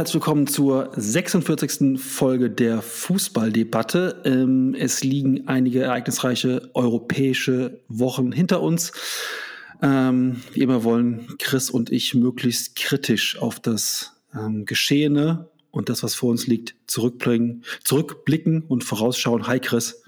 [0.00, 2.00] Herzlich willkommen zur 46.
[2.00, 4.22] Folge der Fußballdebatte.
[4.24, 8.92] Ähm, es liegen einige ereignisreiche europäische Wochen hinter uns.
[9.82, 16.02] Ähm, wie immer wollen Chris und ich möglichst kritisch auf das ähm, Geschehene und das,
[16.02, 19.48] was vor uns liegt, zurückblicken, zurückblicken und vorausschauen.
[19.48, 20.02] Hi Chris.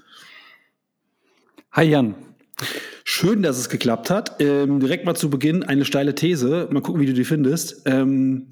[1.71, 2.15] Hi Jan.
[3.03, 4.37] Schön, dass es geklappt hat.
[4.39, 6.67] Ähm, direkt mal zu Beginn eine steile These.
[6.71, 7.83] Mal gucken, wie du die findest.
[7.85, 8.47] Ähm,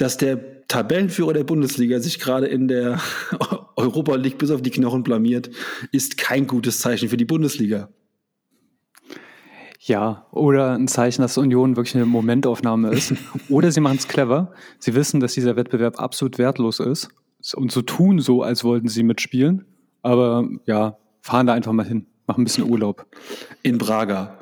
[0.00, 3.00] dass der Tabellenführer der Bundesliga sich gerade in der
[3.76, 5.50] Europa League bis auf die Knochen blamiert,
[5.92, 7.90] ist kein gutes Zeichen für die Bundesliga.
[9.80, 13.14] Ja, oder ein Zeichen, dass Union wirklich eine Momentaufnahme ist.
[13.48, 14.52] oder sie machen es clever.
[14.78, 17.08] Sie wissen, dass dieser Wettbewerb absolut wertlos ist
[17.54, 19.66] und so tun so, als wollten sie mitspielen.
[20.02, 23.06] Aber ja, fahren da einfach mal hin, machen ein bisschen Urlaub.
[23.62, 24.39] In Braga.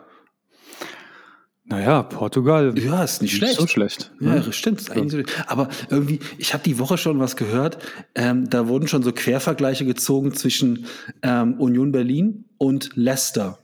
[1.71, 2.79] Naja, Portugal.
[2.79, 3.57] Ja, ist nicht schlecht.
[3.61, 4.11] So schlecht.
[4.21, 4.53] Ja, ne?
[4.53, 4.81] stimmt.
[4.81, 5.43] Ist eigentlich so.
[5.47, 7.79] Aber irgendwie, ich habe die Woche schon was gehört.
[8.15, 10.87] Ähm, da wurden schon so Quervergleiche gezogen zwischen
[11.23, 13.59] ähm, Union Berlin und Leicester.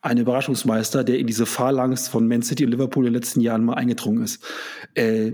[0.00, 3.64] Ein Überraschungsmeister, der in diese Phalanx von Man City und Liverpool in den letzten Jahren
[3.64, 4.44] mal eingedrungen ist.
[4.94, 5.32] Äh,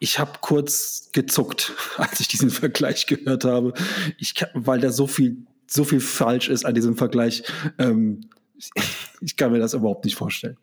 [0.00, 3.72] ich habe kurz gezuckt, als ich diesen Vergleich gehört habe,
[4.18, 7.44] ich, weil da so viel, so viel falsch ist an diesem Vergleich.
[7.78, 8.22] Ähm,
[9.20, 10.56] ich kann mir das überhaupt nicht vorstellen.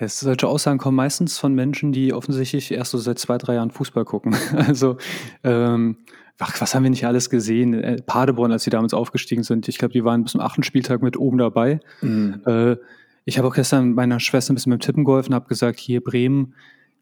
[0.00, 3.70] Ja, solche Aussagen kommen meistens von Menschen, die offensichtlich erst so seit zwei, drei Jahren
[3.70, 4.36] Fußball gucken.
[4.54, 4.96] Also,
[5.42, 5.98] ähm,
[6.38, 7.74] ach, was haben wir nicht alles gesehen?
[7.74, 11.02] Äh, Paderborn, als sie damals aufgestiegen sind, ich glaube, die waren bis zum achten Spieltag
[11.02, 11.80] mit oben dabei.
[12.00, 12.40] Mhm.
[12.46, 12.76] Äh,
[13.24, 16.02] ich habe auch gestern meiner Schwester ein bisschen mit dem Tippen geholfen, habe gesagt, hier
[16.02, 16.54] Bremen,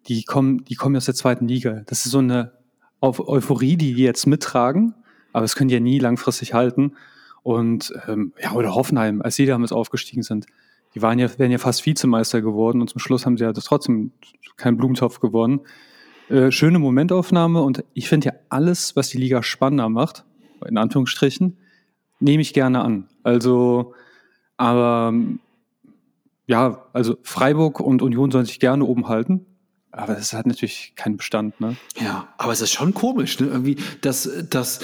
[0.07, 1.83] die kommen, die kommen aus der zweiten Liga.
[1.87, 2.53] Das ist so eine
[3.01, 4.95] Euphorie, die die jetzt mittragen,
[5.33, 6.95] aber das können die ja nie langfristig halten.
[7.43, 10.47] Und ähm, ja, oder Hoffenheim, als sie damals aufgestiegen sind
[10.95, 13.65] die waren ja, wären ja fast Vizemeister geworden und zum Schluss haben sie ja das
[13.65, 14.13] trotzdem
[14.57, 15.61] keinen Blumentopf gewonnen.
[16.29, 20.25] Äh, schöne Momentaufnahme und ich finde ja alles, was die Liga spannender macht,
[20.67, 21.59] in Anführungsstrichen,
[22.21, 23.09] nehme ich gerne an.
[23.23, 23.95] Also,
[24.57, 25.15] aber
[26.47, 29.47] ja, also Freiburg und Union sollen sich gerne oben halten.
[29.91, 31.77] Aber das hat natürlich keinen Bestand, ne?
[32.01, 33.49] Ja, aber es ist schon komisch, ne?
[33.49, 34.81] Irgendwie, dass, dass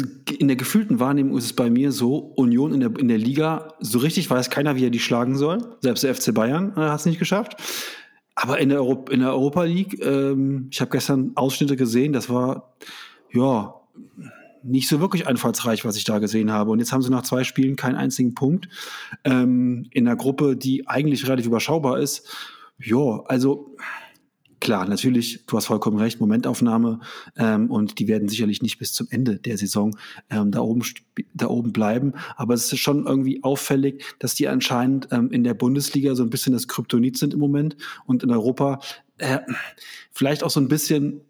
[0.00, 3.74] in der gefühlten Wahrnehmung ist es bei mir so, Union in der, in der Liga,
[3.80, 5.76] so richtig weiß keiner, wie er die schlagen soll.
[5.80, 7.56] Selbst der FC Bayern äh, hat es nicht geschafft.
[8.34, 12.30] Aber in der, Euro, in der Europa League, ähm, ich habe gestern Ausschnitte gesehen, das
[12.30, 12.74] war,
[13.32, 13.74] ja,
[14.62, 16.70] nicht so wirklich einfallsreich, was ich da gesehen habe.
[16.70, 18.68] Und jetzt haben sie nach zwei Spielen keinen einzigen Punkt.
[19.24, 22.28] Ähm, in einer Gruppe, die eigentlich relativ überschaubar ist.
[22.78, 23.74] Ja, also
[24.62, 27.00] klar, natürlich, du hast vollkommen recht, Momentaufnahme
[27.36, 29.96] ähm, und die werden sicherlich nicht bis zum Ende der Saison
[30.30, 30.84] ähm, da, oben,
[31.34, 32.12] da oben bleiben.
[32.36, 36.30] Aber es ist schon irgendwie auffällig, dass die anscheinend ähm, in der Bundesliga so ein
[36.30, 38.78] bisschen das Kryptonit sind im Moment und in Europa
[39.18, 39.40] äh,
[40.12, 41.22] vielleicht auch so ein bisschen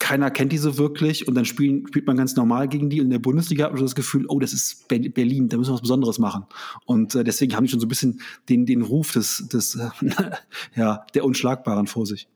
[0.00, 2.98] keiner kennt die so wirklich und dann spielen, spielt man ganz normal gegen die.
[2.98, 5.74] Und in der Bundesliga hat man das Gefühl, oh, das ist Berlin, da müssen wir
[5.74, 6.46] was Besonderes machen.
[6.84, 9.90] Und äh, deswegen haben die schon so ein bisschen den, den Ruf des, des äh,
[10.74, 12.26] ja, der Unschlagbaren vor sich.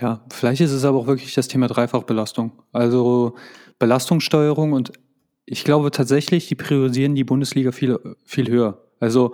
[0.00, 2.52] Ja, vielleicht ist es aber auch wirklich das Thema Dreifachbelastung.
[2.72, 3.34] Also
[3.78, 4.92] Belastungssteuerung und
[5.46, 8.82] ich glaube tatsächlich, die priorisieren die Bundesliga viel, viel höher.
[9.00, 9.32] Also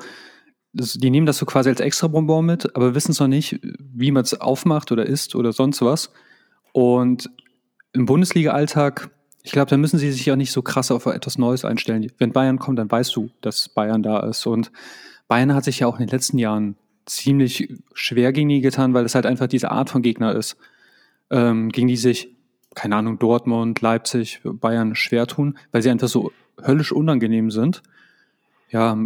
[0.72, 4.10] die nehmen das so quasi als extra Bonbon mit, aber wissen es noch nicht, wie
[4.10, 6.12] man es aufmacht oder isst oder sonst was.
[6.72, 7.28] Und
[7.92, 9.10] im Bundesliga-Alltag,
[9.42, 12.10] ich glaube, da müssen sie sich auch nicht so krass auf etwas Neues einstellen.
[12.18, 14.46] Wenn Bayern kommt, dann weißt du, dass Bayern da ist.
[14.46, 14.70] Und
[15.26, 19.04] Bayern hat sich ja auch in den letzten Jahren ziemlich schwer gegen die getan, weil
[19.04, 20.56] es halt einfach diese Art von Gegner ist,
[21.30, 22.34] ähm, gegen die sich,
[22.74, 27.82] keine Ahnung, Dortmund, Leipzig, Bayern schwer tun, weil sie einfach so höllisch unangenehm sind.
[28.70, 28.96] Ja,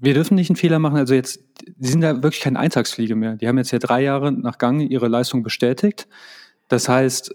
[0.00, 0.96] wir dürfen nicht einen Fehler machen.
[0.96, 1.40] Also jetzt,
[1.76, 3.36] die sind da wirklich keine Eintagsfliege mehr.
[3.36, 6.08] Die haben jetzt ja drei Jahre nach Gang ihre Leistung bestätigt.
[6.68, 7.34] Das heißt,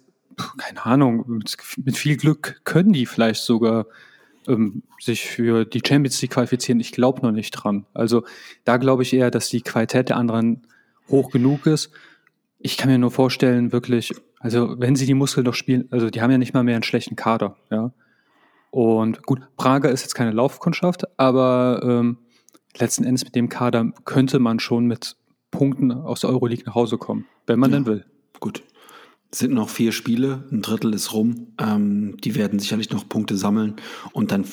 [0.57, 1.44] keine Ahnung,
[1.77, 3.88] mit viel Glück können die vielleicht sogar
[4.47, 7.85] ähm, sich für die Champions League qualifizieren, ich glaube noch nicht dran.
[7.94, 8.23] Also
[8.63, 10.67] da glaube ich eher, dass die Qualität der anderen
[11.09, 11.91] hoch genug ist.
[12.59, 16.21] Ich kann mir nur vorstellen, wirklich, also wenn sie die Muskeln noch spielen, also die
[16.21, 17.91] haben ja nicht mal mehr einen schlechten Kader, ja.
[18.69, 22.17] Und gut, Prager ist jetzt keine Laufkundschaft, aber ähm,
[22.77, 25.15] letzten Endes mit dem Kader könnte man schon mit
[25.51, 28.05] Punkten aus der Euroleague nach Hause kommen, wenn man ja, denn will.
[28.39, 28.63] Gut
[29.29, 31.47] sind noch vier Spiele, ein Drittel ist rum.
[31.59, 33.75] Ähm, die werden sicherlich noch Punkte sammeln
[34.13, 34.45] und dann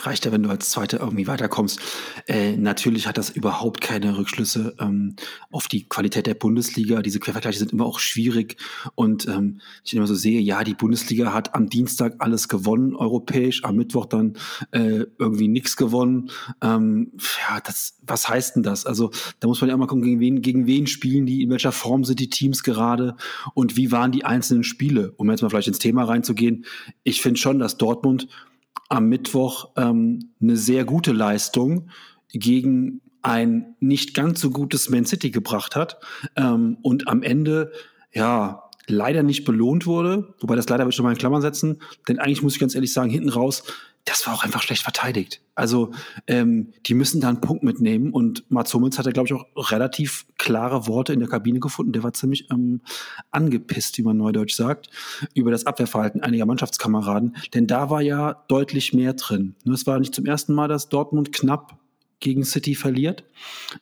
[0.00, 1.80] reicht ja, wenn du als Zweiter irgendwie weiterkommst.
[2.28, 5.16] Äh, natürlich hat das überhaupt keine Rückschlüsse ähm,
[5.50, 7.02] auf die Qualität der Bundesliga.
[7.02, 8.56] Diese Quervergleiche sind immer auch schwierig
[8.94, 13.64] und ähm, ich immer so sehe, ja, die Bundesliga hat am Dienstag alles gewonnen, europäisch,
[13.64, 14.34] am Mittwoch dann
[14.70, 16.30] äh, irgendwie nichts gewonnen.
[16.60, 17.12] Ähm,
[17.48, 18.86] ja, das, was heißt denn das?
[18.86, 19.10] Also
[19.40, 22.04] da muss man ja immer gucken, gegen wen, gegen wen spielen die, in welcher Form
[22.04, 23.16] sind die Teams gerade
[23.54, 26.66] und wie waren waren die einzelnen Spiele, um jetzt mal vielleicht ins Thema reinzugehen.
[27.02, 28.28] Ich finde schon, dass Dortmund
[28.88, 31.88] am Mittwoch ähm, eine sehr gute Leistung
[32.32, 35.98] gegen ein nicht ganz so gutes Man City gebracht hat
[36.36, 37.72] ähm, und am Ende
[38.12, 41.80] ja leider nicht belohnt wurde, wobei das leider will ich schon mal in Klammern setzen,
[42.08, 43.62] denn eigentlich muss ich ganz ehrlich sagen, hinten raus
[44.04, 45.42] das war auch einfach schlecht verteidigt.
[45.54, 45.92] Also
[46.26, 49.70] ähm, die müssen da einen Punkt mitnehmen und Mats Hummels hat ja, glaube ich, auch
[49.70, 51.92] relativ klare Worte in der Kabine gefunden.
[51.92, 52.80] Der war ziemlich ähm,
[53.30, 54.90] angepisst, wie man neudeutsch sagt,
[55.34, 57.36] über das Abwehrverhalten einiger Mannschaftskameraden.
[57.54, 59.54] Denn da war ja deutlich mehr drin.
[59.72, 61.78] Es war nicht zum ersten Mal, dass Dortmund knapp
[62.18, 63.24] gegen City verliert.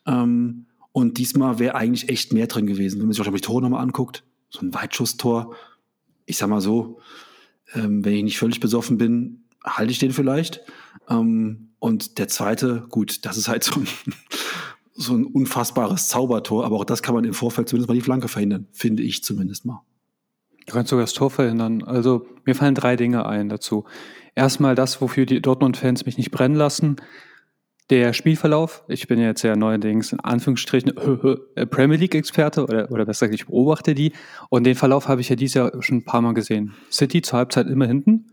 [0.07, 2.99] Ähm, und diesmal wäre eigentlich echt mehr drin gewesen.
[2.99, 5.55] Wenn man sich auch die Tore nochmal anguckt, so ein Weitschusstor,
[6.27, 6.99] ich sag mal so,
[7.75, 10.61] ähm, wenn ich nicht völlig besoffen bin, halte ich den vielleicht.
[11.09, 13.89] Ähm, und der zweite, gut, das ist halt so ein,
[14.93, 18.29] so ein unfassbares Zaubertor, aber auch das kann man im Vorfeld zumindest mal die Flanke
[18.29, 19.83] verhindern, finde ich zumindest mal.
[20.67, 21.83] Du kannst sogar das Tor verhindern.
[21.83, 23.87] Also mir fallen drei Dinge ein dazu.
[24.35, 26.97] Erstmal das, wofür die Dortmund-Fans mich nicht brennen lassen.
[27.89, 30.97] Der Spielverlauf, ich bin jetzt ja neuerdings in Anführungsstrichen
[31.57, 34.13] äh, Premier League-Experte oder, oder besser gesagt, ich beobachte die.
[34.49, 36.75] Und den Verlauf habe ich ja dieses Jahr schon ein paar Mal gesehen.
[36.93, 38.27] City zur Halbzeit immer hinten,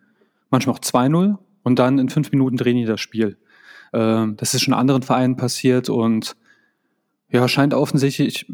[0.50, 3.38] manchmal auch 2-0 und dann in fünf Minuten drehen die das Spiel.
[3.94, 6.36] Ähm, das ist schon anderen Vereinen passiert und
[7.30, 8.46] ja, scheint offensichtlich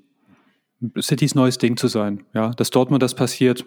[0.99, 2.23] Citys neues Ding zu sein.
[2.33, 3.65] Ja, dass Dortmund das passiert,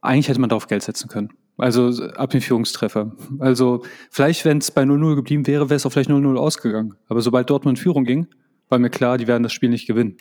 [0.00, 1.30] eigentlich hätte man darauf Geld setzen können.
[1.58, 3.12] Also ab den Führungstreffer.
[3.38, 6.94] Also vielleicht, wenn es bei 0-0 geblieben wäre, wäre es auch vielleicht 0-0 ausgegangen.
[7.08, 8.26] Aber sobald Dortmund in Führung ging,
[8.68, 10.18] war mir klar, die werden das Spiel nicht gewinnen.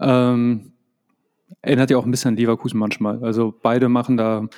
[0.00, 0.72] Ähm,
[1.60, 3.22] erinnert ja auch ein bisschen an Leverkusen manchmal.
[3.24, 4.48] Also beide machen da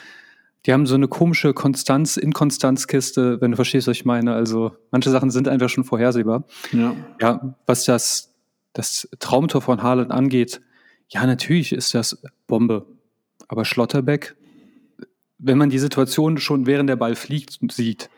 [0.66, 4.34] die haben so eine komische Konstanz, Inkonstanzkiste, wenn du verstehst, was ich meine.
[4.34, 6.44] Also manche Sachen sind einfach schon vorhersehbar.
[6.72, 8.34] Ja, ja was das,
[8.72, 10.60] das Traumtor von Haaland angeht,
[11.08, 12.84] ja, natürlich ist das Bombe.
[13.46, 14.34] Aber Schlotterbeck,
[15.38, 18.10] wenn man die Situation schon während der Ball fliegt sieht,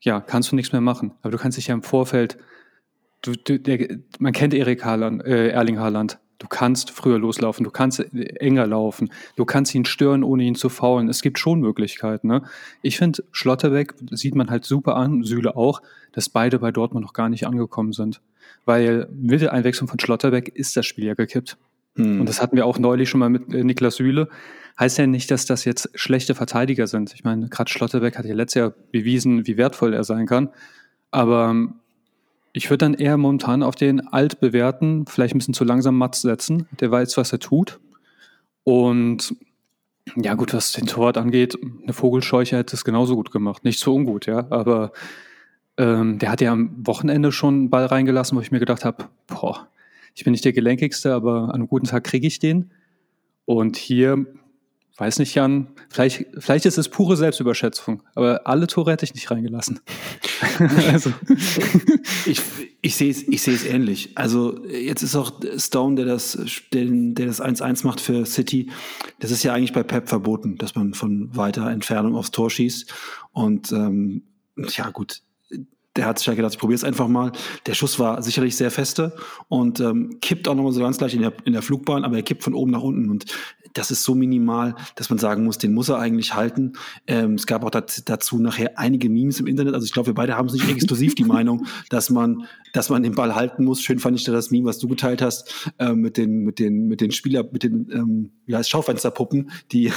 [0.00, 1.12] ja, kannst du nichts mehr machen.
[1.20, 2.38] Aber du kannst dich ja im Vorfeld,
[3.20, 6.18] du, du, der, man kennt Erik Haaland, äh, Erling Haaland.
[6.38, 10.68] Du kannst früher loslaufen, du kannst enger laufen, du kannst ihn stören, ohne ihn zu
[10.68, 11.08] faulen.
[11.08, 12.26] Es gibt schon Möglichkeiten.
[12.28, 12.42] Ne?
[12.82, 15.80] Ich finde, Schlotterbeck sieht man halt super an, Süle auch,
[16.12, 18.20] dass beide bei Dortmund noch gar nicht angekommen sind.
[18.64, 21.56] Weil mit der Einwechslung von Schlotterbeck ist das Spiel ja gekippt.
[21.96, 22.20] Hm.
[22.20, 24.28] Und das hatten wir auch neulich schon mal mit äh, Niklas Süle.
[24.78, 27.14] Heißt ja nicht, dass das jetzt schlechte Verteidiger sind.
[27.14, 30.50] Ich meine, gerade Schlotterbeck hat ja letztes Jahr bewiesen, wie wertvoll er sein kann.
[31.12, 31.76] Aber ähm,
[32.56, 36.68] ich würde dann eher momentan auf den altbewährten, vielleicht ein bisschen zu langsam Matz setzen.
[36.78, 37.80] Der weiß, was er tut.
[38.62, 39.34] Und
[40.14, 43.64] ja, gut, was den Torwart angeht, eine Vogelscheuche hätte es genauso gut gemacht.
[43.64, 44.46] Nicht so ungut, ja.
[44.50, 44.92] Aber
[45.78, 49.08] ähm, der hat ja am Wochenende schon einen Ball reingelassen, wo ich mir gedacht habe,
[49.26, 49.66] boah,
[50.14, 52.70] ich bin nicht der Gelenkigste, aber an einem guten Tag kriege ich den.
[53.46, 54.26] Und hier
[54.96, 55.66] Weiß nicht, Jan.
[55.90, 59.80] Vielleicht, vielleicht ist es pure Selbstüberschätzung, aber alle Tore hätte ich nicht reingelassen.
[60.92, 61.12] also.
[62.26, 62.40] ich,
[62.80, 64.10] ich sehe es ich sehe es ähnlich.
[64.14, 66.38] Also jetzt ist auch Stone, der das,
[66.72, 68.70] der, der das 1-1 macht für City.
[69.18, 72.92] Das ist ja eigentlich bei Pep verboten, dass man von weiter Entfernung aufs Tor schießt.
[73.32, 74.22] Und ähm,
[74.56, 75.22] ja, gut,
[75.96, 77.32] der hat sich ja gedacht, ich probiere es einfach mal.
[77.66, 79.16] Der Schuss war sicherlich sehr feste
[79.48, 82.22] und ähm, kippt auch nochmal so ganz gleich in der, in der Flugbahn, aber er
[82.22, 83.10] kippt von oben nach unten.
[83.10, 83.26] Und
[83.74, 86.74] das ist so minimal, dass man sagen muss, den muss er eigentlich halten.
[87.06, 89.74] Ähm, es gab auch dazu nachher einige Memes im Internet.
[89.74, 93.02] Also ich glaube, wir beide haben es nicht exklusiv die Meinung, dass man, dass man
[93.02, 93.82] den Ball halten muss.
[93.82, 96.86] Schön fand ich da das Meme, was du geteilt hast, äh, mit den, mit den,
[96.86, 99.92] mit den Spieler, mit den, ähm, wie heißt Schaufensterpuppen, die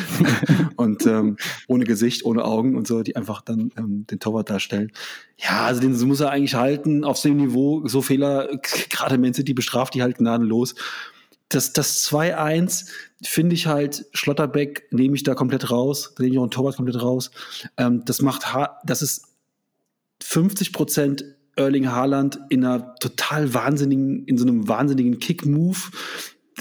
[0.76, 1.36] und ähm,
[1.66, 4.92] ohne Gesicht, ohne Augen und so, die einfach dann ähm, den Torwart darstellen.
[5.38, 7.86] Ja, also den muss er eigentlich halten auf dem Niveau.
[7.86, 8.48] So Fehler,
[8.90, 10.74] gerade Man City bestraft die halt gnadenlos
[11.48, 12.90] das, das 2-1
[13.22, 16.76] finde ich halt, Schlotterbeck nehme ich da komplett raus, da nehme ich auch einen Torwart
[16.76, 17.30] komplett raus.
[17.76, 19.24] Ähm, das macht, ha das ist
[20.22, 21.24] 50 Prozent
[21.56, 25.78] Erling Haaland in einer total wahnsinnigen, in so einem wahnsinnigen Kick-Move,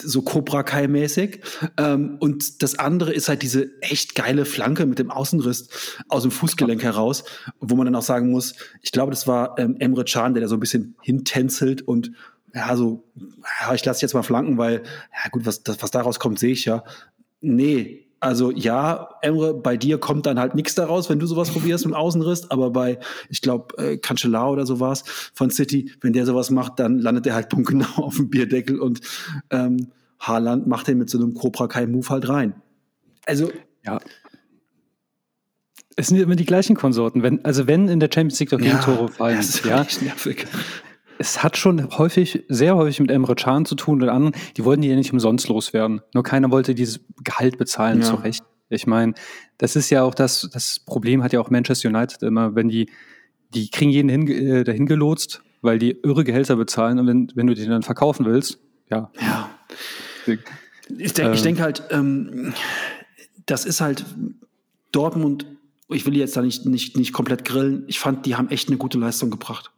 [0.02, 1.42] so Cobra Kai-mäßig.
[1.78, 5.70] Ähm, und das andere ist halt diese echt geile Flanke mit dem Außenriss
[6.08, 7.24] aus dem Fußgelenk heraus,
[7.60, 10.48] wo man dann auch sagen muss, ich glaube, das war ähm, Emre Can, der da
[10.48, 12.12] so ein bisschen hintänzelt und
[12.54, 13.04] ja, so,
[13.62, 16.54] ja, ich lasse jetzt mal flanken, weil, ja gut, was, das, was daraus kommt, sehe
[16.54, 16.84] ich ja.
[17.42, 21.86] Nee, also ja, Emre, bei dir kommt dann halt nichts daraus, wenn du sowas probierst
[21.86, 23.00] und Außenriss, aber bei,
[23.30, 27.36] ich glaube, äh, Cancelao oder sowas von City, wenn der sowas macht, dann landet er
[27.36, 29.02] halt punktgenau auf dem Bierdeckel und
[29.52, 32.56] ähm, Haaland macht den mit so einem Cobra Kai Move halt rein.
[33.26, 33.52] Also
[33.86, 34.00] ja.
[35.96, 37.24] Es sind immer die gleichen Konsorten.
[37.24, 40.46] Wenn, also wenn in der Champions League doch ja, Tore fallen, ja, nervig.
[41.20, 44.82] Es hat schon häufig, sehr häufig mit Emre Can zu tun und anderen, die wollten
[44.82, 46.02] die ja nicht umsonst loswerden.
[46.14, 48.06] Nur keiner wollte dieses Gehalt bezahlen, ja.
[48.06, 48.44] zu Recht.
[48.70, 49.14] Ich meine,
[49.58, 52.90] das ist ja auch das, das Problem hat ja auch Manchester United immer, wenn die,
[53.54, 57.48] die kriegen jeden hin, äh, dahin gelotst, weil die irre Gehälter bezahlen und wenn, wenn
[57.48, 58.60] du den dann verkaufen willst,
[58.90, 59.12] ja.
[59.20, 59.50] Ja.
[60.98, 62.54] Ich denke ich denk halt, ähm,
[63.46, 64.06] das ist halt
[64.92, 65.46] Dortmund,
[65.90, 68.78] ich will jetzt da nicht, nicht, nicht komplett grillen, ich fand, die haben echt eine
[68.78, 69.72] gute Leistung gebracht.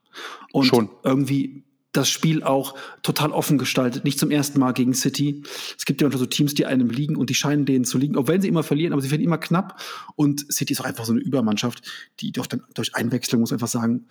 [0.51, 0.89] Und Schon.
[1.03, 4.03] irgendwie das Spiel auch total offen gestaltet.
[4.03, 5.41] Nicht zum ersten Mal gegen City.
[5.77, 8.15] Es gibt ja manchmal so Teams, die einem liegen und die scheinen denen zu liegen,
[8.15, 9.81] auch wenn sie immer verlieren, aber sie werden immer knapp.
[10.15, 11.81] Und City ist auch einfach so eine Übermannschaft,
[12.19, 14.05] die doch dann durch Einwechslung, muss man einfach sagen,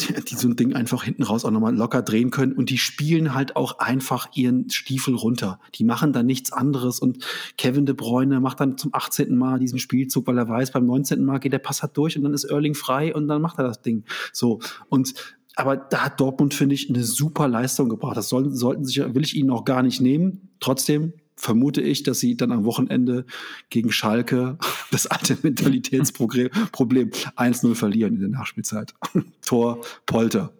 [0.28, 2.52] die so ein Ding einfach hinten raus auch nochmal locker drehen können.
[2.52, 5.60] Und die spielen halt auch einfach ihren Stiefel runter.
[5.76, 6.98] Die machen dann nichts anderes.
[6.98, 7.24] Und
[7.56, 9.36] Kevin de Bruyne macht dann zum 18.
[9.36, 11.24] Mal diesen Spielzug, weil er weiß, beim 19.
[11.24, 13.64] Mal geht der Pass halt durch und dann ist Erling frei und dann macht er
[13.64, 14.04] das Ding.
[14.32, 14.58] So.
[14.88, 15.14] Und
[15.60, 18.16] aber da hat Dortmund, finde ich, eine super Leistung gebracht.
[18.16, 20.48] Das sollten, sollten sich, will ich ihnen auch gar nicht nehmen.
[20.58, 23.24] Trotzdem vermute ich, dass sie dann am Wochenende
[23.68, 24.58] gegen Schalke
[24.90, 26.50] das alte Mentalitätsproblem
[27.36, 28.94] 1-0 verlieren in der Nachspielzeit.
[29.44, 30.52] Tor Polter.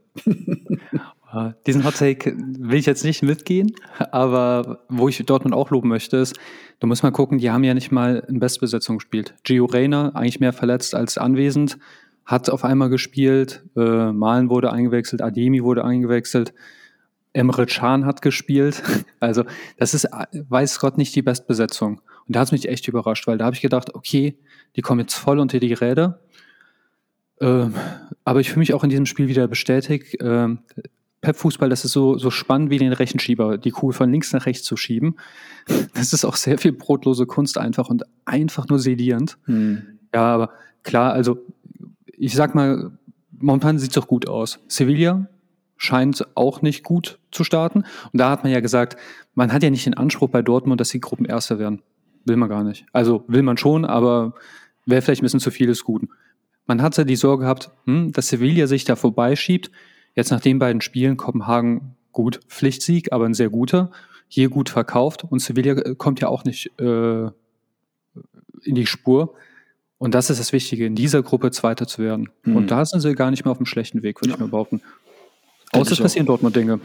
[1.67, 3.73] Diesen Hot Take will ich jetzt nicht mitgehen,
[4.11, 6.37] aber wo ich Dortmund auch loben möchte, ist,
[6.81, 9.35] du musst mal gucken, die haben ja nicht mal in Bestbesetzung gespielt.
[9.45, 11.79] Gio Reyna, eigentlich mehr verletzt als anwesend,
[12.31, 16.55] hat auf einmal gespielt, äh, Malen wurde eingewechselt, Ademi wurde eingewechselt,
[17.33, 18.83] Emre Can hat gespielt.
[19.23, 19.45] Also
[19.77, 22.01] das ist, weiß Gott, nicht die Bestbesetzung.
[22.27, 24.39] Und da hat es mich echt überrascht, weil da habe ich gedacht, okay,
[24.77, 26.21] die kommen jetzt voll unter die Räder.
[27.39, 27.75] Ähm,
[28.25, 30.17] aber ich fühle mich auch in diesem Spiel wieder bestätigt.
[30.21, 30.61] Ähm,
[31.21, 34.65] Pep-Fußball, das ist so, so spannend wie den Rechenschieber, die Kugel von links nach rechts
[34.65, 35.17] zu schieben.
[35.95, 39.37] Das ist auch sehr viel brotlose Kunst einfach und einfach nur sedierend.
[39.45, 39.99] Hm.
[40.15, 40.51] Ja, aber
[40.83, 41.39] klar, also
[42.21, 42.93] ich sag mal,
[43.33, 44.61] momentan sieht es doch gut aus.
[44.69, 45.27] Sevilla
[45.79, 47.85] scheint auch nicht gut zu starten.
[48.13, 48.99] Und da hat man ja gesagt,
[49.35, 51.81] man hat ja nicht den Anspruch bei Dortmund, dass sie Gruppenerster werden.
[52.27, 52.85] Will man gar nicht.
[52.93, 54.35] Also will man schon, aber
[54.85, 56.11] wäre vielleicht ein bisschen zu viel des Guten.
[56.67, 59.71] Man hat ja die Sorge gehabt, hm, dass Sevilla sich da vorbeischiebt.
[60.15, 63.91] Jetzt nach den beiden Spielen Kopenhagen gut, Pflichtsieg, aber ein sehr guter.
[64.29, 67.31] Hier gut verkauft und Sevilla äh, kommt ja auch nicht äh,
[68.65, 69.35] in die Spur.
[70.01, 72.31] Und das ist das Wichtige, in dieser Gruppe Zweiter zu werden.
[72.45, 72.57] Mhm.
[72.57, 74.35] Und da sind sie gar nicht mehr auf dem schlechten Weg, würde ja.
[74.35, 74.81] ich mal behaupten.
[75.73, 76.81] Außer es passieren Dortmund Dinge.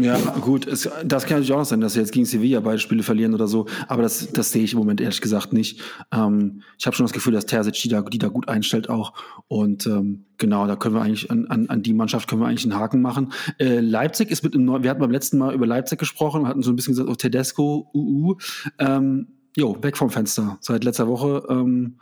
[0.00, 2.78] Ja, gut, es, das kann natürlich auch noch sein, dass sie jetzt gegen Sevilla beide
[2.78, 5.82] Spiele verlieren oder so, aber das, das sehe ich im Moment ehrlich gesagt nicht.
[6.12, 9.14] Ähm, ich habe schon das Gefühl, dass Terzic die da, die da gut einstellt auch
[9.48, 12.64] und ähm, genau, da können wir eigentlich an, an, an die Mannschaft können wir eigentlich
[12.64, 13.32] einen Haken machen.
[13.58, 16.62] Äh, Leipzig ist mit einem neuen, wir hatten beim letzten Mal über Leipzig gesprochen, hatten
[16.62, 18.36] so ein bisschen gesagt, oh, Tedesco, UU,
[18.78, 20.56] ähm, jo, weg vom Fenster.
[20.60, 21.96] Seit letzter Woche ähm,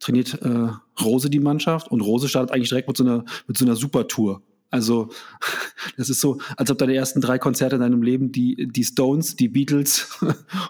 [0.00, 0.68] trainiert äh,
[1.02, 4.42] Rose die Mannschaft und Rose startet eigentlich direkt mit so einer, mit so einer Supertour.
[4.74, 5.08] Also,
[5.96, 9.36] das ist so, als ob deine ersten drei Konzerte in deinem Leben die, die Stones,
[9.36, 10.18] die Beatles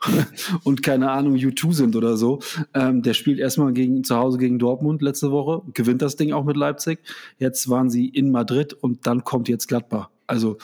[0.65, 2.41] und keine Ahnung, U2 sind oder so.
[2.75, 6.45] Ähm, der spielt erstmal gegen, zu Hause gegen Dortmund letzte Woche, gewinnt das Ding auch
[6.45, 6.99] mit Leipzig.
[7.39, 10.11] Jetzt waren sie in Madrid und dann kommt jetzt Gladbach.
[10.27, 10.59] Also,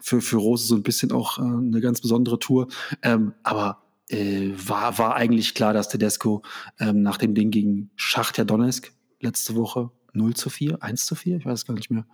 [0.00, 2.66] für, für Rose so ein bisschen auch äh, eine ganz besondere Tour.
[3.02, 3.78] Ähm, aber
[4.10, 6.42] äh, war, war eigentlich klar, dass Tedesco
[6.78, 11.36] ähm, nach dem Ding gegen Schachtja Donetsk letzte Woche 0 zu 4, 1 zu 4,
[11.36, 12.04] ich weiß gar nicht mehr.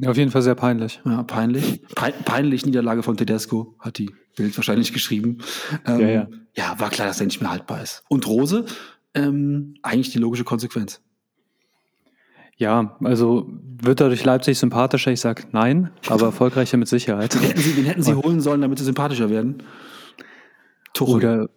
[0.00, 1.00] Ja, auf jeden Fall sehr peinlich.
[1.04, 1.82] Ja, peinlich.
[1.94, 5.38] Pe peinlich Niederlage von Tedesco, hat die Bild wahrscheinlich geschrieben.
[5.86, 6.28] Ähm, ja, ja.
[6.56, 8.02] ja, war klar, dass er nicht mehr haltbar ist.
[8.08, 8.66] Und Rose,
[9.14, 11.00] ähm, eigentlich die logische Konsequenz.
[12.56, 13.46] Ja, also
[13.82, 15.12] wird dadurch Leipzig sympathischer?
[15.12, 17.34] Ich sage nein, aber erfolgreicher mit Sicherheit.
[17.34, 19.62] Den hätten sie, wen hätten sie holen sollen, damit sie sympathischer werden?
[20.96, 21.16] Tuchel.
[21.16, 21.48] Oder,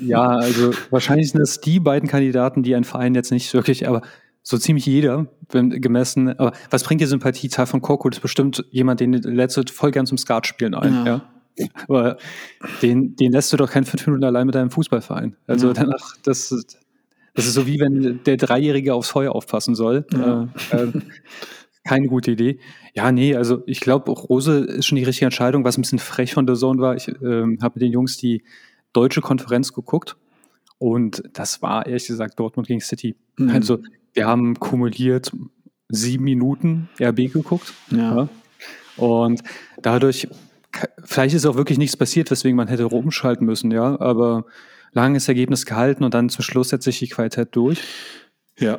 [0.00, 4.02] ja, also wahrscheinlich sind es die beiden Kandidaten, die ein Verein jetzt nicht wirklich, aber
[4.42, 6.28] so ziemlich jeder gemessen.
[6.38, 7.48] Aber was bringt die Sympathie?
[7.48, 11.06] Teil von Coco ist bestimmt jemand, den letzte voll gern zum Skat spielen ein.
[11.06, 11.22] Ja.
[11.56, 11.66] ja.
[11.88, 12.16] Aber
[12.82, 15.36] den, den lässt du doch kein fünf Minuten allein mit deinem Fußballverein.
[15.46, 15.72] Also ja.
[15.74, 16.48] danach, das,
[17.34, 20.06] das ist so wie wenn der Dreijährige aufs Feuer aufpassen soll.
[20.12, 20.48] Ja.
[20.70, 20.92] Äh,
[21.88, 22.58] keine gute Idee.
[22.94, 26.34] Ja, nee, also ich glaube, Rose ist schon die richtige Entscheidung, was ein bisschen frech
[26.34, 26.94] von der Zone war.
[26.96, 28.42] Ich ähm, habe mit den Jungs die
[28.92, 30.16] deutsche Konferenz geguckt
[30.76, 33.16] und das war ehrlich gesagt Dortmund gegen City.
[33.38, 33.50] Mhm.
[33.50, 33.78] Also
[34.12, 35.32] wir haben kumuliert
[35.88, 37.72] sieben Minuten RB geguckt.
[37.90, 38.16] Ja.
[38.16, 38.28] ja.
[38.98, 39.42] Und
[39.80, 40.28] dadurch,
[41.04, 44.44] vielleicht ist auch wirklich nichts passiert, weswegen man hätte rumschalten müssen, ja, aber
[44.92, 47.80] langes Ergebnis gehalten und dann zum Schluss setzt sich die Qualität durch.
[48.58, 48.78] Ja.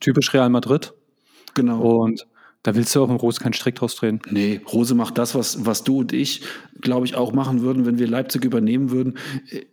[0.00, 0.92] Typisch Real Madrid.
[1.56, 1.80] Genau.
[1.80, 2.26] Und
[2.62, 4.20] da willst du auch im Rose keinen Strick draus drehen.
[4.28, 6.42] Nee, Rose macht das, was, was du und ich,
[6.80, 9.18] glaube ich, auch machen würden, wenn wir Leipzig übernehmen würden.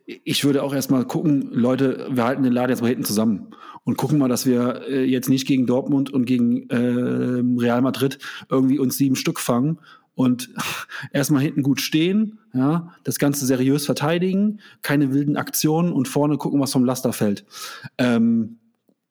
[0.06, 3.48] Ich würde auch erstmal gucken, Leute, wir halten den Laden jetzt mal hinten zusammen
[3.84, 8.20] und gucken mal, dass wir äh, jetzt nicht gegen Dortmund und gegen äh, Real Madrid
[8.50, 9.80] irgendwie uns sieben Stück fangen
[10.13, 10.52] und
[11.12, 16.60] erstmal hinten gut stehen, ja, das Ganze seriös verteidigen, keine wilden Aktionen und vorne gucken,
[16.60, 17.44] was vom Laster fällt.
[17.98, 18.60] Ähm,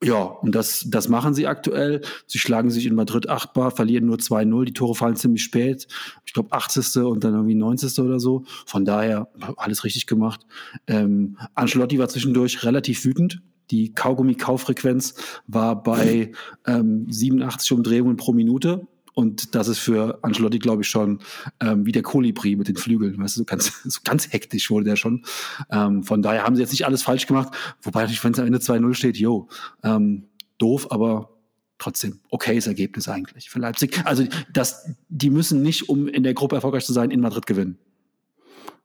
[0.03, 2.01] ja, und das, das machen sie aktuell.
[2.27, 4.65] Sie schlagen sich in Madrid achtbar, verlieren nur 2-0.
[4.65, 5.87] Die Tore fallen ziemlich spät.
[6.25, 7.03] Ich glaube, 80.
[7.03, 7.99] und dann irgendwie 90.
[7.99, 8.43] oder so.
[8.65, 10.41] Von daher alles richtig gemacht.
[10.87, 13.41] Ähm, Ancelotti war zwischendurch relativ wütend.
[13.71, 15.15] Die Kaugummi-Kauffrequenz
[15.47, 16.31] war bei
[16.67, 18.87] ähm, 87 Umdrehungen pro Minute.
[19.13, 21.19] Und das ist für Ancelotti, glaube ich, schon
[21.59, 23.19] ähm, wie der Kolibri mit den Flügeln.
[23.19, 25.23] Weißt du, so ganz, so ganz hektisch wurde der schon.
[25.69, 27.53] Ähm, von daher haben sie jetzt nicht alles falsch gemacht.
[27.81, 29.47] Wobei natürlich, wenn es am Ende 2-0 steht, jo,
[29.83, 30.25] ähm,
[30.57, 31.29] doof, aber
[31.77, 34.01] trotzdem okayes Ergebnis eigentlich für Leipzig.
[34.05, 37.77] Also das, die müssen nicht, um in der Gruppe erfolgreich zu sein, in Madrid gewinnen.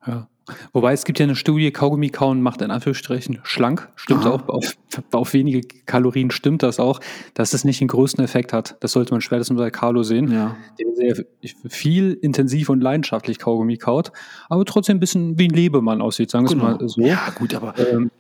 [0.07, 0.29] Ja.
[0.73, 3.89] Wobei es gibt ja eine Studie, Kaugummi kauen macht in Anführungsstrichen schlank.
[3.97, 4.31] Stimmt Aha.
[4.31, 4.77] auch, auf,
[5.13, 7.01] auf, wenige Kalorien stimmt das auch,
[7.35, 8.77] dass es nicht den größten Effekt hat.
[8.81, 10.57] Das sollte man spätestens bei Carlo sehen, ja.
[10.79, 11.25] der sehr
[11.69, 14.13] viel intensiv und leidenschaftlich Kaugummi kaut,
[14.49, 16.73] aber trotzdem ein bisschen wie ein Lebemann aussieht, sagen wir genau.
[16.73, 17.01] es mal so.
[17.01, 18.11] Ja, gut, aber ähm,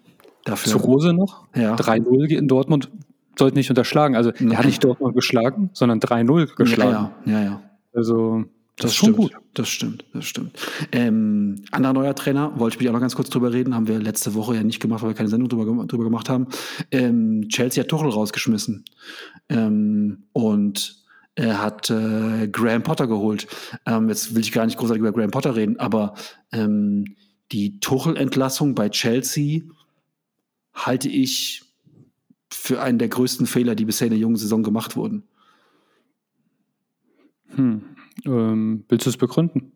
[0.45, 0.73] dafür.
[0.73, 1.75] Zu Rose noch, ja.
[1.77, 2.91] 3-0 in Dortmund,
[3.39, 4.17] sollte nicht unterschlagen.
[4.17, 7.11] Also, er hat nicht Dortmund geschlagen, sondern 3-0 geschlagen.
[7.25, 7.63] Ja, ja, ja.
[7.95, 8.45] Also,
[8.79, 9.33] das, das stimmt, gut.
[9.55, 10.57] Das stimmt, das stimmt.
[10.93, 13.99] Ähm, anderer neuer Trainer, wollte ich mich auch noch ganz kurz drüber reden, haben wir
[13.99, 16.47] letzte Woche ja nicht gemacht, weil wir keine Sendung drüber, drüber gemacht haben.
[16.93, 18.85] Ähm, Chelsea hat Tuchel rausgeschmissen.
[19.49, 21.05] Ähm, und
[21.35, 23.49] er hat äh, Graham Potter geholt.
[23.85, 26.15] Ähm, jetzt will ich gar nicht großartig über Graham Potter reden, aber
[26.53, 27.17] ähm,
[27.51, 29.63] die Tuchel-Entlassung bei Chelsea
[30.73, 31.65] halte ich
[32.49, 35.25] für einen der größten Fehler, die bisher in der jungen Saison gemacht wurden.
[37.57, 37.83] Hm.
[38.27, 39.73] Ähm, willst du es begründen?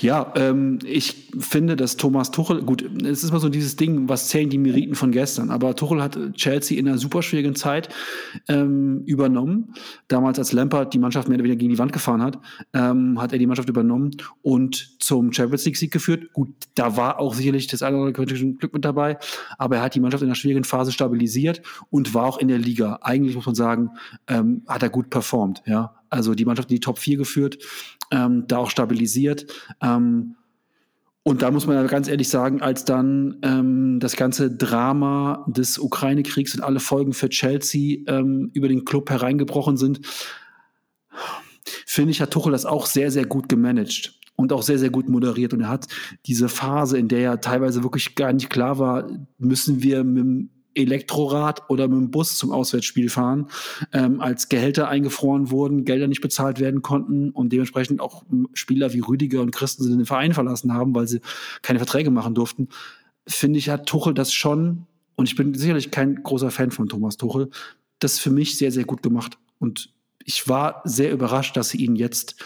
[0.00, 4.28] Ja, ähm, ich finde, dass Thomas Tuchel, gut, es ist mal so dieses Ding, was
[4.28, 7.88] zählen die Meriten von gestern, aber Tuchel hat Chelsea in einer super schwierigen Zeit
[8.48, 9.74] ähm, übernommen.
[10.08, 12.38] Damals, als Lampard die Mannschaft mehr oder weniger gegen die Wand gefahren hat,
[12.72, 14.10] ähm, hat er die Mannschaft übernommen
[14.42, 16.32] und zum Champions League-Sieg geführt.
[16.32, 19.18] Gut, da war auch sicherlich das eine oder andere Glück mit dabei,
[19.58, 22.58] aber er hat die Mannschaft in einer schwierigen Phase stabilisiert und war auch in der
[22.58, 22.98] Liga.
[23.02, 23.90] Eigentlich muss man sagen,
[24.28, 25.94] ähm, hat er gut performt, ja.
[26.10, 27.58] Also die Mannschaft in die Top 4 geführt
[28.14, 29.46] ähm, da auch stabilisiert.
[29.82, 30.36] Ähm,
[31.26, 36.54] und da muss man ganz ehrlich sagen, als dann ähm, das ganze Drama des Ukraine-Kriegs
[36.54, 40.00] und alle Folgen für Chelsea ähm, über den Club hereingebrochen sind,
[41.86, 45.08] finde ich, hat Tuchel das auch sehr, sehr gut gemanagt und auch sehr, sehr gut
[45.08, 45.54] moderiert.
[45.54, 45.86] Und er hat
[46.26, 51.68] diese Phase, in der ja teilweise wirklich gar nicht klar war, müssen wir mit Elektrorad
[51.70, 53.48] oder mit dem Bus zum Auswärtsspiel fahren,
[53.92, 59.00] ähm, als Gehälter eingefroren wurden, Gelder nicht bezahlt werden konnten und dementsprechend auch Spieler wie
[59.00, 61.20] Rüdiger und Christensen den Verein verlassen haben, weil sie
[61.62, 62.68] keine Verträge machen durften,
[63.26, 67.16] finde ich, hat Tuchel das schon, und ich bin sicherlich kein großer Fan von Thomas
[67.16, 67.50] Tuchel,
[67.98, 69.38] das für mich sehr, sehr gut gemacht.
[69.58, 69.92] Und
[70.24, 72.36] ich war sehr überrascht, dass sie ihn jetzt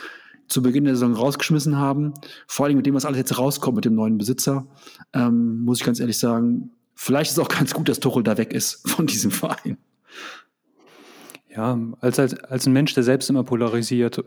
[0.48, 2.14] zu Beginn der Saison rausgeschmissen haben.
[2.46, 4.66] Vor allem mit dem, was alles jetzt rauskommt mit dem neuen Besitzer,
[5.12, 8.36] ähm, muss ich ganz ehrlich sagen, vielleicht ist es auch ganz gut, dass Tuchel da
[8.36, 9.78] weg ist von diesem Verein.
[11.48, 14.22] Ja, als, als, als ein Mensch, der selbst immer polarisiert,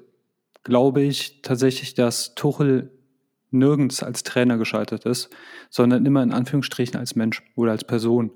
[0.64, 2.92] glaube ich tatsächlich, dass Tuchel
[3.52, 5.30] nirgends als Trainer gescheitert ist,
[5.70, 8.32] sondern immer in Anführungsstrichen als Mensch oder als Person.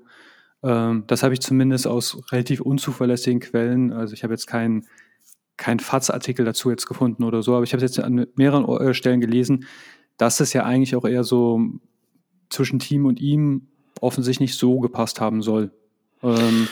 [0.62, 4.86] Ähm, das habe ich zumindest aus relativ unzuverlässigen Quellen, also ich habe jetzt keinen
[5.56, 8.92] kein FATS-Artikel dazu jetzt gefunden oder so, aber ich habe es jetzt an mehreren äh,
[8.92, 9.64] Stellen gelesen,
[10.18, 11.58] dass es ja eigentlich auch eher so
[12.50, 13.68] zwischen Team und ihm
[14.00, 15.70] offensichtlich nicht so gepasst haben soll.
[16.22, 16.68] Ähm,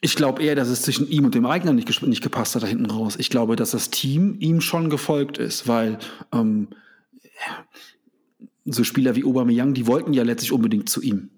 [0.00, 2.66] ich glaube eher, dass es zwischen ihm und dem Eigner nicht, nicht gepasst hat da
[2.66, 3.16] hinten raus.
[3.18, 5.98] Ich glaube, dass das Team ihm schon gefolgt ist, weil
[6.32, 6.68] ähm,
[8.64, 11.30] so Spieler wie Aubameyang, die wollten ja letztlich unbedingt zu ihm.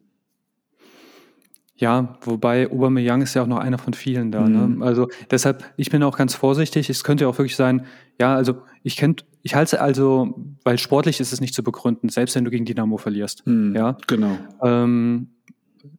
[1.76, 4.48] Ja, wobei Aubameyang ist ja auch noch einer von vielen da.
[4.48, 4.66] Ne?
[4.66, 4.78] Mhm.
[4.78, 4.84] Ne?
[4.84, 6.88] Also deshalb, ich bin auch ganz vorsichtig.
[6.88, 7.84] Es könnte ja auch wirklich sein,
[8.18, 12.34] ja, also ich kennt, ich halte also, weil sportlich ist es nicht zu begründen, selbst
[12.34, 13.46] wenn du gegen Dynamo verlierst.
[13.46, 14.38] Mhm, ja, genau.
[14.62, 15.28] Ähm,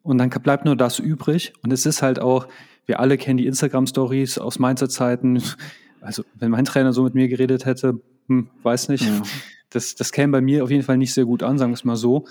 [0.02, 1.54] und dann bleibt nur das übrig.
[1.62, 2.48] Und es ist halt auch,
[2.88, 5.42] wir alle kennen die Instagram-Stories aus Mainzer Zeiten.
[6.02, 9.06] Also wenn mein Trainer so mit mir geredet hätte, hm, weiß nicht.
[9.06, 9.22] Ja.
[9.70, 11.84] Das, das käme bei mir auf jeden Fall nicht sehr gut an, sagen wir es
[11.84, 12.26] mal so.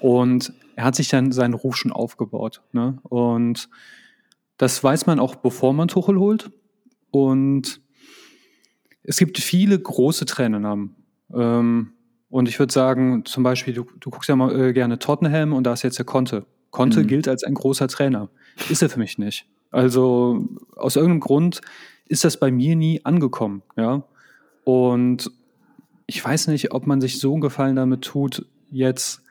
[0.00, 2.62] Und er hat sich dann seinen Ruf schon aufgebaut.
[2.72, 2.98] Ne?
[3.02, 3.68] Und
[4.56, 6.50] das weiß man auch, bevor man Tuchel holt.
[7.10, 7.82] Und
[9.04, 10.96] es gibt viele große Trainernamen.
[11.32, 11.92] Ähm,
[12.28, 15.64] und ich würde sagen, zum Beispiel, du, du guckst ja mal äh, gerne Tottenham und
[15.64, 16.46] da ist jetzt der Conte.
[16.70, 17.06] Conte mhm.
[17.06, 18.28] gilt als ein großer Trainer.
[18.68, 19.46] Ist er für mich nicht.
[19.70, 21.60] Also aus irgendeinem Grund
[22.06, 23.62] ist das bei mir nie angekommen.
[23.76, 24.02] Ja?
[24.64, 25.30] Und
[26.06, 29.22] ich weiß nicht, ob man sich so einen Gefallen damit tut, jetzt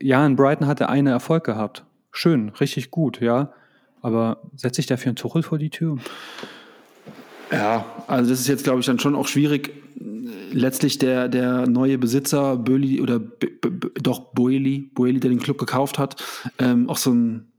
[0.00, 1.84] ja, in Brighton hat er einen Erfolg gehabt.
[2.10, 3.52] Schön, richtig gut, ja.
[4.00, 5.98] Aber setze ich dafür einen Tuchel vor die Tür?
[7.52, 9.72] Ja, also das ist jetzt, glaube ich, dann schon auch schwierig.
[10.52, 15.58] letztlich der, der neue Besitzer, Böli oder B B doch Boeli, Boeli, der den Club
[15.58, 16.22] gekauft hat,
[16.58, 17.52] ähm, auch so ein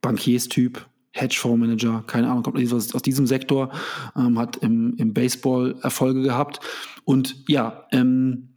[0.00, 3.70] Bankierstyp, Hedgefondsmanager, keine Ahnung, kommt aus, diesem Sektor,
[4.16, 6.60] ähm, hat im, im Baseball Erfolge gehabt.
[7.04, 8.49] Und ja, ähm,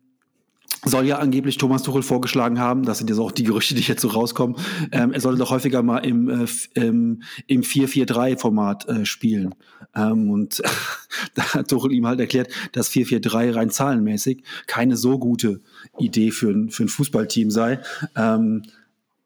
[0.86, 4.02] soll ja angeblich Thomas Tuchel vorgeschlagen haben, das sind jetzt auch die Gerüchte, die jetzt
[4.02, 4.58] so rauskommen,
[4.92, 9.56] ähm, er sollte doch häufiger mal im, äh, im, im 4-4-3-Format äh, spielen.
[9.96, 10.62] Ähm, und
[11.36, 15.62] da hat Tuchel ihm halt erklärt, dass 4-4-3 rein zahlenmäßig keine so gute
[15.98, 17.80] Idee für ein, für ein Fußballteam sei.
[18.16, 18.64] Ähm,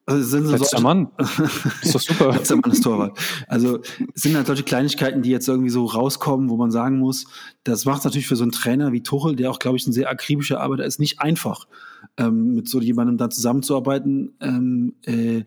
[0.09, 1.09] also sind so Letzter Mann.
[1.81, 2.31] ist doch super.
[2.31, 3.19] Letzter Mann ist Torwart.
[3.47, 3.81] Also
[4.15, 7.27] es sind halt solche Kleinigkeiten, die jetzt irgendwie so rauskommen, wo man sagen muss,
[7.65, 9.91] das macht es natürlich für so einen Trainer wie Tuchel, der auch, glaube ich, ein
[9.91, 11.67] sehr akribischer Arbeiter ist, nicht einfach,
[12.15, 14.33] ähm, mit so jemandem dann zusammenzuarbeiten.
[14.39, 15.43] Ähm, äh,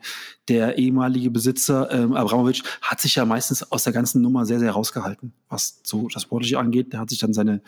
[0.49, 4.73] der ehemalige Besitzer ähm, Abramovic hat sich ja meistens aus der ganzen Nummer sehr, sehr
[4.73, 6.93] rausgehalten, was so das Sportliche angeht.
[6.93, 7.63] Der hat sich dann seine,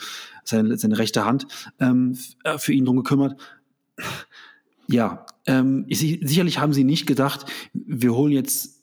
[0.44, 1.46] seine, seine rechte Hand
[1.81, 3.40] ähm, äh, für ihn drum gekümmert.
[4.88, 8.83] Ja, ähm, sicherlich haben sie nicht gedacht, wir holen jetzt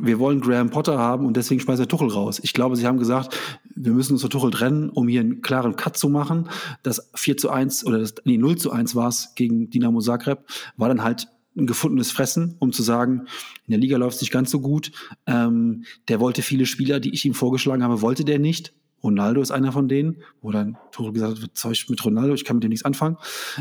[0.00, 2.40] wir wollen Graham Potter haben und deswegen schmeißt er Tuchel raus.
[2.42, 3.36] Ich glaube, sie haben gesagt,
[3.74, 6.48] wir müssen uns von Tuchel trennen, um hier einen klaren Cut zu machen.
[6.82, 10.46] Das 4 zu 1 oder das, nee, 0 zu 1 war es gegen Dinamo Zagreb,
[10.76, 13.26] war dann halt ein gefundenes Fressen, um zu sagen,
[13.66, 14.92] in der Liga läuft es nicht ganz so gut.
[15.26, 18.72] Ähm, der wollte viele Spieler, die ich ihm vorgeschlagen habe, wollte der nicht.
[19.02, 22.56] Ronaldo ist einer von denen, wo dann Tuchel gesagt hat, Zeug mit Ronaldo, ich kann
[22.56, 23.18] mit dem nichts anfangen.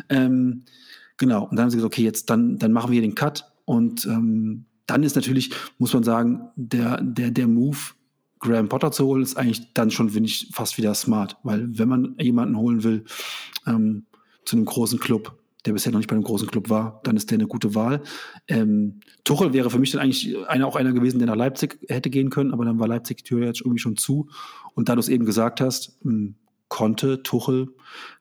[0.08, 0.64] Ähm,
[1.17, 1.43] Genau.
[1.43, 3.52] Und dann haben sie gesagt, okay, jetzt dann, dann machen wir den Cut.
[3.65, 7.78] Und ähm, dann ist natürlich, muss man sagen, der, der, der Move,
[8.39, 11.38] Graham Potter zu holen, ist eigentlich dann schon, finde ich, fast wieder smart.
[11.43, 13.06] Weil wenn man jemanden holen will
[13.67, 14.06] ähm,
[14.45, 17.30] zu einem großen Club, der bisher noch nicht bei einem großen Club war, dann ist
[17.30, 18.02] der eine gute Wahl.
[18.47, 22.10] Ähm, Tuchel wäre für mich dann eigentlich einer, auch einer gewesen, der nach Leipzig hätte
[22.10, 24.28] gehen können, aber dann war Leipzig die Tür jetzt irgendwie schon zu.
[24.74, 26.36] Und da du es eben gesagt hast, hm,
[26.72, 27.68] konnte Tuchel,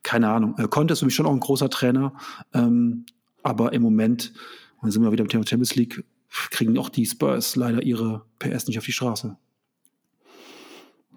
[0.03, 2.13] keine Ahnung, äh, konnte ist für mich schon auch ein großer Trainer,
[2.53, 3.07] ähm,
[3.45, 4.33] aber im Moment,
[4.77, 6.05] und dann sind wir wieder mit Thema Champions League,
[6.51, 9.37] kriegen auch die Spurs leider ihre PS nicht auf die Straße.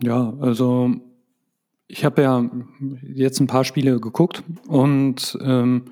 [0.04, 0.94] Ja, also
[1.88, 2.50] ich habe ja
[3.02, 5.86] jetzt ein paar Spiele geguckt und ähm,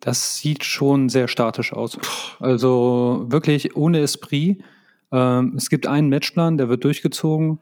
[0.00, 1.98] das sieht schon sehr statisch aus.
[2.38, 4.62] Also wirklich ohne Esprit.
[5.10, 7.60] Ähm, es gibt einen Matchplan, der wird durchgezogen.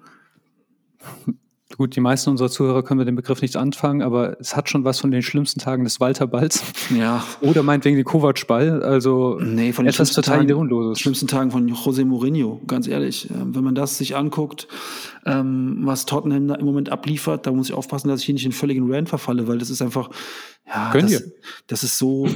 [1.76, 4.84] Gut, die meisten unserer Zuhörer können mit dem Begriff nichts anfangen, aber es hat schon
[4.84, 6.62] was von den schlimmsten Tagen des Walter-Balls.
[6.96, 7.22] Ja.
[7.42, 8.82] Oder meinetwegen den Kovac-Ball.
[8.82, 13.28] Also nee, von den etwas total Tagen, schlimmsten Tagen von José Mourinho, ganz ehrlich.
[13.30, 14.68] Ähm, wenn man das sich anguckt,
[15.26, 18.46] ähm, was Tottenham da im Moment abliefert, da muss ich aufpassen, dass ich hier nicht
[18.46, 20.10] in völligen Rant verfalle, weil das ist einfach,
[20.66, 21.24] ja, Können das,
[21.66, 22.26] das ist so,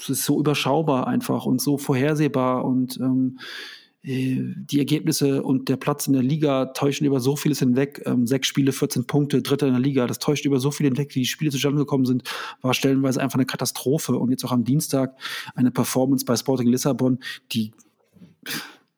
[0.00, 5.76] das ist so überschaubar einfach und so vorhersehbar und ähm, äh, die Ergebnisse und der
[5.76, 8.02] Platz in der Liga täuschen über so vieles hinweg.
[8.04, 10.08] Ähm, sechs Spiele, 14 Punkte, Dritter in der Liga.
[10.08, 12.24] Das täuscht über so viel hinweg, wie die Spiele zustande gekommen sind.
[12.62, 14.16] War stellenweise einfach eine Katastrophe.
[14.16, 15.16] Und jetzt auch am Dienstag
[15.54, 17.20] eine Performance bei Sporting Lissabon,
[17.52, 17.72] die,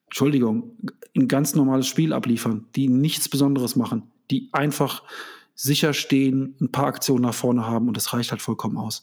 [0.05, 0.71] Entschuldigung,
[1.15, 5.03] ein ganz normales Spiel abliefern, die nichts Besonderes machen, die einfach
[5.53, 9.01] sicher stehen, ein paar Aktionen nach vorne haben und das reicht halt vollkommen aus.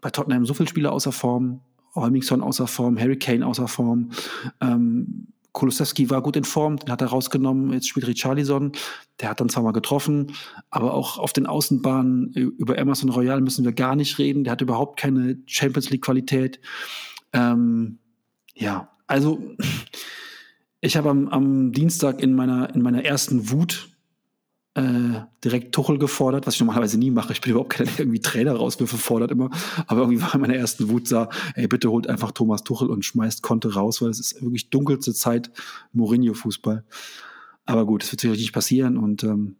[0.00, 1.60] Bei Tottenham so viele Spieler außer Form,
[1.94, 4.10] Olmingson außer Form, Harry Kane außer Form.
[4.60, 7.72] Ähm, Kulusewski war gut in Form, den hat er rausgenommen.
[7.72, 8.72] Jetzt spielt Richarlison,
[9.20, 10.32] der hat dann zwar mal getroffen,
[10.70, 14.44] aber auch auf den Außenbahnen über Emerson Royal müssen wir gar nicht reden.
[14.44, 16.60] Der hat überhaupt keine Champions League Qualität.
[17.32, 17.98] Ähm,
[18.54, 19.42] ja, also
[20.80, 23.90] ich habe am, am, Dienstag in meiner, in meiner ersten Wut
[24.78, 27.32] äh, direkt Tuchel gefordert, was ich normalerweise nie mache.
[27.32, 29.50] Ich bin überhaupt keiner, der irgendwie Trainer rauswürfe fordert immer.
[29.86, 33.04] Aber irgendwie war in meiner ersten Wut sah, ey, bitte holt einfach Thomas Tuchel und
[33.04, 35.50] schmeißt Konte raus, weil es ist wirklich dunkelste Zeit
[35.92, 36.84] Mourinho-Fußball.
[37.66, 39.56] Aber gut, es wird sicherlich nicht passieren und ähm,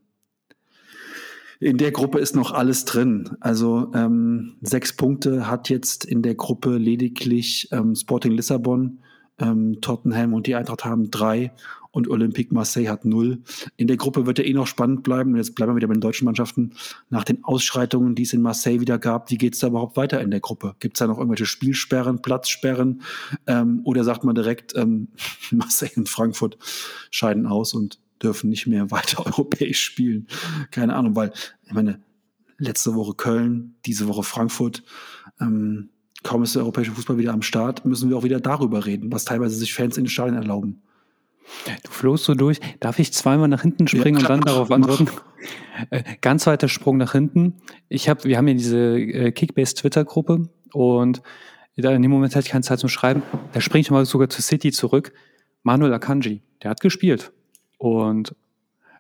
[1.60, 3.36] in der Gruppe ist noch alles drin.
[3.40, 9.00] Also ähm, sechs Punkte hat jetzt in der Gruppe lediglich ähm, Sporting Lissabon,
[9.38, 11.52] ähm, Tottenham und die Eintracht haben drei
[11.90, 13.42] und Olympique Marseille hat null.
[13.76, 15.36] In der Gruppe wird er eh noch spannend bleiben.
[15.36, 16.74] Jetzt bleiben wir wieder bei den deutschen Mannschaften.
[17.10, 20.20] Nach den Ausschreitungen, die es in Marseille wieder gab, wie geht es da überhaupt weiter
[20.20, 20.76] in der Gruppe?
[20.80, 23.02] Gibt es da noch irgendwelche Spielsperren, Platzsperren?
[23.46, 25.08] Ähm, oder sagt man direkt, ähm,
[25.50, 26.58] Marseille und Frankfurt
[27.10, 30.28] scheiden aus und dürfen nicht mehr weiter europäisch spielen?
[30.70, 31.32] Keine Ahnung, weil,
[31.66, 32.00] ich meine,
[32.58, 34.82] letzte Woche Köln, diese Woche Frankfurt.
[35.40, 35.90] Ähm,
[36.22, 39.24] kaum ist der europäische Fußball wieder am Start, müssen wir auch wieder darüber reden, was
[39.24, 40.82] teilweise sich Fans in den Stadien erlauben.
[41.82, 42.60] Du flohst so durch.
[42.80, 45.08] Darf ich zweimal nach hinten springen ja, und dann darauf antworten?
[45.90, 47.54] Äh, ganz weiter Sprung nach hinten.
[47.88, 51.22] Ich habe, wir haben ja diese äh, Kickbase Twitter-Gruppe und
[51.76, 53.22] da in dem Moment hatte ich keine Zeit zum Schreiben.
[53.52, 55.12] Da springe ich mal sogar zu City zurück.
[55.62, 57.32] Manuel Akanji, der hat gespielt.
[57.78, 58.34] Und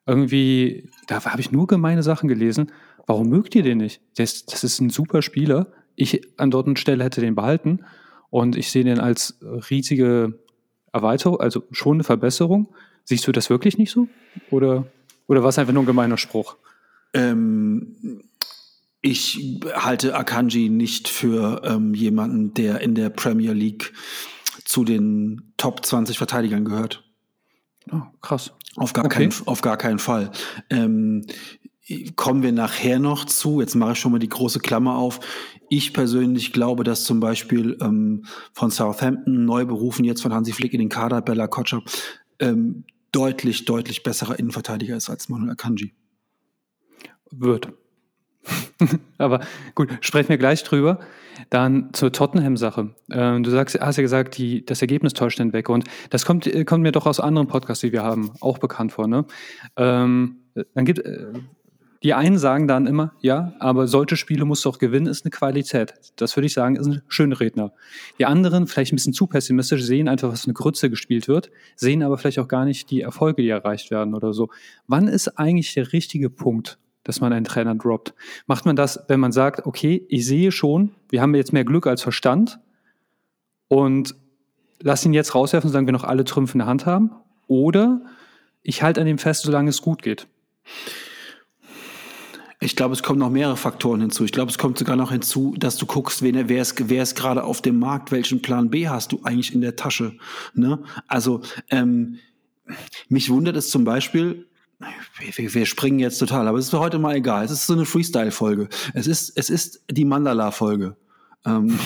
[0.06, 2.70] irgendwie, da habe ich nur gemeine Sachen gelesen.
[3.06, 4.00] Warum mögt ihr den nicht?
[4.16, 5.72] Das, das ist ein super Spieler.
[6.00, 7.84] Ich an dort Stelle hätte den behalten
[8.30, 10.38] und ich sehe den als riesige
[10.92, 12.68] Erweiterung, also schon eine Verbesserung.
[13.04, 14.08] Siehst du das wirklich nicht so?
[14.50, 14.86] Oder,
[15.26, 16.56] oder war es einfach nur ein gemeiner Spruch?
[17.14, 18.22] Ähm,
[19.00, 23.92] ich halte Akanji nicht für ähm, jemanden, der in der Premier League
[24.64, 27.04] zu den Top 20 Verteidigern gehört.
[27.90, 28.52] Oh, krass.
[28.76, 29.28] Auf gar, okay.
[29.28, 30.30] keinen, auf gar keinen Fall.
[30.70, 31.26] Ähm,
[32.16, 33.60] kommen wir nachher noch zu.
[33.60, 35.20] Jetzt mache ich schon mal die große Klammer auf.
[35.70, 40.74] Ich persönlich glaube, dass zum Beispiel ähm, von Southampton neu berufen jetzt von Hansi Flick
[40.74, 41.84] in den Kader Bella Kotschap
[42.40, 45.94] ähm, deutlich, deutlich besserer Innenverteidiger ist als Manuel Akanji.
[47.30, 47.72] Wird.
[49.18, 49.40] Aber
[49.74, 51.00] gut, sprechen wir gleich drüber.
[51.50, 52.94] Dann zur Tottenham-Sache.
[53.10, 55.68] Ähm, du sagst, hast ja gesagt, die, das Ergebnis täuscht den weg.
[55.68, 58.92] Und das kommt, äh, kommt mir doch aus anderen Podcasts, die wir haben, auch bekannt
[58.92, 59.06] vor.
[59.06, 59.24] Ne?
[59.76, 60.38] Ähm,
[60.74, 61.32] dann gibt, äh,
[62.02, 65.30] die einen sagen dann immer, ja, aber solche Spiele musst du auch gewinnen, ist eine
[65.30, 65.94] Qualität.
[66.16, 67.72] Das würde ich sagen, ist ein schöner Redner.
[68.18, 72.02] Die anderen, vielleicht ein bisschen zu pessimistisch, sehen einfach, was eine Grütze gespielt wird, sehen
[72.04, 74.48] aber vielleicht auch gar nicht die Erfolge, die erreicht werden oder so.
[74.86, 78.14] Wann ist eigentlich der richtige Punkt, dass man einen Trainer droppt?
[78.46, 81.88] Macht man das, wenn man sagt, okay, ich sehe schon, wir haben jetzt mehr Glück
[81.88, 82.60] als Verstand
[83.66, 84.14] und
[84.80, 87.10] lass ihn jetzt rauswerfen, solange wir noch alle Trümpfe in der Hand haben?
[87.48, 88.02] Oder
[88.62, 90.28] ich halte an dem fest, solange es gut geht?
[92.60, 94.24] Ich glaube, es kommen noch mehrere Faktoren hinzu.
[94.24, 97.14] Ich glaube, es kommt sogar noch hinzu, dass du guckst, wer, wer, ist, wer ist
[97.14, 100.16] gerade auf dem Markt, welchen Plan B hast du eigentlich in der Tasche.
[100.54, 100.82] Ne?
[101.06, 102.18] Also ähm,
[103.08, 104.46] mich wundert es zum Beispiel,
[105.36, 107.44] wir, wir, springen jetzt total, aber es ist für heute mal egal.
[107.44, 108.68] Es ist so eine Freestyle-Folge.
[108.94, 110.96] Es ist, es ist die Mandala-Folge.
[111.46, 111.78] Ähm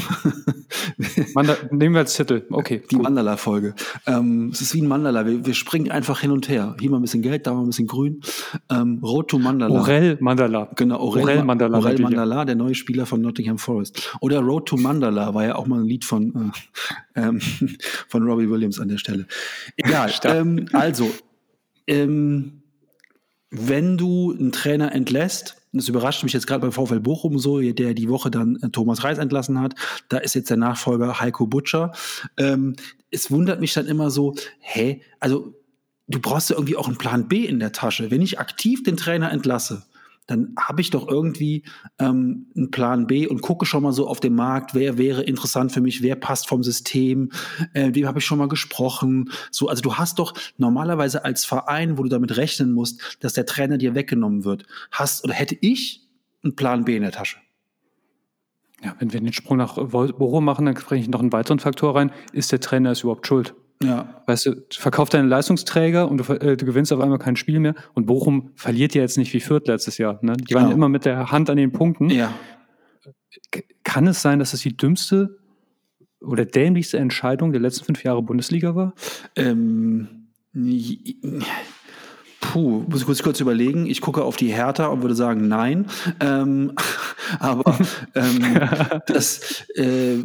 [1.70, 2.44] nehmen wir als Titel.
[2.50, 2.82] Okay.
[2.90, 3.74] Die Mandala-Folge.
[4.06, 5.26] Ähm, es ist wie ein Mandala.
[5.26, 6.76] Wir, wir, springen einfach hin und her.
[6.80, 8.20] Hier mal ein bisschen Geld, da mal ein bisschen grün.
[8.70, 9.80] Ähm, Road to Mandala.
[9.80, 10.70] Orel Mandala.
[10.76, 11.78] Genau, Orel, Orel Mandala.
[11.78, 14.16] Orel Mandala, der neue Spieler von Nottingham Forest.
[14.20, 16.52] Oder Road to Mandala war ja auch mal ein Lied von,
[17.14, 17.40] äh, ähm,
[18.08, 19.26] von Robbie Williams an der Stelle.
[19.76, 20.12] Egal.
[20.24, 21.10] ähm, also,
[21.86, 22.62] ähm,
[23.50, 27.94] wenn du einen Trainer entlässt, das überrascht mich jetzt gerade beim VfL Bochum so, der
[27.94, 29.74] die Woche dann äh, Thomas Reis entlassen hat,
[30.08, 31.92] da ist jetzt der Nachfolger Heiko Butcher.
[32.36, 32.76] Ähm,
[33.10, 35.54] es wundert mich dann immer so, hä, also
[36.08, 38.10] du brauchst ja irgendwie auch einen Plan B in der Tasche.
[38.10, 39.84] Wenn ich aktiv den Trainer entlasse,
[40.26, 41.64] dann habe ich doch irgendwie
[41.98, 45.72] ähm, einen Plan B und gucke schon mal so auf den Markt, wer wäre interessant
[45.72, 47.30] für mich, wer passt vom System,
[47.74, 49.30] äh, dem habe ich schon mal gesprochen.
[49.50, 53.46] So, also du hast doch normalerweise als Verein, wo du damit rechnen musst, dass der
[53.46, 56.08] Trainer dir weggenommen wird, hast oder hätte ich
[56.44, 57.38] einen Plan B in der Tasche.
[58.84, 61.94] Ja, wenn wir den Sprung nach Bochum machen, dann spreche ich noch einen weiteren Faktor
[61.94, 62.10] rein.
[62.32, 63.54] Ist der Trainer es überhaupt schuld?
[63.82, 64.22] Ja.
[64.26, 67.74] Weißt du, verkauf deinen Leistungsträger und du, äh, du, gewinnst auf einmal kein Spiel mehr.
[67.94, 70.18] Und Bochum verliert ja jetzt nicht wie Fürth letztes Jahr.
[70.22, 70.34] Ne?
[70.36, 70.76] Die waren genau.
[70.76, 72.10] immer mit der Hand an den Punkten.
[72.10, 72.32] Ja.
[73.84, 75.38] Kann es sein, dass es die dümmste
[76.20, 78.94] oder dämlichste Entscheidung der letzten fünf Jahre Bundesliga war?
[79.36, 80.28] Ähm,
[82.40, 83.86] puh, muss ich kurz, kurz überlegen.
[83.86, 85.86] Ich gucke auf die Hertha und würde sagen, nein.
[86.20, 86.72] Ähm,
[87.38, 87.78] aber
[88.14, 88.60] ähm,
[89.06, 89.64] das.
[89.74, 90.24] Äh,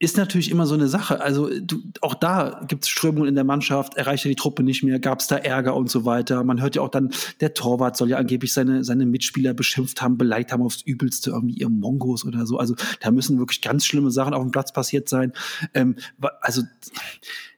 [0.00, 1.20] ist natürlich immer so eine Sache.
[1.20, 4.82] Also du, auch da gibt es Strömungen in der Mannschaft, erreicht ja die Truppe nicht
[4.82, 6.42] mehr, gab es da Ärger und so weiter.
[6.42, 10.18] Man hört ja auch dann, der Torwart soll ja angeblich seine, seine Mitspieler beschimpft haben,
[10.18, 12.58] beleidigt haben aufs Übelste, irgendwie ihr Mongos oder so.
[12.58, 15.32] Also da müssen wirklich ganz schlimme Sachen auf dem Platz passiert sein.
[15.74, 15.96] Ähm,
[16.40, 16.62] also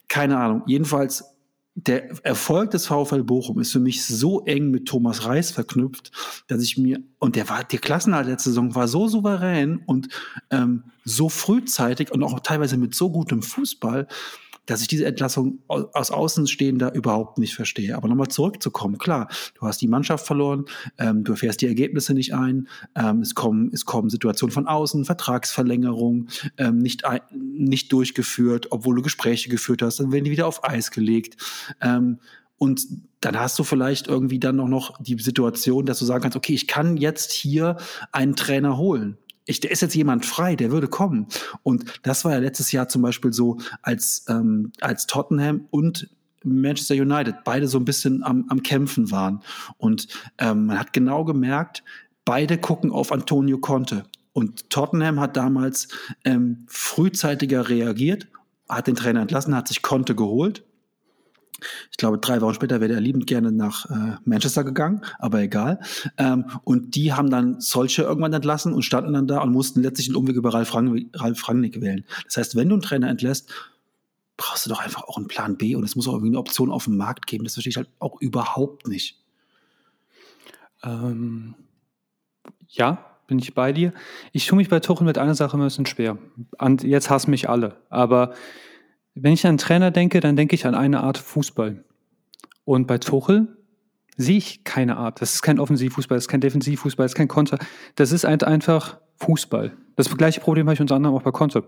[0.09, 0.63] keine Ahnung.
[0.67, 1.36] Jedenfalls
[1.77, 6.11] der Erfolg des VfL Bochum ist für mich so eng mit Thomas Reis verknüpft,
[6.49, 10.09] dass ich mir, und der war, der Klassenhalt letzte Saison war so souverän und
[10.51, 14.09] ähm, so frühzeitig und auch teilweise mit so gutem Fußball,
[14.67, 17.97] dass ich diese Entlassung aus Außenstehender überhaupt nicht verstehe.
[17.97, 20.67] Aber nochmal zurückzukommen, klar, du hast die Mannschaft verloren,
[20.99, 25.05] ähm, du erfährst die Ergebnisse nicht ein, ähm, es, kommen, es kommen Situationen von außen,
[25.05, 30.47] Vertragsverlängerung, ähm, nicht, ein, nicht durchgeführt, obwohl du Gespräche geführt hast, dann werden die wieder
[30.47, 31.37] auf Eis gelegt.
[31.81, 32.19] Ähm,
[32.59, 32.87] und
[33.21, 36.55] dann hast du vielleicht irgendwie dann auch noch die Situation, dass du sagen kannst, okay,
[36.55, 37.77] ich kann jetzt hier
[38.13, 41.27] einen Trainer holen ich, der ist jetzt jemand frei, der würde kommen.
[41.63, 46.11] Und das war ja letztes Jahr zum Beispiel so, als, ähm, als Tottenham und
[46.45, 49.43] Manchester United beide so ein bisschen am, am Kämpfen waren.
[49.79, 51.83] Und ähm, man hat genau gemerkt,
[52.25, 54.05] beide gucken auf Antonio Conte.
[54.33, 55.89] Und Tottenham hat damals
[56.25, 58.29] ähm, frühzeitiger reagiert,
[58.69, 60.66] hat den Trainer entlassen, hat sich Conte geholt
[61.91, 65.81] ich glaube, drei Wochen später wäre er liebend gerne nach äh, Manchester gegangen, aber egal.
[66.19, 70.09] Ähm, und die haben dann solche irgendwann entlassen und standen dann da und mussten letztlich
[70.09, 72.05] einen Umweg über Ralf, Rang, Ralf Rangnick wählen.
[72.25, 73.53] Das heißt, wenn du einen Trainer entlässt,
[74.37, 76.71] brauchst du doch einfach auch einen Plan B und es muss auch irgendwie eine Option
[76.71, 77.45] auf dem Markt geben.
[77.45, 79.23] Das verstehe ich halt auch überhaupt nicht.
[80.85, 81.55] Ähm,
[82.69, 83.93] ja, bin ich bei dir.
[84.33, 86.19] Ich tue mich bei Tuchel mit einer Sache ein bisschen schwer.
[86.59, 87.77] Und jetzt hassen mich alle.
[87.89, 88.35] Aber
[89.17, 91.83] wenn ich an Trainer denke, dann denke ich an eine Art Fußball.
[92.65, 93.57] Und bei Tuchel
[94.17, 95.21] sehe ich keine Art.
[95.21, 97.59] Das ist kein Offensivfußball, das ist kein Defensivfußball, das ist kein Konter.
[97.95, 99.73] Das ist halt einfach Fußball.
[99.97, 101.65] Das gleiche Problem habe ich unter anderem auch bei Konter.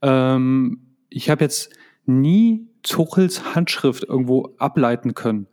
[0.00, 1.70] Ähm, ich habe jetzt
[2.04, 5.48] nie Tuchels Handschrift irgendwo ableiten können.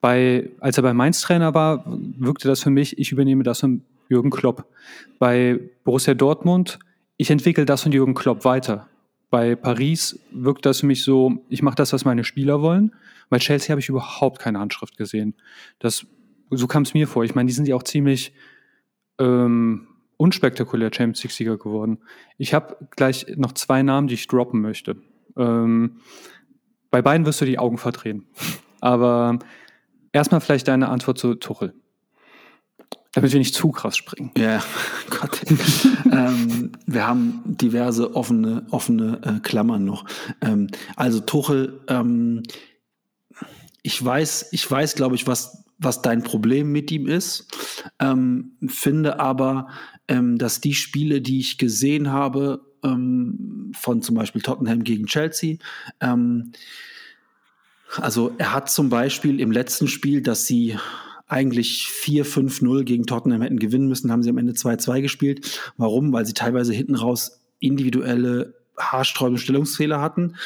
[0.00, 3.82] Bei, als er bei Mainz Trainer war, wirkte das für mich, ich übernehme das von
[4.08, 4.64] Jürgen Klopp.
[5.18, 6.78] Bei Borussia Dortmund,
[7.18, 8.88] ich entwickle das von Jürgen Klopp weiter.
[9.30, 12.94] Bei Paris wirkt das für mich so, ich mache das, was meine Spieler wollen.
[13.28, 15.34] Bei Chelsea habe ich überhaupt keine Handschrift gesehen.
[15.78, 16.06] Das,
[16.50, 17.24] so kam es mir vor.
[17.24, 18.32] Ich meine, die sind ja auch ziemlich
[19.18, 21.98] ähm, unspektakulär Champions League-Sieger geworden.
[22.38, 24.96] Ich habe gleich noch zwei Namen, die ich droppen möchte.
[25.36, 26.00] Ähm,
[26.90, 28.26] bei beiden wirst du die Augen verdrehen.
[28.80, 29.38] Aber
[30.12, 31.74] erstmal vielleicht deine Antwort zu Tuchel.
[33.18, 34.30] Damit wir nicht zu krass springen.
[34.38, 34.62] Ja,
[35.10, 35.40] Gott.
[36.12, 40.04] ähm, wir haben diverse offene, offene äh, Klammern noch.
[40.40, 42.44] Ähm, also Tuchel, ähm,
[43.82, 47.48] ich weiß, ich weiß, glaube ich, was, was dein Problem mit ihm ist.
[47.98, 49.66] Ähm, finde aber,
[50.06, 55.56] ähm, dass die Spiele, die ich gesehen habe, ähm, von zum Beispiel Tottenham gegen Chelsea,
[57.96, 60.76] also er hat zum Beispiel im letzten Spiel, dass sie
[61.28, 65.60] eigentlich 4-5-0 gegen Tottenham hätten gewinnen müssen, haben sie am Ende 2-2 gespielt.
[65.76, 66.12] Warum?
[66.12, 70.36] Weil sie teilweise hinten raus individuelle haarsträubende Stellungsfehler hatten.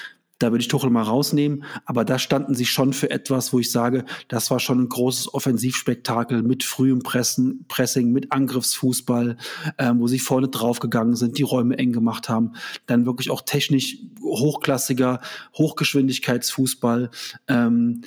[0.43, 1.63] Da würde ich Tuchel mal rausnehmen.
[1.85, 5.33] Aber da standen sie schon für etwas, wo ich sage, das war schon ein großes
[5.33, 9.37] Offensivspektakel mit frühem Pressen, Pressing, mit Angriffsfußball,
[9.79, 12.55] ähm, wo sie vorne draufgegangen sind, die Räume eng gemacht haben.
[12.87, 15.21] Dann wirklich auch technisch hochklassiger
[15.57, 17.11] Hochgeschwindigkeitsfußball.
[17.47, 18.03] Ähm,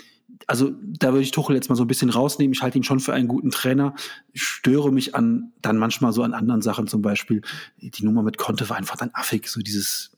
[0.48, 2.54] also da würde ich Tuchel jetzt mal so ein bisschen rausnehmen.
[2.54, 3.95] Ich halte ihn schon für einen guten Trainer.
[4.34, 7.41] Ich störe mich an dann manchmal so an anderen Sachen, zum Beispiel
[7.82, 10.12] die Nummer mit Conte war einfach dann affig, so dieses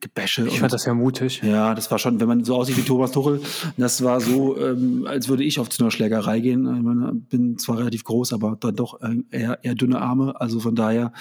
[0.00, 0.46] Gebäsche.
[0.46, 1.42] Ich fand das ja mutig.
[1.42, 3.40] Ja, das war schon, wenn man so aussieht wie Thomas Tuchel,
[3.76, 6.64] das war so, ähm, als würde ich auf zu einer Schlägerei gehen.
[6.76, 10.40] Ich meine, bin zwar relativ groß, aber dann doch eher, eher dünne Arme.
[10.40, 11.12] Also von daher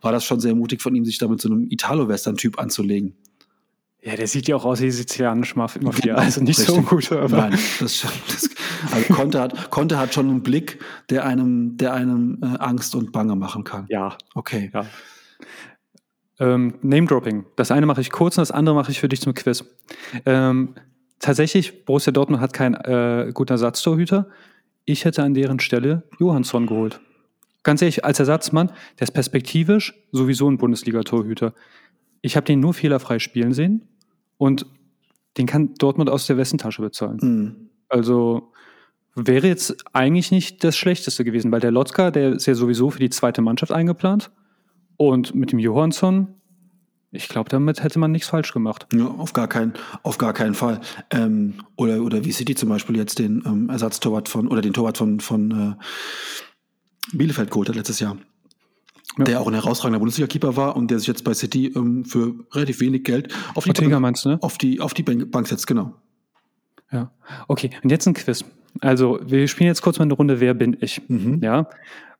[0.00, 3.14] war das schon sehr mutig von ihm, sich da mit so einem Italo-Western-Typ anzulegen.
[4.02, 6.74] Ja, der sieht ja auch aus wie sizilianisch Mafia, also nicht richtig.
[6.74, 7.12] so gut.
[7.12, 7.36] Aber.
[7.36, 8.50] Nein, das, das,
[8.90, 13.12] also Conte hat, Conte hat schon einen Blick, der einem, der einem äh, Angst und
[13.12, 13.86] Bange machen kann.
[13.90, 14.16] Ja.
[14.34, 14.70] Okay.
[14.72, 14.86] Ja.
[16.38, 17.44] Ähm, Name-Dropping.
[17.56, 19.64] Das eine mache ich kurz und das andere mache ich für dich zum Quiz.
[20.24, 20.74] Ähm,
[21.18, 24.28] tatsächlich, Borussia Dortmund hat keinen äh, guten Ersatztorhüter.
[24.86, 27.00] Ich hätte an deren Stelle Johansson geholt.
[27.62, 31.52] Ganz ehrlich, als Ersatzmann, der ist perspektivisch sowieso ein Bundesliga-Torhüter.
[32.22, 33.88] Ich habe den nur fehlerfrei spielen sehen
[34.36, 34.66] und
[35.38, 37.18] den kann Dortmund aus der Westentasche bezahlen.
[37.22, 37.70] Mhm.
[37.88, 38.52] Also
[39.14, 43.00] wäre jetzt eigentlich nicht das Schlechteste gewesen, weil der Lotka, der ist ja sowieso für
[43.00, 44.30] die zweite Mannschaft eingeplant.
[44.96, 46.28] Und mit dem Johansson,
[47.10, 48.86] ich glaube, damit hätte man nichts falsch gemacht.
[48.92, 50.80] Ja, auf gar keinen, auf gar keinen Fall.
[51.10, 54.98] Ähm, oder, oder wie City zum Beispiel jetzt den ähm, Ersatztorwart von, oder den Torwart
[54.98, 58.16] von, von äh, Bielefeld geholt hat letztes Jahr
[59.18, 59.24] ja.
[59.24, 62.80] der auch ein herausragender Bundesliga-Keeper war und der sich jetzt bei City ähm, für relativ
[62.80, 64.38] wenig Geld auf die, Bank, meinst, ne?
[64.40, 65.94] auf die, auf die Bank setzt, genau.
[66.92, 67.10] Ja,
[67.48, 67.70] okay.
[67.82, 68.44] Und jetzt ein Quiz.
[68.80, 71.02] Also, wir spielen jetzt kurz mal eine Runde Wer bin ich?
[71.08, 71.40] Mhm.
[71.42, 71.68] Ja.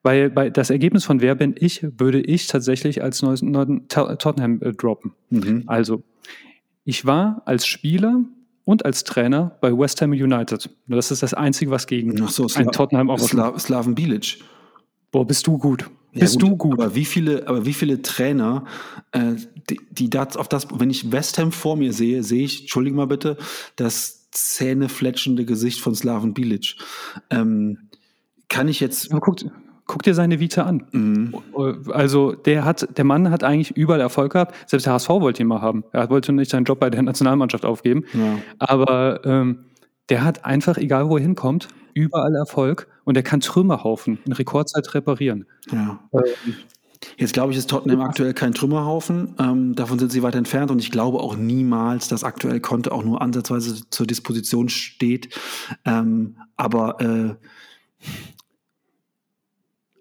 [0.03, 4.73] Weil bei das Ergebnis von Wer bin ich würde ich tatsächlich als neuen Tottenham äh,
[4.73, 5.13] droppen.
[5.31, 5.65] Mhm.
[5.67, 6.03] Also,
[6.85, 8.25] ich war als Spieler
[8.65, 10.71] und als Trainer bei West Ham United.
[10.87, 14.39] Das ist das Einzige, was gegen so, ein Tottenham auch Sla Slaven Bilic.
[15.11, 15.91] Boah, bist du gut.
[16.13, 16.81] Ja, Bist gut, du gut?
[16.81, 18.65] Aber wie viele, aber wie viele Trainer,
[19.13, 19.35] äh,
[19.69, 22.97] die, die das auf das, wenn ich West Ham vor mir sehe, sehe ich, entschuldige
[22.97, 23.37] mal bitte,
[23.77, 26.77] das zähnefletschende Gesicht von Slaven Bilic.
[27.31, 27.79] Ähm,
[28.49, 29.11] kann ich jetzt.
[29.11, 29.39] Aber guck,
[29.87, 30.87] guck dir seine Vita an.
[30.93, 31.35] Mhm.
[31.93, 34.55] Also der hat, der Mann hat eigentlich überall Erfolg gehabt.
[34.69, 35.85] Selbst der HSV wollte ihn mal haben.
[35.93, 38.05] Er wollte nicht seinen Job bei der Nationalmannschaft aufgeben.
[38.13, 38.39] Ja.
[38.59, 39.67] Aber ähm,
[40.09, 44.95] der hat einfach, egal wo er hinkommt, überall Erfolg und er kann Trümmerhaufen in Rekordzeit
[44.95, 45.47] reparieren.
[45.71, 46.01] Ja.
[46.13, 46.55] Ähm,
[47.17, 49.35] Jetzt glaube ich, ist Tottenham aktuell kein Trümmerhaufen.
[49.39, 53.03] Ähm, davon sind sie weit entfernt und ich glaube auch niemals, dass aktuell Konte auch
[53.03, 55.35] nur ansatzweise zur Disposition steht.
[55.87, 57.35] Ähm, aber äh,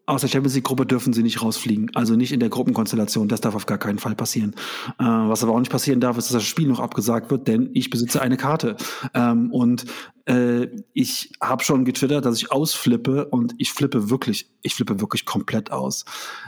[0.10, 1.92] aus der Champions League-Gruppe dürfen sie nicht rausfliegen.
[1.94, 3.28] Also nicht in der Gruppenkonstellation.
[3.28, 4.56] Das darf auf gar keinen Fall passieren.
[5.00, 7.70] Äh, was aber auch nicht passieren darf, ist, dass das Spiel noch abgesagt wird, denn
[7.74, 8.76] ich besitze eine Karte.
[9.14, 9.86] Ähm, und
[10.26, 15.26] äh, ich habe schon getwittert, dass ich ausflippe und ich flippe wirklich, ich flippe wirklich
[15.26, 16.06] komplett aus.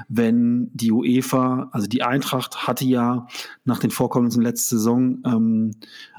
[0.08, 3.28] Wenn die UEFA, also die Eintracht hatte ja
[3.64, 5.76] nach den Vorkommnissen letzte Saison ähm,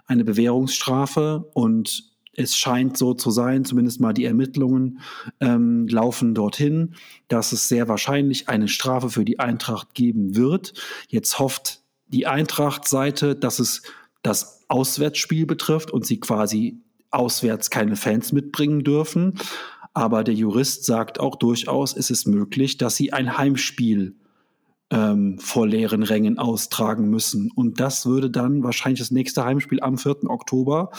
[0.07, 5.01] eine Bewährungsstrafe und es scheint so zu sein, zumindest mal die Ermittlungen
[5.41, 6.95] ähm, laufen dorthin,
[7.29, 10.73] dass es sehr wahrscheinlich eine Strafe für die Eintracht geben wird.
[11.09, 13.83] Jetzt hofft die Eintracht-Seite, dass es
[14.23, 16.81] das Auswärtsspiel betrifft und sie quasi
[17.11, 19.39] auswärts keine Fans mitbringen dürfen.
[19.95, 24.15] Aber der Jurist sagt auch durchaus, ist es möglich, dass sie ein Heimspiel
[24.93, 27.51] ähm, vor leeren Rängen austragen müssen.
[27.51, 30.29] Und das würde dann wahrscheinlich das nächste Heimspiel am 4.
[30.29, 30.91] Oktober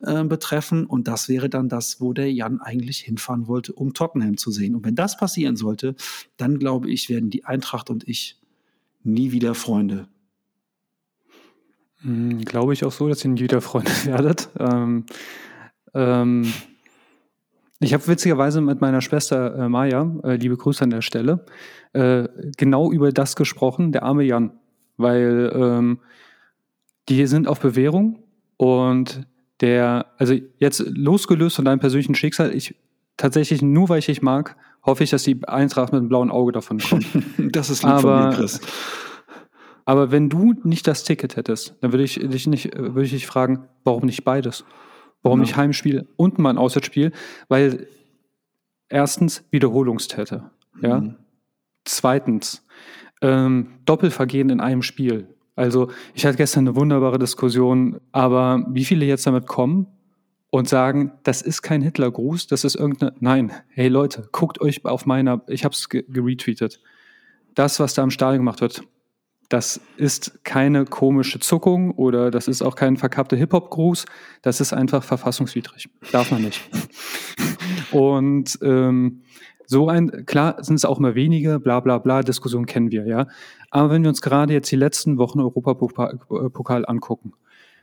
[0.00, 0.86] äh, betreffen.
[0.86, 4.74] Und das wäre dann das, wo der Jan eigentlich hinfahren wollte, um Tottenham zu sehen.
[4.74, 5.94] Und wenn das passieren sollte,
[6.38, 8.40] dann glaube ich, werden die Eintracht und ich
[9.04, 10.08] nie wieder Freunde.
[11.98, 14.48] Hm, glaube ich auch so, dass ihr nie wieder Freunde werdet.
[14.58, 15.04] Ähm,
[15.92, 16.50] ähm,
[17.84, 21.44] ich habe witzigerweise mit meiner Schwester äh, Maja, äh, liebe Grüße an der Stelle,
[21.92, 24.52] äh, genau über das gesprochen, der arme Jan.
[24.96, 25.98] Weil ähm,
[27.08, 28.22] die sind auf Bewährung
[28.56, 29.26] und
[29.60, 32.74] der, also jetzt losgelöst von deinem persönlichen Schicksal, ich
[33.16, 36.52] tatsächlich nur weil ich dich mag, hoffe ich, dass die Eintracht mit einem blauen Auge
[36.52, 37.06] davon kommt.
[37.38, 38.60] das ist lieb aber, von mir, Chris.
[39.84, 43.26] Aber wenn du nicht das Ticket hättest, dann würde ich dich nicht, würde ich dich
[43.26, 44.64] fragen, warum nicht beides?
[45.22, 45.42] Warum ja.
[45.42, 47.12] nicht Heimspiel und mal ein Auswärtsspiel?
[47.48, 47.86] Weil
[48.88, 50.50] erstens Wiederholungstäter.
[50.80, 51.00] Ja.
[51.00, 51.16] Mhm.
[51.84, 52.64] Zweitens
[53.20, 55.28] ähm, Doppelvergehen in einem Spiel.
[55.54, 59.86] Also ich hatte gestern eine wunderbare Diskussion, aber wie viele jetzt damit kommen
[60.50, 63.14] und sagen, das ist kein Hitlergruß, das ist irgendeine.
[63.20, 66.80] Nein, hey Leute, guckt euch auf meiner, ich habe es geretweetet.
[67.54, 68.82] Das, was da im Stadion gemacht wird,
[69.52, 74.06] das ist keine komische Zuckung oder das ist auch kein verkappter Hip-Hop-Gruß.
[74.40, 75.90] Das ist einfach verfassungswidrig.
[76.10, 76.62] Darf man nicht.
[77.90, 79.22] Und ähm,
[79.66, 83.26] so ein, klar sind es auch immer wenige, bla bla bla, Diskussion kennen wir, ja.
[83.70, 87.34] Aber wenn wir uns gerade jetzt die letzten Wochen Europapokal angucken,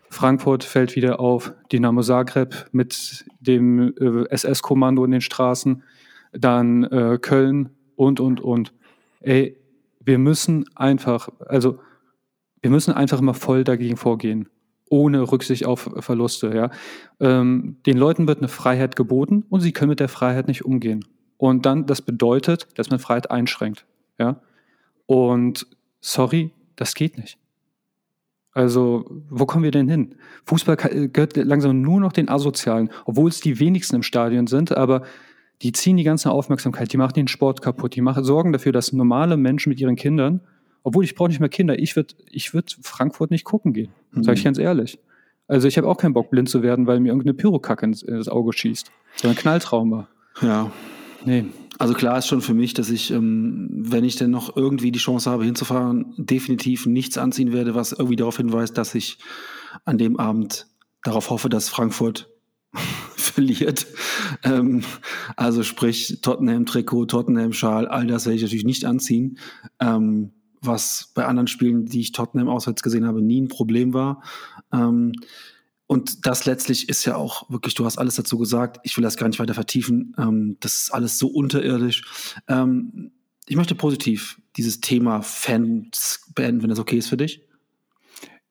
[0.09, 5.83] Frankfurt fällt wieder auf, Dynamo Zagreb mit dem äh, SS-Kommando in den Straßen,
[6.31, 8.73] dann äh, Köln und, und, und.
[9.21, 9.59] Ey,
[9.99, 11.79] wir müssen einfach, also
[12.61, 14.49] wir müssen einfach immer voll dagegen vorgehen,
[14.89, 16.53] ohne Rücksicht auf Verluste.
[16.55, 16.71] Ja?
[17.19, 21.05] Ähm, den Leuten wird eine Freiheit geboten und sie können mit der Freiheit nicht umgehen.
[21.37, 23.85] Und dann, das bedeutet, dass man Freiheit einschränkt.
[24.17, 24.41] Ja?
[25.05, 25.67] Und
[26.01, 27.37] sorry, das geht nicht.
[28.51, 30.15] Also, wo kommen wir denn hin?
[30.45, 35.03] Fußball gehört langsam nur noch den Asozialen, obwohl es die wenigsten im Stadion sind, aber
[35.61, 38.93] die ziehen die ganze Aufmerksamkeit, die machen den Sport kaputt, die machen, sorgen dafür, dass
[38.93, 40.41] normale Menschen mit ihren Kindern,
[40.83, 44.23] obwohl ich brauche nicht mehr Kinder, ich würde ich würd Frankfurt nicht gucken gehen, mhm.
[44.23, 44.99] sage ich ganz ehrlich.
[45.47, 48.29] Also ich habe auch keinen Bock, blind zu werden, weil mir irgendeine Pyrokacke ins, ins
[48.29, 48.91] Auge schießt.
[49.15, 50.07] So ein Knalltrauma.
[50.41, 50.71] Ja.
[51.25, 51.45] Nee.
[51.79, 54.99] Also klar ist schon für mich, dass ich, ähm, wenn ich denn noch irgendwie die
[54.99, 59.17] Chance habe, hinzufahren, definitiv nichts anziehen werde, was irgendwie darauf hinweist, dass ich
[59.85, 60.67] an dem Abend
[61.03, 62.29] darauf hoffe, dass Frankfurt
[63.15, 63.87] verliert.
[64.43, 64.83] Ähm,
[65.35, 69.37] also sprich Tottenham-Trikot, Tottenham-Schal, all das werde ich natürlich nicht anziehen.
[69.79, 74.21] Ähm, was bei anderen Spielen, die ich Tottenham auswärts gesehen habe, nie ein Problem war.
[74.73, 75.13] Ähm,
[75.87, 79.17] und das letztlich ist ja auch wirklich, du hast alles dazu gesagt, ich will das
[79.17, 80.13] gar nicht weiter vertiefen.
[80.17, 82.03] Ähm, das ist alles so unterirdisch.
[82.47, 83.11] Ähm,
[83.47, 87.41] ich möchte positiv dieses Thema Fans beenden, wenn das okay ist für dich.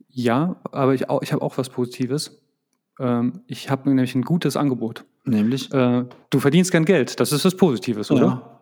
[0.09, 2.43] Ja, aber ich, ich habe auch was Positives.
[2.99, 5.05] Ähm, ich habe nämlich ein gutes Angebot.
[5.25, 5.73] Nämlich?
[5.73, 7.21] Äh, du verdienst gern Geld.
[7.21, 8.27] Das ist was Positives, oder?
[8.27, 8.61] Ja.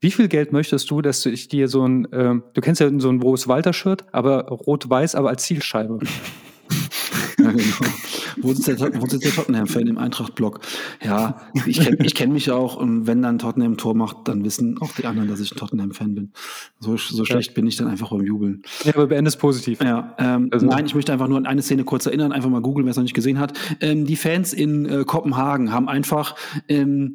[0.00, 3.08] Wie viel Geld möchtest du, dass ich dir so ein, äh, du kennst ja so
[3.08, 5.98] ein Boris Walter-Shirt, aber rot-weiß, aber als Zielscheibe.
[7.44, 7.92] ja, genau.
[8.38, 10.60] Wo sitzt der, wo sitzt der Tottenham-Fan im Eintracht-Blog?
[11.02, 14.44] Ja, ich kenne ich kenn mich auch und wenn dann Tottenham ein Tor macht, dann
[14.44, 16.32] wissen auch die anderen, dass ich ein Tottenham-Fan bin.
[16.80, 17.54] So, so schlecht ja.
[17.54, 18.62] bin ich dann einfach beim Jubeln.
[18.84, 19.80] Ja, aber beende es positiv.
[19.82, 20.66] Ja, ähm, also.
[20.66, 22.96] Nein, ich möchte einfach nur an eine Szene kurz erinnern, einfach mal googeln, wer es
[22.96, 23.58] noch nicht gesehen hat.
[23.80, 26.34] Ähm, die Fans in äh, Kopenhagen haben einfach
[26.68, 27.14] ähm,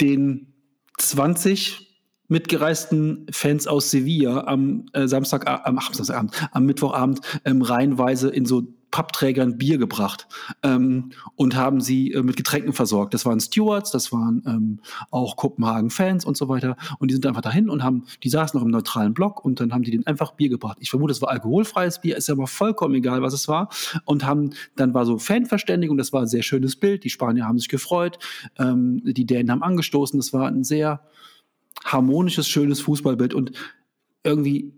[0.00, 0.52] den
[0.98, 1.88] 20
[2.28, 8.44] mitgereisten Fans aus Sevilla am äh, Samstag, äh, am, Samstagabend, am Mittwochabend ähm, reihenweise in
[8.44, 8.62] so
[8.98, 10.26] Pappträgern Bier gebracht
[10.64, 13.14] ähm, und haben sie äh, mit Getränken versorgt.
[13.14, 14.80] Das waren Stewards, das waren ähm,
[15.12, 16.76] auch Kopenhagen-Fans und so weiter.
[16.98, 19.72] Und die sind einfach dahin und haben, die saßen noch im neutralen Block und dann
[19.72, 20.78] haben die denen einfach Bier gebracht.
[20.80, 23.68] Ich vermute, es war alkoholfreies Bier, ist ja mal vollkommen egal, was es war.
[24.04, 27.04] Und haben, dann war so Fanverständigung, das war ein sehr schönes Bild.
[27.04, 28.18] Die Spanier haben sich gefreut,
[28.58, 30.18] ähm, die Dänen haben angestoßen.
[30.18, 31.02] Das war ein sehr
[31.84, 33.52] harmonisches, schönes Fußballbild und
[34.24, 34.77] irgendwie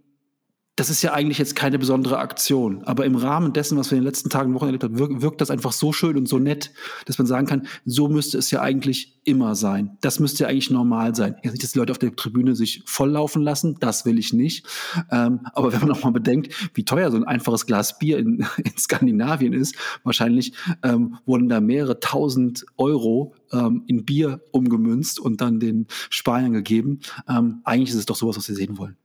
[0.81, 2.85] das ist ja eigentlich jetzt keine besondere Aktion.
[2.85, 5.21] Aber im Rahmen dessen, was wir in den letzten Tagen und Wochen erlebt haben, wirkt,
[5.21, 6.73] wirkt das einfach so schön und so nett,
[7.05, 9.99] dass man sagen kann, so müsste es ja eigentlich immer sein.
[10.01, 11.37] Das müsste ja eigentlich normal sein.
[11.43, 14.67] Jetzt nicht, dass die Leute auf der Tribüne sich volllaufen lassen, das will ich nicht.
[15.11, 18.47] Ähm, aber wenn man auch mal bedenkt, wie teuer so ein einfaches Glas Bier in,
[18.57, 25.43] in Skandinavien ist, wahrscheinlich ähm, wurden da mehrere tausend Euro ähm, in Bier umgemünzt und
[25.43, 27.01] dann den Spaniern gegeben.
[27.29, 28.97] Ähm, eigentlich ist es doch sowas, was wir sehen wollen.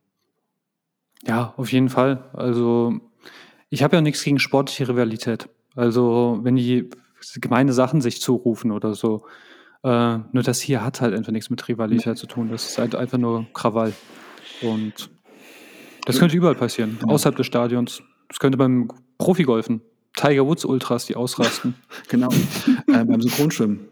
[1.23, 2.29] Ja, auf jeden Fall.
[2.33, 2.93] Also
[3.69, 5.49] ich habe ja nichts gegen sportliche Rivalität.
[5.75, 6.89] Also wenn die
[7.35, 9.25] gemeine Sachen sich zurufen oder so.
[9.83, 12.15] Äh, nur das hier hat halt einfach nichts mit Rivalität nee.
[12.15, 12.49] zu tun.
[12.51, 13.93] Das ist halt einfach nur Krawall.
[14.61, 15.09] Und
[16.05, 17.13] das könnte überall passieren, genau.
[17.13, 18.01] außerhalb des Stadions.
[18.27, 19.81] Das könnte beim Profigolfen,
[20.15, 21.75] Tiger Woods Ultras, die ausrasten.
[22.07, 22.29] genau,
[22.87, 23.87] äh, beim Synchronschwimmen.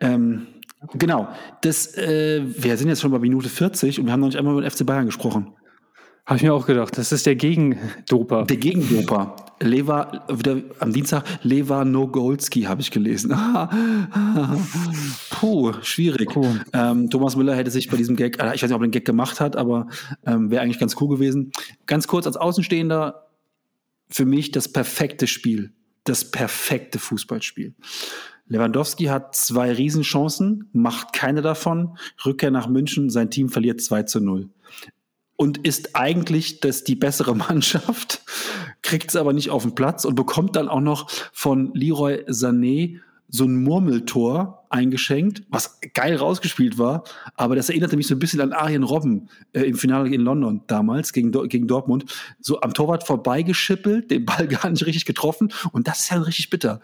[0.00, 0.46] Ähm,
[0.94, 1.28] genau,
[1.62, 4.52] das, äh, wir sind jetzt schon bei Minute 40 und wir haben noch nicht einmal
[4.52, 5.54] über den FC Bayern gesprochen.
[6.30, 8.44] Habe ich mir auch gedacht, das ist der Gegendoper.
[8.44, 9.34] Der Gegendoper.
[9.60, 13.30] Leva, wieder am Dienstag, Leva Nogolski habe ich gelesen.
[15.30, 16.30] Puh, schwierig.
[16.30, 16.46] Puh.
[16.72, 18.92] Ähm, Thomas Müller hätte sich bei diesem Gag, äh, ich weiß nicht, ob er den
[18.92, 19.88] Gag gemacht hat, aber
[20.24, 21.50] ähm, wäre eigentlich ganz cool gewesen.
[21.86, 23.26] Ganz kurz als Außenstehender,
[24.08, 25.72] für mich das perfekte Spiel.
[26.04, 27.74] Das perfekte Fußballspiel.
[28.46, 31.98] Lewandowski hat zwei Riesenchancen, macht keine davon.
[32.24, 34.48] Rückkehr nach München, sein Team verliert 2 zu 0
[35.40, 38.20] und ist eigentlich das die bessere Mannschaft,
[38.82, 43.00] kriegt es aber nicht auf den Platz und bekommt dann auch noch von Leroy Sané
[43.26, 47.04] so ein Murmeltor eingeschenkt, was geil rausgespielt war,
[47.36, 50.60] aber das erinnerte mich so ein bisschen an Arjen Robben äh, im Finale in London
[50.66, 52.04] damals gegen, gegen Dortmund.
[52.40, 56.50] So am Torwart vorbeigeschippelt, den Ball gar nicht richtig getroffen und das ist ja richtig
[56.50, 56.82] bitter.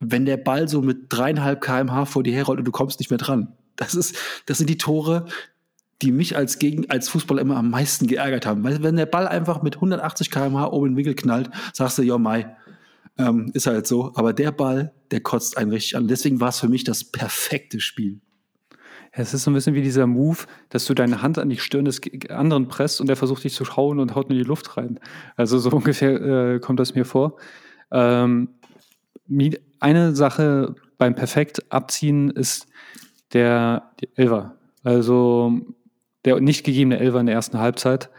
[0.00, 3.18] Wenn der Ball so mit dreieinhalb kmh vor dir herrollt und du kommst nicht mehr
[3.18, 3.52] dran.
[3.76, 4.16] Das ist,
[4.46, 5.26] das sind die Tore,
[6.02, 8.62] die mich als, Gegen als Fußballer immer am meisten geärgert haben.
[8.62, 12.18] Weil wenn der Ball einfach mit 180 km/h oben den Winkel knallt, sagst du, ja,
[12.18, 12.56] Mai,
[13.18, 14.12] ähm, ist halt so.
[14.14, 16.06] Aber der Ball, der kotzt einen richtig an.
[16.06, 18.20] Deswegen war es für mich das perfekte Spiel.
[19.10, 20.38] es ist so ein bisschen wie dieser Move,
[20.68, 23.64] dass du deine Hand an die Stirn des anderen presst und der versucht dich zu
[23.64, 25.00] schauen und haut in die Luft rein.
[25.36, 27.36] Also so ungefähr äh, kommt das mir vor.
[27.90, 28.50] Ähm,
[29.80, 32.66] eine Sache beim perfekt abziehen ist
[33.32, 34.56] der Elver.
[34.82, 35.60] Also
[36.24, 38.10] der nicht gegebene Elfer in der ersten Halbzeit,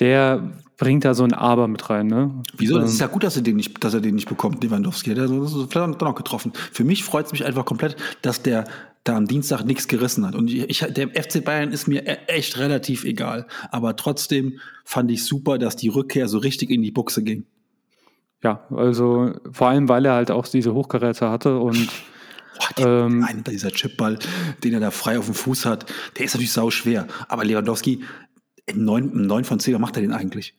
[0.00, 2.06] der bringt da so ein Aber mit rein.
[2.06, 2.42] Ne?
[2.56, 2.78] Wieso?
[2.78, 5.14] Das ist ja gut, dass er den nicht, dass er den nicht bekommt, Lewandowski.
[5.14, 6.52] Der ist vielleicht dann auch getroffen.
[6.72, 8.64] Für mich freut es mich einfach komplett, dass der
[9.04, 10.34] da am Dienstag nichts gerissen hat.
[10.34, 13.46] Und ich, der FC Bayern ist mir e-, echt relativ egal.
[13.70, 17.44] Aber trotzdem fand ich super, dass die Rückkehr so richtig in die Buchse ging.
[18.42, 21.88] Ja, also vor allem, weil er halt auch diese Hochkaräter hatte und
[22.58, 24.18] Boah, ähm, ein, dieser Chipball,
[24.62, 25.86] den er da frei auf dem Fuß hat,
[26.18, 27.06] der ist natürlich sau schwer.
[27.28, 28.04] Aber Lewandowski,
[28.66, 30.54] im 9, im 9 von 10, macht er den eigentlich?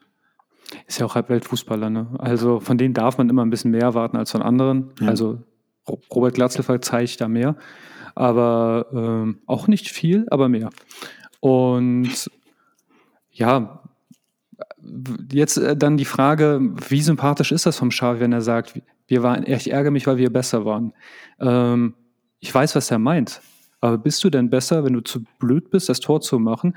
[0.88, 2.08] Ist ja auch halb Weltfußballer, ne?
[2.18, 4.92] Also von denen darf man immer ein bisschen mehr erwarten als von anderen.
[5.00, 5.10] Ja.
[5.10, 5.40] Also
[6.14, 7.56] Robert Glatzel zeigt da mehr.
[8.16, 10.70] Aber ähm, auch nicht viel, aber mehr.
[11.42, 12.32] Und
[13.30, 13.84] ja,
[15.32, 19.24] jetzt äh, dann die Frage, wie sympathisch ist das vom Xavi, wenn er sagt, wir
[19.24, 20.94] waren, ich ärgere mich, weil wir besser waren.
[21.40, 21.96] Ähm,
[22.40, 23.42] ich weiß, was er meint.
[23.82, 26.76] Aber bist du denn besser, wenn du zu blöd bist, das Tor zu machen?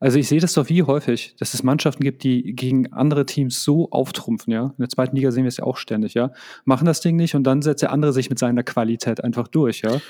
[0.00, 3.64] Also ich sehe das doch wie häufig, dass es Mannschaften gibt, die gegen andere Teams
[3.64, 4.66] so auftrumpfen, ja.
[4.66, 6.30] In der zweiten Liga sehen wir es ja auch ständig, ja.
[6.64, 9.82] Machen das Ding nicht und dann setzt der andere sich mit seiner Qualität einfach durch,
[9.82, 10.00] ja.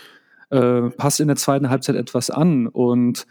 [0.51, 3.27] Äh, passt in der zweiten Halbzeit etwas an und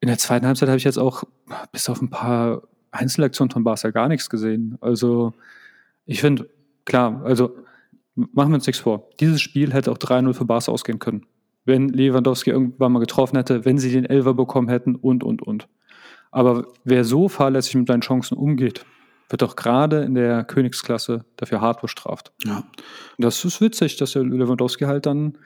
[0.00, 1.24] in der zweiten Halbzeit habe ich jetzt auch
[1.72, 4.78] bis auf ein paar Einzelaktionen von Barca gar nichts gesehen.
[4.80, 5.34] Also
[6.06, 6.48] ich finde,
[6.86, 7.54] klar, also
[8.32, 9.08] machen wir uns nichts vor.
[9.20, 11.26] Dieses Spiel hätte auch 3-0 für Barca ausgehen können.
[11.64, 15.68] Wenn Lewandowski irgendwann mal getroffen hätte, wenn sie den Elfer bekommen hätten und, und, und.
[16.30, 18.84] Aber wer so fahrlässig mit seinen Chancen umgeht,
[19.28, 22.32] wird doch gerade in der Königsklasse dafür hart bestraft.
[22.44, 22.64] Ja.
[23.18, 25.38] Das ist witzig, dass der Lewandowski halt dann,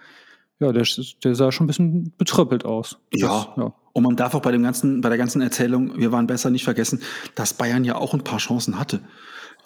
[0.61, 0.87] ja, der,
[1.23, 2.99] der sah schon ein bisschen betröppelt aus.
[3.13, 3.29] Ja.
[3.29, 3.75] Das, ja.
[3.93, 6.65] Und man darf auch bei dem ganzen, bei der ganzen Erzählung, wir waren besser nicht
[6.65, 7.01] vergessen,
[7.35, 9.01] dass Bayern ja auch ein paar Chancen hatte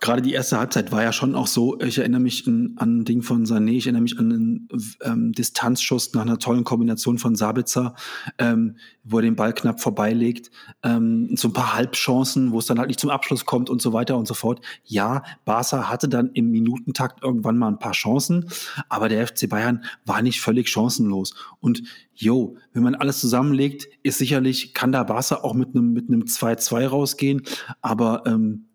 [0.01, 3.05] gerade die erste Halbzeit war ja schon auch so, ich erinnere mich an, an ein
[3.05, 4.69] Ding von Sané, ich erinnere mich an einen
[5.03, 7.95] ähm, Distanzschuss nach einer tollen Kombination von Sabitzer,
[8.39, 10.51] ähm, wo er den Ball knapp vorbeilegt,
[10.83, 13.93] ähm, so ein paar Halbchancen, wo es dann halt nicht zum Abschluss kommt und so
[13.93, 14.61] weiter und so fort.
[14.85, 18.49] Ja, Barca hatte dann im Minutentakt irgendwann mal ein paar Chancen,
[18.89, 21.35] aber der FC Bayern war nicht völlig chancenlos.
[21.61, 21.83] Und
[22.15, 26.23] jo, wenn man alles zusammenlegt, ist sicherlich, kann da Barca auch mit einem mit einem
[26.23, 27.43] 2-2 rausgehen,
[27.81, 28.68] aber ähm,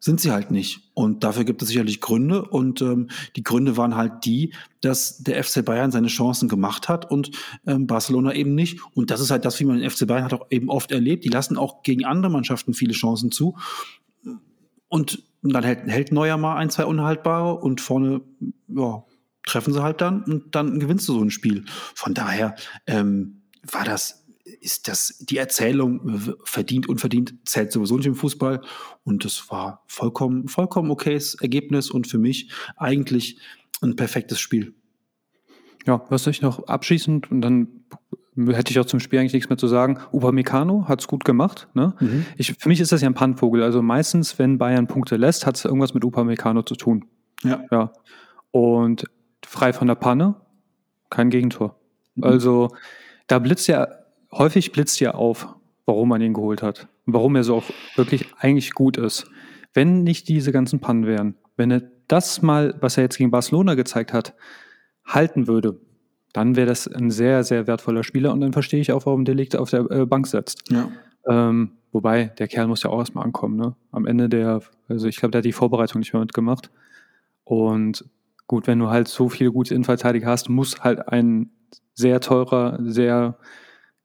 [0.00, 0.90] sind sie halt nicht.
[0.94, 2.42] Und dafür gibt es sicherlich Gründe.
[2.42, 7.10] Und ähm, die Gründe waren halt die, dass der FC Bayern seine Chancen gemacht hat
[7.10, 7.30] und
[7.66, 8.80] ähm, Barcelona eben nicht.
[8.94, 11.24] Und das ist halt das, wie man den FC Bayern hat auch eben oft erlebt.
[11.24, 13.56] Die lassen auch gegen andere Mannschaften viele Chancen zu.
[14.88, 18.22] und dann hält, hält Neuer mal ein, zwei unhaltbare und vorne,
[18.68, 19.04] ja,
[19.46, 21.64] treffen sie halt dann und dann gewinnst du so ein Spiel.
[21.94, 22.54] Von daher
[22.86, 28.62] ähm, war das, ist das, die Erzählung verdient, unverdient, zählt sowieso nicht im Fußball.
[29.04, 33.38] Und das war vollkommen, vollkommen okayes Ergebnis und für mich eigentlich
[33.82, 34.74] ein perfektes Spiel.
[35.86, 37.68] Ja, was ich noch abschließend und dann
[38.36, 39.98] hätte ich auch zum Spiel eigentlich nichts mehr zu sagen.
[40.12, 41.68] Upamecano hat es gut gemacht.
[41.74, 41.94] Ne?
[42.00, 42.26] Mhm.
[42.36, 43.62] Ich, für mich ist das ja ein Pannvogel.
[43.62, 47.06] Also meistens, wenn Bayern Punkte lässt, hat es irgendwas mit Upamecano zu tun.
[47.42, 47.64] Ja.
[47.70, 47.92] ja.
[48.50, 49.04] Und
[49.44, 50.36] frei von der Panne,
[51.08, 51.76] kein Gegentor.
[52.14, 52.24] Mhm.
[52.24, 52.68] Also
[53.26, 53.88] da blitzt ja,
[54.32, 55.54] häufig blitzt ja auf,
[55.86, 56.88] warum man ihn geholt hat.
[57.06, 57.64] Und warum er so auch
[57.96, 59.30] wirklich eigentlich gut ist.
[59.74, 63.74] Wenn nicht diese ganzen Pannen wären, wenn er das mal, was er jetzt gegen Barcelona
[63.74, 64.34] gezeigt hat,
[65.04, 65.80] halten würde,
[66.32, 69.56] dann wäre das ein sehr, sehr wertvoller Spieler und dann verstehe ich auch, warum Delikt
[69.56, 70.70] auf der äh, Bank setzt.
[70.70, 70.88] Ja.
[71.28, 73.74] Ähm, wobei, der Kerl muss ja auch erstmal ankommen, ne?
[73.90, 76.70] Am Ende der, also ich glaube, der hat die Vorbereitung nicht mehr mitgemacht.
[77.44, 78.04] Und
[78.46, 81.50] gut, wenn du halt so viele gute Innenverteidiger hast, muss halt ein
[81.94, 83.36] sehr teurer, sehr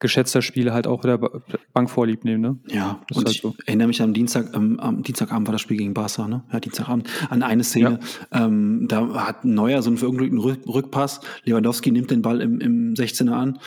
[0.06, 1.20] geschätzter Spieler halt auch der
[1.74, 2.42] Bank vorlieb nehmen.
[2.42, 2.60] Ne?
[2.68, 3.56] Ja, das und halt so.
[3.60, 6.44] ich erinnere mich am Dienstag, ähm, am Dienstagabend war das Spiel gegen Barca, ne?
[6.54, 8.00] Ja, Dienstagabend, an eine Szene.
[8.32, 8.46] Ja.
[8.46, 11.22] Ähm, da hat Neuer so einen verunglückten Rückpass.
[11.44, 13.60] Lewandowski nimmt den Ball im, im 16er an,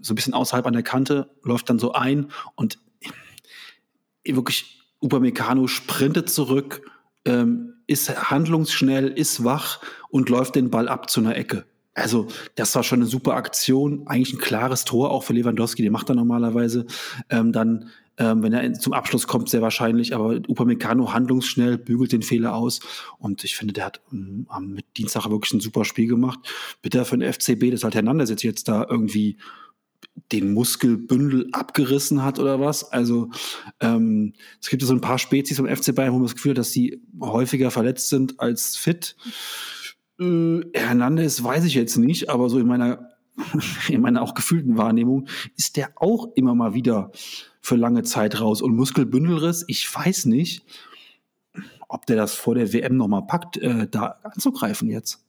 [0.00, 2.78] so ein bisschen außerhalb an der Kante, läuft dann so ein und
[4.26, 6.82] wirklich Upamecano sprintet zurück,
[7.24, 11.66] ähm, ist handlungsschnell, ist wach und läuft den Ball ab zu einer Ecke.
[11.94, 12.26] Also,
[12.56, 14.06] das war schon eine super Aktion.
[14.06, 15.82] Eigentlich ein klares Tor auch für Lewandowski.
[15.82, 16.86] Den macht er normalerweise.
[17.30, 20.12] Ähm, dann, ähm, wenn er zum Abschluss kommt, sehr wahrscheinlich.
[20.14, 22.80] Aber Upamecano handlungsschnell, bügelt den Fehler aus.
[23.18, 26.40] Und ich finde, der hat ähm, mit Dienstag wirklich ein super Spiel gemacht.
[26.82, 29.38] Bitte für den FCB, dass halt Hernandez jetzt, jetzt da irgendwie
[30.32, 32.90] den Muskelbündel abgerissen hat oder was.
[32.92, 33.30] Also
[33.80, 36.58] ähm, es gibt so ein paar Spezies vom FC Bayern, wo man das Gefühl hat,
[36.58, 39.16] dass sie häufiger verletzt sind als fit.
[40.20, 43.10] Äh, Hernandez weiß ich jetzt nicht, aber so in meiner,
[43.88, 47.10] in meiner auch gefühlten Wahrnehmung ist der auch immer mal wieder
[47.60, 48.62] für lange Zeit raus.
[48.62, 50.64] Und Muskelbündelriss, ich weiß nicht,
[51.88, 55.24] ob der das vor der WM nochmal packt, äh, da anzugreifen jetzt.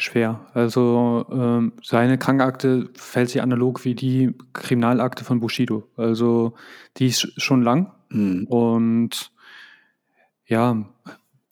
[0.00, 0.46] Schwer.
[0.54, 5.86] Also ähm, seine Krankakte fällt sich analog wie die Kriminalakte von Bushido.
[5.96, 6.54] Also
[6.96, 8.46] die ist schon lang mhm.
[8.46, 9.30] und
[10.46, 10.86] ja,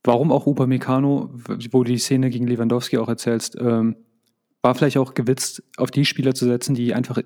[0.08, 1.28] warum auch Upamecano,
[1.70, 3.94] wo du die Szene gegen Lewandowski auch erzählst, ähm,
[4.62, 7.20] war vielleicht auch gewitzt, auf die Spieler zu setzen, die einfach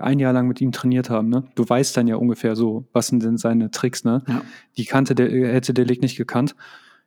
[0.00, 1.28] ein Jahr lang mit ihm trainiert haben.
[1.28, 1.42] Ne?
[1.56, 4.04] Du weißt dann ja ungefähr so, was sind denn seine Tricks.
[4.04, 4.22] Ne?
[4.28, 4.42] Ja.
[4.76, 6.54] Die kannte der, hätte der Leg nicht gekannt.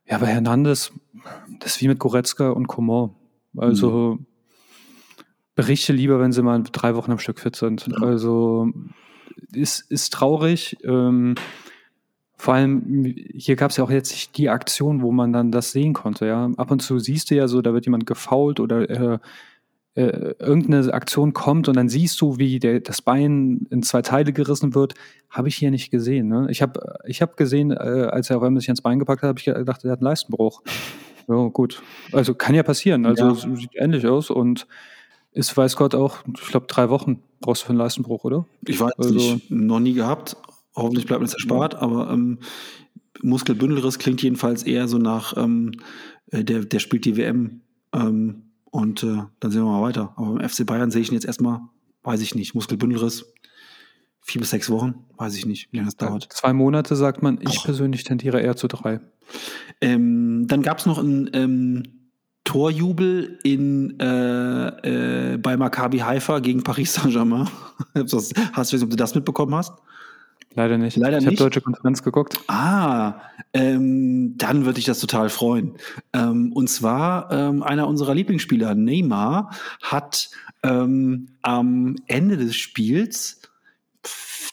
[0.05, 0.91] Ja, aber Hernandez,
[1.59, 3.11] das ist wie mit Goretzka und Coman.
[3.55, 4.25] Also mhm.
[5.55, 7.87] berichte lieber, wenn sie mal drei Wochen am Stück fit sind.
[7.87, 8.05] Ja.
[8.05, 8.69] Also
[9.53, 10.77] ist, ist traurig.
[10.83, 11.35] Ähm,
[12.41, 15.93] vor allem, hier gab es ja auch jetzt die Aktion, wo man dann das sehen
[15.93, 16.25] konnte.
[16.25, 19.19] Ja, ab und zu siehst du ja so, da wird jemand gefault oder äh,
[19.93, 24.33] äh, irgendeine Aktion kommt und dann siehst du, wie der, das Bein in zwei Teile
[24.33, 24.95] gerissen wird.
[25.29, 26.29] Habe ich hier nicht gesehen.
[26.29, 26.47] Ne?
[26.49, 29.27] Ich habe ich hab gesehen, äh, als er auf einmal sich ans Bein gepackt hat,
[29.27, 30.63] habe ich gedacht, er hat einen Leistenbruch.
[31.27, 31.83] Ja, gut.
[32.11, 33.05] Also kann ja passieren.
[33.05, 33.35] Also ja.
[33.55, 34.65] sieht ähnlich aus und
[35.33, 38.47] ist, weiß Gott, auch, ich glaube, drei Wochen brauchst du für einen Leistenbruch, oder?
[38.65, 40.35] Ich weiß also, nicht, noch nie gehabt.
[40.75, 41.81] Hoffentlich bleibt uns erspart, ja.
[41.81, 42.39] aber ähm,
[43.21, 45.71] Muskelbündelriss klingt jedenfalls eher so nach, ähm,
[46.31, 47.61] äh, der, der spielt die WM
[47.93, 50.13] ähm, und äh, dann sehen wir mal weiter.
[50.15, 51.59] Aber im FC Bayern sehe ich ihn jetzt erstmal,
[52.03, 53.25] weiß ich nicht, Muskelbündelriss
[54.21, 56.27] vier bis sechs Wochen, weiß ich nicht, wie lange das dauert.
[56.31, 57.65] Zwei Monate sagt man, ich Ach.
[57.65, 59.01] persönlich tendiere eher zu drei.
[59.81, 61.83] Ähm, dann gab es noch einen ähm,
[62.43, 67.47] Torjubel in, äh, äh, bei Maccabi Haifa gegen Paris Saint-Germain.
[68.53, 69.73] hast du, ob du das mitbekommen hast?
[70.53, 70.97] Leider nicht.
[70.97, 72.39] Leider ich habe deutsche Konferenz geguckt.
[72.47, 73.21] Ah,
[73.53, 75.75] ähm, dann würde ich das total freuen.
[76.13, 80.29] Ähm, und zwar ähm, einer unserer Lieblingsspieler, Neymar, hat
[80.63, 83.41] ähm, am Ende des Spiels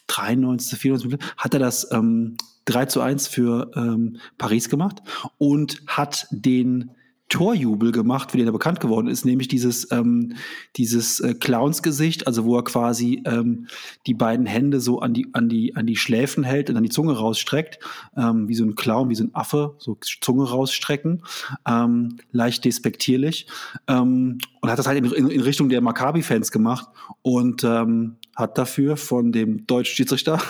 [0.07, 5.01] 93, 94, hat er das ähm, 3 zu 1 für ähm, Paris gemacht
[5.37, 6.91] und hat den
[7.29, 10.33] Torjubel gemacht, wie der bekannt geworden ist, nämlich dieses, ähm,
[10.75, 13.67] dieses äh, Clownsgesicht, also wo er quasi ähm,
[14.07, 16.89] die beiden Hände so an die, an, die, an die Schläfen hält und dann die
[16.89, 17.79] Zunge rausstreckt,
[18.17, 21.23] ähm, wie so ein Clown, wie so ein Affe, so Zunge rausstrecken,
[21.67, 23.47] ähm, leicht despektierlich.
[23.87, 26.87] Ähm, und hat das halt in, in, in Richtung der Maccabi-Fans gemacht
[27.21, 30.41] und ähm, hat dafür von dem deutschen Schiedsrichter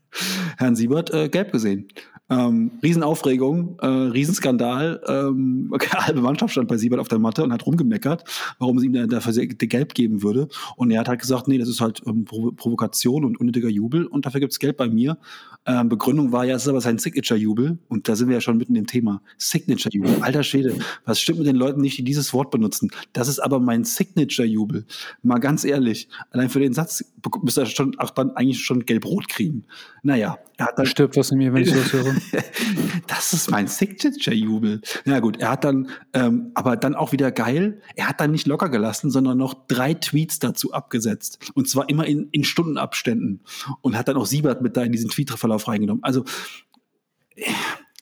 [0.58, 1.88] Herrn Siebert äh, gelb gesehen.
[2.30, 5.02] Ähm, Riesenaufregung, äh, Riesenskandal.
[5.06, 8.24] Ähm, halbe Mannschaft stand bei Siebert auf der Matte und hat rumgemeckert,
[8.58, 9.32] warum es ihm dafür
[9.68, 10.48] Gelb geben würde.
[10.76, 14.24] Und er hat halt gesagt, nee, das ist halt ähm, Provokation und unnötiger Jubel und
[14.24, 15.18] dafür gibt's Geld bei mir.
[15.66, 18.58] Ähm, Begründung war ja, es ist aber sein Signature-Jubel und da sind wir ja schon
[18.58, 19.22] mitten im Thema.
[19.38, 20.18] Signature-Jubel.
[20.20, 22.90] Alter Schwede, was stimmt mit den Leuten nicht, die dieses Wort benutzen?
[23.12, 24.84] Das ist aber mein Signature-Jubel.
[25.22, 27.04] Mal ganz ehrlich, allein für den Satz
[27.42, 29.64] müsste er schon, auch dann eigentlich schon gelb-rot kriegen.
[30.02, 32.14] Naja, er hat dann, Stirbt was in mir, wenn ich das höre.
[33.06, 34.82] das ist mein Signature-Jubel.
[35.04, 38.30] Na ja, gut, er hat dann, ähm, aber dann auch wieder geil, er hat dann
[38.30, 41.38] nicht locker gelassen, sondern noch drei Tweets dazu abgesetzt.
[41.54, 43.40] Und zwar immer in, in Stundenabständen.
[43.80, 45.10] Und hat dann auch Siebert mit da in diesen
[45.54, 46.02] Tweetverlauf reingenommen.
[46.02, 46.24] Also,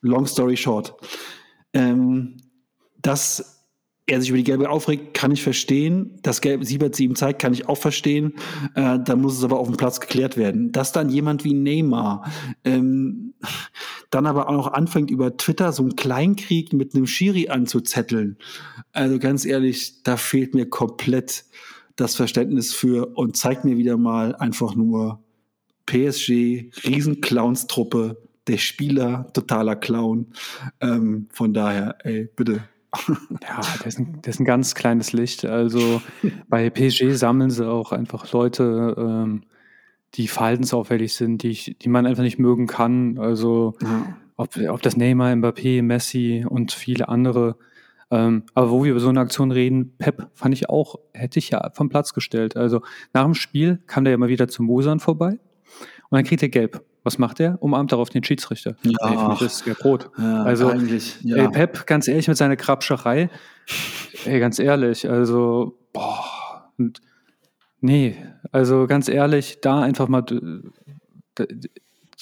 [0.00, 0.94] long story short.
[1.72, 2.38] Ähm,
[3.00, 3.58] das
[4.06, 6.18] er sich über die Gelbe aufregt, kann ich verstehen.
[6.22, 8.34] Das Gelbe Siebert sie ihm zeigt, kann ich auch verstehen.
[8.74, 10.72] Äh, da muss es aber auf dem Platz geklärt werden.
[10.72, 12.28] Dass dann jemand wie Neymar
[12.64, 13.34] ähm,
[14.10, 18.38] dann aber auch noch anfängt, über Twitter so einen Kleinkrieg mit einem Schiri anzuzetteln.
[18.92, 21.44] Also ganz ehrlich, da fehlt mir komplett
[21.94, 25.22] das Verständnis für und zeigt mir wieder mal einfach nur
[25.92, 28.16] PSG, Riesenclownstruppe,
[28.46, 30.28] der Spieler, totaler Clown.
[30.80, 32.64] Ähm, von daher, ey, bitte
[33.42, 35.44] ja, das ist, ein, das ist ein ganz kleines Licht.
[35.44, 36.02] Also
[36.48, 39.42] bei PSG sammeln sie auch einfach Leute, ähm,
[40.14, 43.18] die verhaltensauffällig sind, die, die man einfach nicht mögen kann.
[43.18, 44.16] Also ja.
[44.36, 47.56] ob, ob das Neymar, Mbappé, Messi und viele andere.
[48.10, 51.48] Ähm, aber wo wir über so eine Aktion reden, Pep fand ich auch, hätte ich
[51.48, 52.56] ja vom Platz gestellt.
[52.56, 52.82] Also
[53.14, 55.38] nach dem Spiel kam der ja mal wieder zum Mosan vorbei
[56.12, 56.84] und dann kriegt er gelb.
[57.04, 57.56] Was macht er?
[57.62, 58.76] Umarmt darauf den Schiedsrichter.
[58.82, 60.10] Ja, ey, das ist ja rot.
[60.18, 61.36] Ja, also, eigentlich, ja.
[61.36, 63.30] ey, Pep, ganz ehrlich, mit seiner Krabscherei,
[64.26, 67.00] ey, ganz ehrlich, also, boah, und,
[67.80, 68.14] nee,
[68.50, 70.22] also ganz ehrlich, da einfach mal,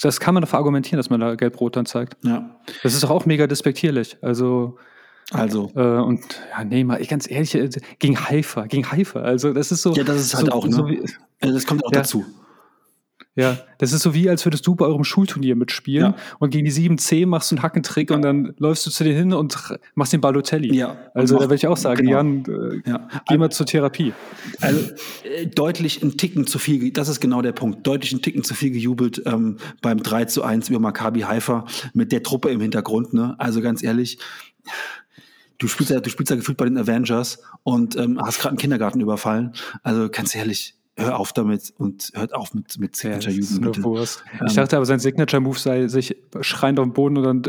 [0.00, 2.16] das kann man doch argumentieren, dass man da gelb-rot dann zeigt.
[2.24, 2.60] Ja.
[2.84, 4.18] Das ist doch auch mega despektierlich.
[4.22, 4.78] Also,
[5.32, 5.72] also.
[5.74, 6.20] Äh, und
[6.56, 7.68] ja, nee, mal ganz ehrlich, äh,
[7.98, 9.20] gegen Haifa, gegen Haifa.
[9.20, 9.92] Also das ist so.
[9.94, 10.72] Ja, das ist halt so, auch, ne?
[10.72, 11.02] So wie,
[11.40, 12.24] das kommt auch ja, dazu.
[13.36, 16.16] Ja, das ist so wie, als würdest du bei eurem Schulturnier mitspielen ja.
[16.40, 18.16] und gegen die 7C machst du einen Hackentrick ja.
[18.16, 19.56] und dann läufst du zu dir hin und
[19.94, 20.74] machst den Balotelli.
[20.74, 20.98] Ja.
[21.14, 22.16] Also da würde ich auch sagen, genau.
[22.16, 22.44] Jan,
[22.84, 23.08] äh, ja.
[23.28, 24.12] geh mal zur Therapie.
[24.60, 24.80] Also
[25.22, 28.54] äh, deutlich ein Ticken zu viel, das ist genau der Punkt, deutlich ein Ticken zu
[28.54, 33.14] viel gejubelt ähm, beim 3 zu 1 über Maccabi Haifa mit der Truppe im Hintergrund.
[33.14, 33.36] Ne?
[33.38, 34.18] Also ganz ehrlich,
[35.58, 38.58] du spielst ja, du spielst ja gefühlt bei den Avengers und ähm, hast gerade einen
[38.58, 39.52] Kindergarten überfallen.
[39.84, 44.20] Also ganz ehrlich, hör auf damit und hört auf mit, mit Signature ja, Jugend.
[44.46, 47.42] Ich dachte aber, sein Signature Move sei sich schreiend auf dem Boden und dann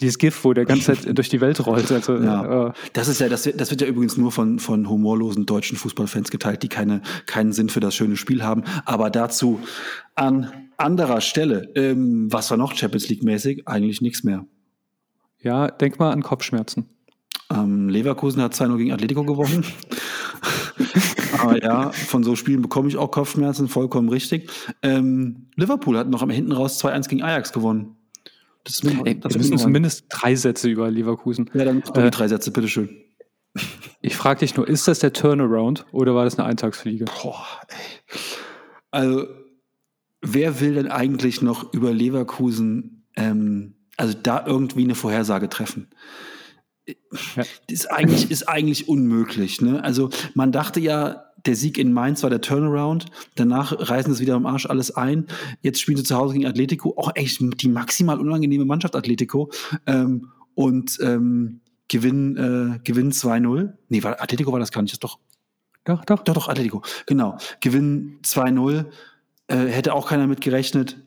[0.00, 1.90] dieses GIF, wo der ganze Zeit durch die Welt rollt.
[2.00, 2.68] Also, ja.
[2.68, 5.76] Äh, das ist ja, das wird, das wird ja übrigens nur von, von humorlosen deutschen
[5.76, 8.62] Fußballfans geteilt, die keine, keinen Sinn für das schöne Spiel haben.
[8.86, 9.60] Aber dazu
[10.14, 13.66] an anderer Stelle, ähm, was war noch Champions League mäßig?
[13.66, 14.46] Eigentlich nichts mehr.
[15.42, 16.88] Ja, denk mal an Kopfschmerzen.
[17.52, 19.64] Ähm, Leverkusen hat 2-0 gegen Atletico gewonnen.
[21.38, 24.50] Aber ja, von so Spielen bekomme ich auch Kopfschmerzen, vollkommen richtig.
[24.82, 27.96] Ähm, Liverpool hat noch am hinten raus 2-1 gegen Ajax gewonnen.
[28.64, 31.50] Das ist Ey, das müssen zumindest drei Sätze über Leverkusen.
[31.54, 32.90] Ja, dann äh, drei Sätze, bitteschön.
[34.00, 37.06] Ich frage dich nur, ist das der Turnaround oder war das eine Eintagsfliege?
[37.06, 38.18] Boah, ey.
[38.90, 39.26] Also,
[40.20, 45.88] wer will denn eigentlich noch über Leverkusen, ähm, also da irgendwie eine Vorhersage treffen?
[47.66, 49.60] Ist, eigentlich, ist eigentlich unmöglich.
[49.60, 49.82] Ne?
[49.82, 53.06] Also man dachte ja, der Sieg in Mainz war der Turnaround.
[53.34, 55.26] Danach reißen sie wieder am Arsch alles ein.
[55.62, 56.94] Jetzt spielen sie zu Hause gegen Atletico.
[56.96, 59.50] Auch echt die maximal unangenehme Mannschaft Atletico.
[59.86, 63.72] Ähm, und ähm, gewinnen, äh, gewinnen 2-0.
[63.88, 64.92] Nee, war, Atletico war das gar nicht.
[64.92, 65.18] Das doch.
[65.84, 66.22] Doch, doch.
[66.24, 66.82] Doch, doch, Atletico.
[67.06, 67.38] Genau.
[67.60, 68.86] Gewinnen 2-0.
[69.48, 70.98] Äh, hätte auch keiner mit gerechnet.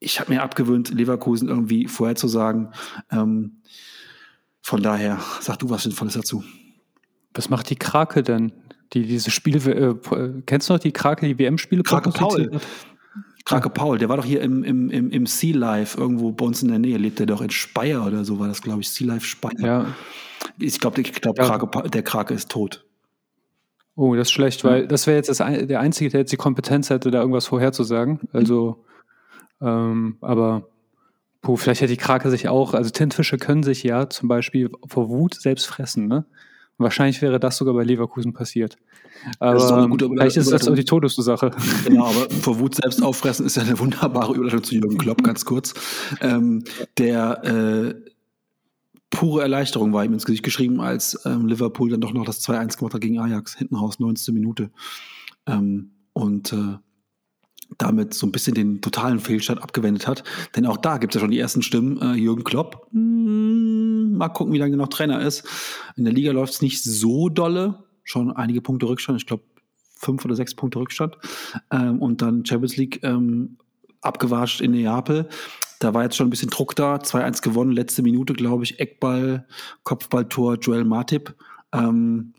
[0.00, 2.72] Ich habe mir abgewöhnt, Leverkusen irgendwie vorherzusagen.
[3.10, 3.62] Ähm,
[4.68, 6.44] von daher, sag du was Sinnvolles dazu.
[7.32, 8.52] Was macht die Krake denn?
[8.92, 11.82] Die diese Spiele, äh, kennst du noch die Krake, die WM-Spiele?
[11.82, 12.50] Krake Paul.
[13.46, 16.62] Krake Paul, der war doch hier im, im, im, im Sea Life, irgendwo bei uns
[16.62, 19.06] in der Nähe, lebt der doch in Speyer oder so, war das, glaube ich, Sea
[19.06, 19.58] Life Speyer.
[19.58, 19.86] Ja.
[20.58, 21.56] Ich glaube, ich glaub, ja.
[21.88, 22.84] der Krake ist tot.
[23.94, 26.90] Oh, das ist schlecht, weil das wäre jetzt das, der Einzige, der jetzt die Kompetenz
[26.90, 28.20] hätte, da irgendwas vorherzusagen.
[28.34, 28.84] Also,
[29.62, 30.68] ähm, aber
[31.48, 35.08] Puh, vielleicht hätte die Krake sich auch, also Tintfische können sich ja zum Beispiel vor
[35.08, 36.26] Wut selbst fressen, ne?
[36.76, 38.76] Und wahrscheinlich wäre das sogar bei Leverkusen passiert.
[39.38, 41.52] Aber das ist eine gute vielleicht ist das auch die Todesursache.
[41.86, 45.46] Genau, aber vor Wut selbst auffressen ist ja eine wunderbare Überleitung zu Jürgen Klopp, ganz
[45.46, 45.72] kurz.
[46.20, 46.64] Ähm,
[46.98, 47.94] der äh,
[49.08, 52.76] pure Erleichterung war ihm ins Gesicht geschrieben, als ähm, Liverpool dann doch noch das 2-1
[52.76, 54.34] gemacht hat gegen Ajax, hinten raus, 19.
[54.34, 54.70] Minute.
[55.46, 56.76] Ähm, und äh,
[57.76, 60.24] damit so ein bisschen den totalen Fehlstart abgewendet hat.
[60.56, 62.00] Denn auch da gibt es ja schon die ersten Stimmen.
[62.00, 65.46] Äh, Jürgen Klopp, mm, mal gucken, wie lange noch Trainer ist.
[65.96, 67.84] In der Liga läuft es nicht so dolle.
[68.04, 69.20] Schon einige Punkte Rückstand.
[69.20, 69.44] Ich glaube,
[69.96, 71.18] fünf oder sechs Punkte Rückstand.
[71.70, 73.58] Ähm, und dann Champions League ähm,
[74.00, 75.28] abgewascht in Neapel.
[75.78, 76.96] Da war jetzt schon ein bisschen Druck da.
[76.96, 78.80] 2-1 gewonnen, letzte Minute, glaube ich.
[78.80, 79.46] Eckball,
[79.84, 81.34] Kopfballtor, Joel Matip.
[81.72, 82.34] Ähm,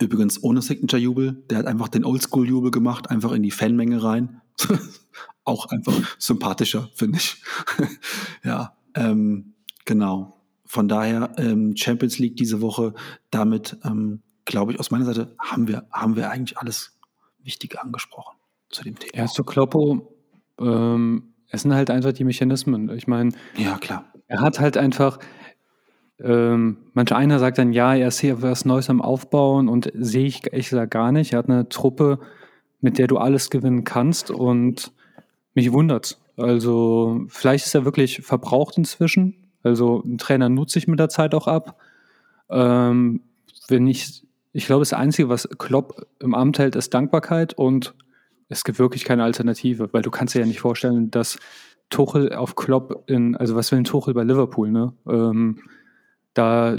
[0.00, 1.44] übrigens ohne Signature-Jubel.
[1.50, 4.40] Der hat einfach den Oldschool-Jubel gemacht, einfach in die Fanmenge rein.
[5.44, 7.42] Auch einfach sympathischer, finde ich.
[8.44, 10.42] ja, ähm, genau.
[10.64, 12.94] Von daher ähm, Champions League diese Woche.
[13.30, 16.98] Damit, ähm, glaube ich, aus meiner Seite haben wir, haben wir eigentlich alles
[17.42, 18.36] Wichtige angesprochen
[18.70, 19.16] zu dem Thema.
[19.16, 20.16] Ja, zu Kloppo
[20.60, 22.88] ähm, es sind halt einfach die Mechanismen.
[22.90, 24.04] Ich meine, ja, klar.
[24.28, 25.18] Er hat halt einfach,
[26.22, 30.26] ähm, manch einer sagt dann, ja, er ist hier was Neues am Aufbauen und sehe
[30.26, 31.32] ich ehrlich gesagt gar nicht.
[31.32, 32.18] Er hat eine Truppe,
[32.80, 34.92] mit der du alles gewinnen kannst und
[35.54, 36.18] mich wundert.
[36.36, 39.34] Also, vielleicht ist er wirklich verbraucht inzwischen.
[39.62, 41.78] Also, ein Trainer nutzt sich mit der Zeit auch ab.
[42.50, 43.20] Ähm,
[43.68, 47.94] wenn ich, ich glaube, das Einzige, was Klopp im Amt hält, ist Dankbarkeit und
[48.48, 51.38] es gibt wirklich keine Alternative, weil du kannst dir ja nicht vorstellen, dass
[51.90, 54.92] Tuchel auf Klopp in, also was will ein Tuchel bei Liverpool, ne?
[55.08, 55.58] Ähm,
[56.36, 56.76] da,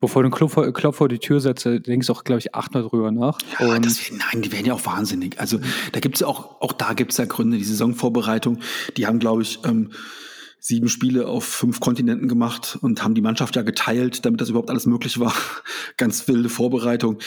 [0.00, 2.54] bevor du einen Klopp vor, Klopp vor die Tür setzt, denkst du auch, glaube ich,
[2.54, 3.38] achtmal drüber nach.
[3.58, 5.40] Ja, und das, nein, die werden ja auch wahnsinnig.
[5.40, 5.58] Also
[5.92, 8.58] da gibt es ja auch, auch da gibt es ja Gründe, die Saisonvorbereitung,
[8.96, 9.90] die haben, glaube ich, ähm,
[10.60, 14.68] sieben Spiele auf fünf Kontinenten gemacht und haben die Mannschaft ja geteilt, damit das überhaupt
[14.68, 15.34] alles möglich war.
[15.96, 17.18] Ganz wilde Vorbereitung.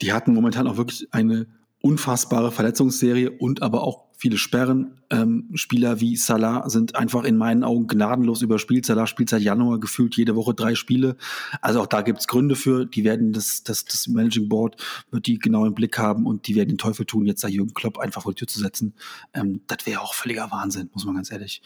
[0.00, 1.46] Die hatten momentan auch wirklich eine
[1.86, 4.98] unfassbare Verletzungsserie und aber auch viele Sperren.
[5.08, 8.84] Ähm, Spieler wie Salah sind einfach in meinen Augen gnadenlos überspielt.
[8.84, 11.16] Salah spielt seit Januar gefühlt jede Woche drei Spiele.
[11.60, 12.86] Also auch da gibt es Gründe für.
[12.86, 16.56] Die werden das, das, das Managing Board wird die genau im Blick haben und die
[16.56, 18.94] werden den Teufel tun, jetzt da Jürgen Klopp einfach vor die Tür zu setzen.
[19.32, 21.62] Ähm, das wäre auch völliger Wahnsinn, muss man ganz ehrlich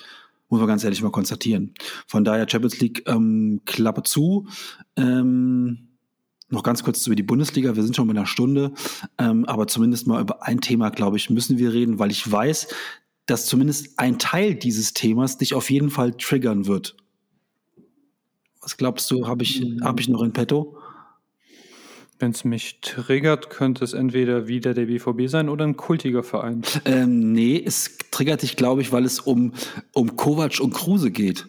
[0.50, 1.74] muss man ganz ehrlich mal konstatieren.
[2.08, 4.48] Von daher Champions League ähm, Klappe zu.
[4.96, 5.89] Ähm,
[6.50, 7.76] noch ganz kurz über die Bundesliga.
[7.76, 8.72] Wir sind schon bei einer Stunde,
[9.18, 12.68] ähm, aber zumindest mal über ein Thema, glaube ich, müssen wir reden, weil ich weiß,
[13.26, 16.96] dass zumindest ein Teil dieses Themas dich auf jeden Fall triggern wird.
[18.60, 20.76] Was glaubst du, habe ich, hab ich noch in petto?
[22.18, 26.62] Wenn es mich triggert, könnte es entweder wieder der BVB sein oder ein kultiger Verein.
[26.84, 29.54] Ähm, nee, es triggert dich, glaube ich, weil es um,
[29.94, 31.46] um Kovac und Kruse geht.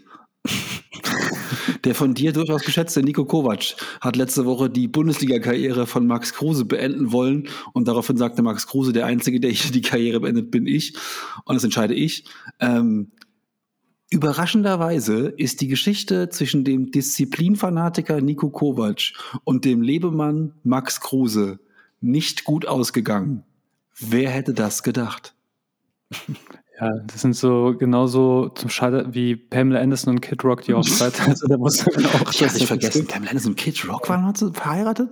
[1.84, 6.66] Der von dir durchaus geschätzte Nico Kovac hat letzte Woche die Bundesliga-Karriere von Max Kruse
[6.66, 10.68] beenden wollen und daraufhin sagte Max Kruse, der Einzige, der hier die Karriere beendet, bin
[10.68, 10.96] ich
[11.46, 12.26] und das entscheide ich.
[12.60, 13.12] Ähm,
[14.14, 19.14] Überraschenderweise ist die Geschichte zwischen dem Disziplinfanatiker Nico Kovac
[19.46, 21.62] und dem Lebemann Max Kruse
[22.02, 23.44] nicht gut ausgegangen.
[23.98, 25.34] Wer hätte das gedacht?
[26.82, 31.14] Ja, das sind so genauso zum Scheitern wie Pamela Anderson und Kid Rock die Hochzeit.
[31.28, 35.10] Also da muss man auch ich hatte vergessen, Pamela Anderson und Kid Rock waren verheiratet?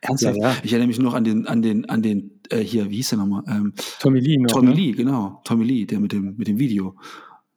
[0.00, 0.36] Ernsthaft?
[0.36, 0.56] Ja, ja.
[0.64, 3.18] Ich erinnere mich noch an den, an den, an den, äh, hier, wie hieß der
[3.18, 3.44] nochmal?
[3.46, 4.74] Ähm, Tommy Lee noch, Tommy ne?
[4.74, 5.40] Lee, genau.
[5.44, 6.96] Tommy Lee, der mit dem, mit dem Video.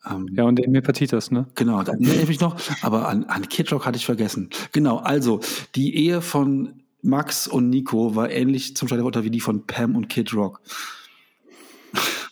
[0.08, 1.48] Ähm, ja, und Emil Patitas, ne?
[1.56, 4.52] Genau, da erinnere ich mich noch, aber an, an Kid Rock hatte ich vergessen.
[4.74, 5.40] Genau, also
[5.74, 10.08] die Ehe von Max und Nico war ähnlich zum Scheiterurteil wie die von Pam und
[10.08, 10.62] Kid Rock.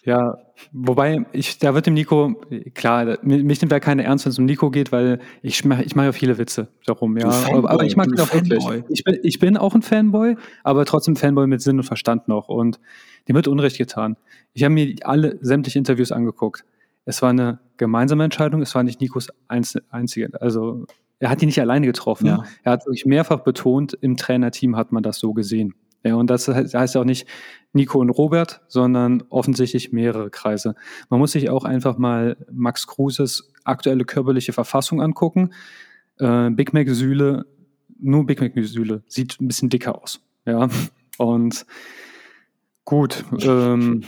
[0.03, 0.37] Ja,
[0.71, 2.41] wobei ich, da wird dem Nico,
[2.73, 5.95] klar, mich nimmt da keine ernst, wenn es um Nico geht, weil ich mache ich
[5.95, 7.29] mach ja viele Witze darum, ja.
[7.29, 8.63] Aber, aber, ich mag ihn auch wirklich.
[8.89, 12.49] Ich bin, ich bin auch ein Fanboy, aber trotzdem Fanboy mit Sinn und Verstand noch.
[12.49, 12.79] Und
[13.27, 14.17] dem wird Unrecht getan.
[14.53, 16.65] Ich habe mir alle sämtliche Interviews angeguckt.
[17.05, 20.29] Es war eine gemeinsame Entscheidung, es war nicht Nikos einzige.
[20.41, 20.85] Also
[21.19, 22.27] er hat die nicht alleine getroffen.
[22.27, 22.43] Ja.
[22.63, 25.73] Er hat wirklich mehrfach betont, im Trainerteam hat man das so gesehen.
[26.03, 27.27] Ja, und das heißt ja auch nicht
[27.71, 30.75] Nico und Robert, sondern offensichtlich mehrere Kreise.
[31.09, 35.53] Man muss sich auch einfach mal Max Kruses aktuelle körperliche Verfassung angucken.
[36.19, 37.45] Äh, Big Mac Sühle,
[37.99, 40.21] nur Big Mac Sühle, sieht ein bisschen dicker aus.
[40.45, 40.67] Ja,
[41.17, 41.65] und
[42.83, 44.03] gut, ähm,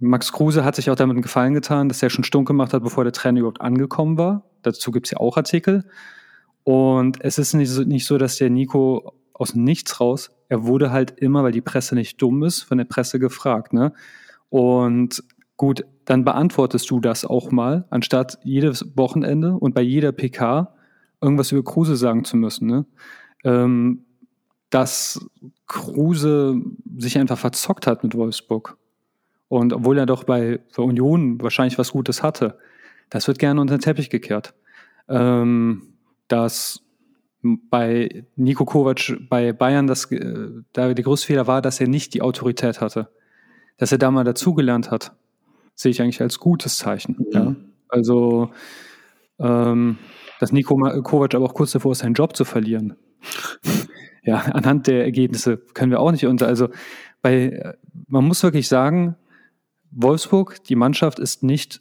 [0.00, 2.82] Max Kruse hat sich auch damit einen Gefallen getan, dass er schon stunk gemacht hat,
[2.82, 4.44] bevor der Trainer überhaupt angekommen war.
[4.62, 5.84] Dazu gibt es ja auch Artikel.
[6.64, 10.64] Und es ist nicht so, nicht so, dass der Nico aus dem Nichts raus er
[10.64, 13.72] wurde halt immer, weil die Presse nicht dumm ist, von der Presse gefragt.
[13.72, 13.92] Ne?
[14.50, 15.22] Und
[15.56, 20.74] gut, dann beantwortest du das auch mal, anstatt jedes Wochenende und bei jeder PK
[21.20, 22.66] irgendwas über Kruse sagen zu müssen.
[22.66, 22.84] Ne?
[23.44, 24.04] Ähm,
[24.70, 25.24] dass
[25.68, 26.60] Kruse
[26.98, 28.76] sich einfach verzockt hat mit Wolfsburg.
[29.46, 32.58] Und obwohl er doch bei, bei Union wahrscheinlich was Gutes hatte,
[33.08, 34.54] das wird gerne unter den Teppich gekehrt.
[35.08, 35.94] Ähm,
[36.26, 36.82] dass
[37.42, 42.14] bei Nico Kovac bei Bayern das, äh, da der größte Fehler war, dass er nicht
[42.14, 43.08] die Autorität hatte.
[43.78, 45.12] Dass er da mal dazugelernt hat.
[45.74, 47.16] sehe ich eigentlich als gutes Zeichen.
[47.18, 47.32] Mhm.
[47.32, 47.56] Ja?
[47.88, 48.50] Also,
[49.38, 49.98] ähm,
[50.38, 52.96] dass Nico Kovac aber auch kurz davor ist, seinen Job zu verlieren.
[54.22, 56.46] ja, anhand der Ergebnisse können wir auch nicht unter.
[56.46, 56.68] Also,
[57.22, 57.74] bei,
[58.06, 59.16] man muss wirklich sagen,
[59.90, 61.80] Wolfsburg, die Mannschaft ist nicht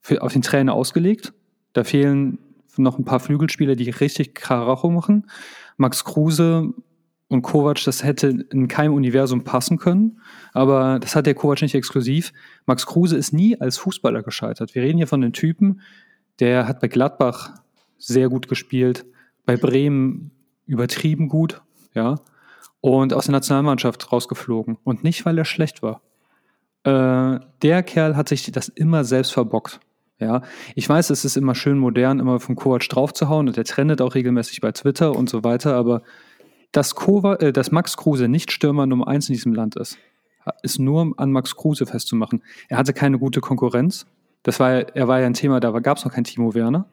[0.00, 1.32] für, auf den Trainer ausgelegt.
[1.72, 2.38] Da fehlen
[2.82, 5.30] noch ein paar Flügelspieler, die richtig Karacho machen.
[5.76, 6.72] Max Kruse
[7.28, 10.20] und Kovac, das hätte in keinem Universum passen können.
[10.52, 12.32] Aber das hat der Kovac nicht exklusiv.
[12.66, 14.74] Max Kruse ist nie als Fußballer gescheitert.
[14.74, 15.80] Wir reden hier von einem Typen,
[16.40, 17.54] der hat bei Gladbach
[17.98, 19.04] sehr gut gespielt,
[19.44, 20.32] bei Bremen
[20.66, 21.62] übertrieben gut,
[21.94, 22.16] ja,
[22.80, 24.78] und aus der Nationalmannschaft rausgeflogen.
[24.84, 26.00] Und nicht, weil er schlecht war.
[26.84, 29.80] Äh, der Kerl hat sich das immer selbst verbockt.
[30.20, 30.42] Ja,
[30.74, 34.14] ich weiß, es ist immer schön modern, immer vom Kovac draufzuhauen und der trendet auch
[34.14, 36.02] regelmäßig bei Twitter und so weiter, aber
[36.72, 39.98] dass, Kovac, äh, dass Max Kruse nicht Stürmer Nummer eins in diesem Land ist,
[40.62, 42.42] ist nur an Max Kruse festzumachen.
[42.68, 44.06] Er hatte keine gute Konkurrenz.
[44.42, 46.86] Das war, er war ja ein Thema, da gab es noch kein Timo Werner.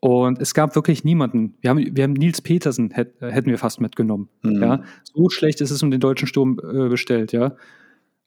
[0.00, 1.54] Und es gab wirklich niemanden.
[1.60, 4.28] Wir haben, wir haben Nils Petersen hätt, hätten wir fast mitgenommen.
[4.42, 4.62] Mhm.
[4.62, 7.32] Ja, so schlecht ist es um den deutschen Sturm äh, bestellt.
[7.32, 7.56] Ja,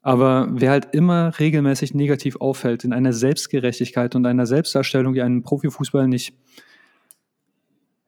[0.02, 5.42] aber wer halt immer regelmäßig negativ auffällt in einer Selbstgerechtigkeit und einer Selbstdarstellung, die einen
[5.42, 6.34] Profifußball nicht.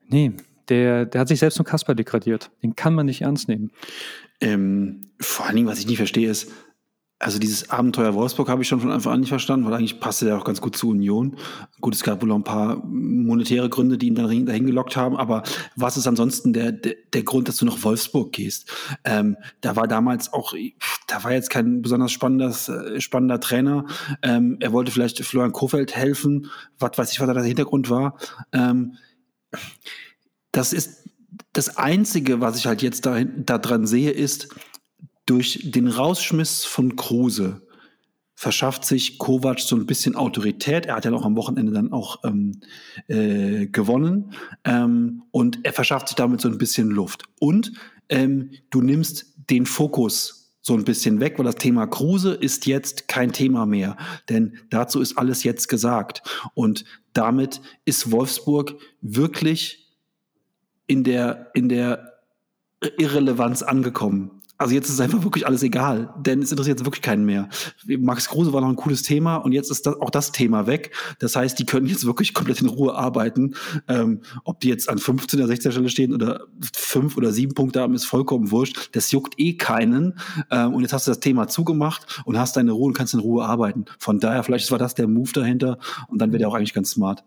[0.07, 0.33] Nee,
[0.69, 2.51] der, der hat sich selbst zum Kasper degradiert.
[2.61, 3.71] Den kann man nicht ernst nehmen.
[4.41, 6.51] Ähm, vor allen Dingen, was ich nicht verstehe, ist,
[7.17, 10.25] also dieses Abenteuer Wolfsburg habe ich schon von Anfang an nicht verstanden, weil eigentlich passte
[10.25, 11.37] der auch ganz gut zu Union.
[11.79, 15.43] Gut, es gab wohl ein paar monetäre Gründe, die ihn dahin, dahin gelockt haben, aber
[15.77, 18.69] was ist ansonsten der, der, der Grund, dass du nach Wolfsburg gehst?
[19.05, 20.53] Ähm, da war damals auch,
[21.07, 23.85] da war jetzt kein besonders spannendes, äh, spannender Trainer.
[24.21, 28.17] Ähm, er wollte vielleicht Florian Kofeld helfen, was weiß ich, was da der Hintergrund war.
[28.51, 28.97] Ähm,
[30.51, 31.09] das ist
[31.53, 34.53] das Einzige, was ich halt jetzt da, da dran sehe, ist,
[35.25, 37.61] durch den Rausschmiss von Kruse
[38.35, 40.85] verschafft sich Kovac so ein bisschen Autorität.
[40.85, 42.59] Er hat ja noch am Wochenende dann auch ähm,
[43.07, 44.33] äh, gewonnen
[44.65, 47.23] ähm, und er verschafft sich damit so ein bisschen Luft.
[47.39, 47.71] Und
[48.09, 53.07] ähm, du nimmst den Fokus so ein bisschen weg, weil das Thema Kruse ist jetzt
[53.07, 53.97] kein Thema mehr,
[54.29, 56.23] denn dazu ist alles jetzt gesagt.
[56.55, 59.95] Und damit ist Wolfsburg wirklich
[60.87, 62.19] in der, in der
[62.97, 64.34] Irrelevanz angekommen.
[64.57, 67.49] Also jetzt ist einfach wirklich alles egal, denn es interessiert jetzt wirklich keinen mehr.
[67.85, 70.95] Max Kruse war noch ein cooles Thema und jetzt ist das, auch das Thema weg.
[71.19, 73.55] Das heißt, die können jetzt wirklich komplett in Ruhe arbeiten.
[73.89, 77.81] Ähm, ob die jetzt an 15 oder 16 Stelle stehen oder fünf oder sieben Punkte
[77.81, 78.95] haben, ist vollkommen wurscht.
[78.95, 80.17] Das juckt eh keinen.
[80.49, 83.19] Ähm, und jetzt hast du das Thema zugemacht und hast deine Ruhe und kannst in
[83.19, 83.85] Ruhe arbeiten.
[83.99, 86.91] Von daher, vielleicht war das der Move dahinter und dann wäre der auch eigentlich ganz
[86.91, 87.25] smart.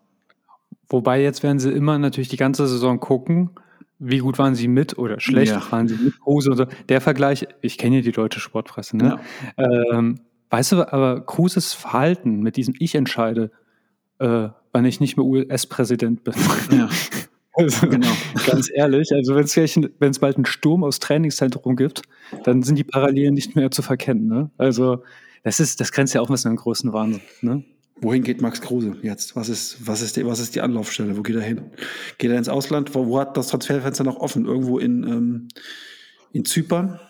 [0.89, 3.51] Wobei jetzt werden sie immer natürlich die ganze Saison gucken
[3.99, 5.73] wie gut waren sie mit oder schlecht ja.
[5.73, 9.19] waren sie mit Kruse oder der Vergleich, ich kenne ja die deutsche Sportpresse, ne?
[9.57, 9.93] Ja.
[9.93, 10.21] Ähm,
[10.51, 13.51] weißt du, aber Kruses Verhalten mit diesem Ich entscheide,
[14.19, 16.35] äh, wann ich nicht mehr US-Präsident bin.
[16.71, 16.89] Ja.
[17.55, 18.07] Also, genau.
[18.47, 22.03] Ganz ehrlich, also wenn es bald einen Sturm aus Trainingszentrum gibt,
[22.45, 24.29] dann sind die Parallelen nicht mehr zu verkennen.
[24.29, 24.53] Ne?
[24.59, 25.03] Also
[25.43, 27.21] das ist, das grenzt ja auch ein bisschen an großen Wahnsinn.
[27.41, 27.65] Ne?
[28.01, 29.35] Wohin geht Max Kruse jetzt?
[29.35, 31.17] Was ist, was ist, die, was ist die Anlaufstelle?
[31.17, 31.71] Wo geht er hin?
[32.19, 32.95] Geht er ins Ausland?
[32.95, 34.47] Wo, wo hat das Transferfenster noch offen?
[34.47, 35.49] Irgendwo in, ähm,
[36.33, 37.01] in Zypern?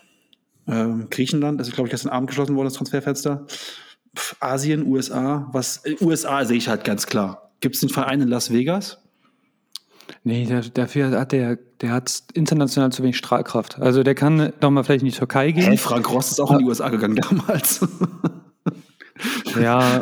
[0.66, 1.60] Ähm, Griechenland?
[1.60, 3.46] Das ist, glaube ich, gestern Abend geschlossen worden, das Transferfenster.
[4.16, 5.48] Pff, Asien, USA?
[5.52, 7.52] Was, äh, USA sehe ich halt ganz klar.
[7.60, 8.98] Gibt es den Verein in Las Vegas?
[10.24, 13.78] Nee, der, dafür hat der, der hat international zu wenig Strahlkraft.
[13.78, 15.64] Also der kann doch mal vielleicht in die Türkei gehen.
[15.64, 17.86] Hey, Frank Ross ist auch in die USA gegangen damals.
[19.60, 20.00] ja,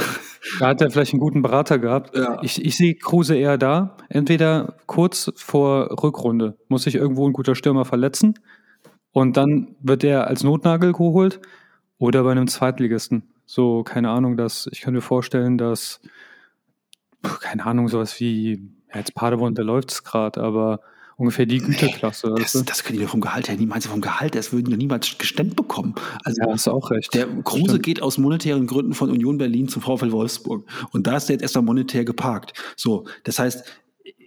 [0.58, 2.16] da hat er vielleicht einen guten Berater gehabt.
[2.16, 2.38] Ja.
[2.42, 3.96] Ich, ich sehe Kruse eher da.
[4.08, 8.38] Entweder kurz vor Rückrunde muss sich irgendwo ein guter Stürmer verletzen
[9.12, 11.40] und dann wird er als Notnagel geholt
[11.98, 13.22] oder bei einem Zweitligisten.
[13.46, 16.00] So, keine Ahnung, dass ich kann mir vorstellen, dass,
[17.40, 20.80] keine Ahnung, sowas wie, ja, jetzt Paderborn, der läuft es gerade, aber
[21.16, 22.34] ungefähr die Güterklasse.
[22.38, 25.56] Das, das können die vom Gehalt her, du vom Gehalt, das würden die niemals gestemmt
[25.56, 25.94] bekommen.
[26.24, 27.14] Also, ja, hast du auch recht.
[27.14, 27.82] Der Kruse Stimmt.
[27.82, 30.66] geht aus monetären Gründen von Union Berlin zum VfL Wolfsburg.
[30.92, 32.52] Und da ist der jetzt erstmal monetär geparkt.
[32.76, 33.64] So, das heißt,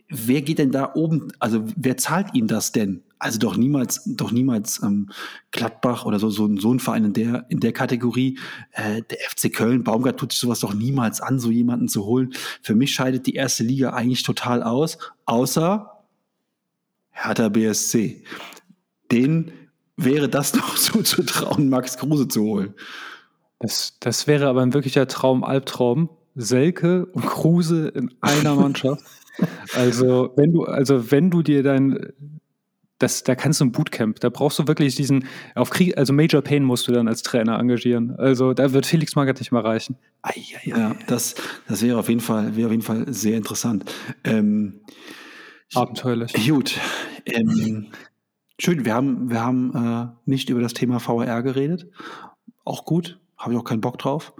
[0.09, 3.03] wer geht denn da oben, also wer zahlt ihm das denn?
[3.19, 5.09] Also doch niemals, doch niemals ähm,
[5.51, 8.39] Gladbach oder so, so, so ein Verein in der, in der Kategorie.
[8.71, 12.33] Äh, der FC Köln, Baumgart tut sich sowas doch niemals an, so jemanden zu holen.
[12.61, 15.98] Für mich scheidet die erste Liga eigentlich total aus, außer
[17.23, 18.23] Hertha BSC.
[19.11, 19.51] Den
[19.97, 22.73] wäre das noch zuzutrauen, Max Kruse zu holen.
[23.59, 26.09] Das, das wäre aber ein wirklicher Traum, Albtraum.
[26.35, 29.03] Selke und Kruse in einer Mannschaft.
[29.73, 32.11] Also wenn du, also wenn du dir dein
[32.99, 36.41] das, da kannst du ein Bootcamp, da brauchst du wirklich diesen, auf Krieg, also Major
[36.41, 38.15] Pain musst du dann als Trainer engagieren.
[38.17, 39.95] Also da wird Felix Magath nicht mal reichen.
[40.21, 40.33] Ei,
[40.65, 40.77] ei, ei.
[40.77, 41.35] Ja, das,
[41.67, 43.89] das wäre auf jeden Fall, wäre auf jeden Fall sehr interessant.
[44.25, 44.81] Ähm,
[45.73, 46.33] Abenteuerlich.
[46.47, 46.79] Gut.
[47.25, 47.87] Ähm,
[48.57, 51.87] schön, wir haben, wir haben äh, nicht über das Thema VR geredet.
[52.65, 54.33] Auch gut, habe ich auch keinen Bock drauf.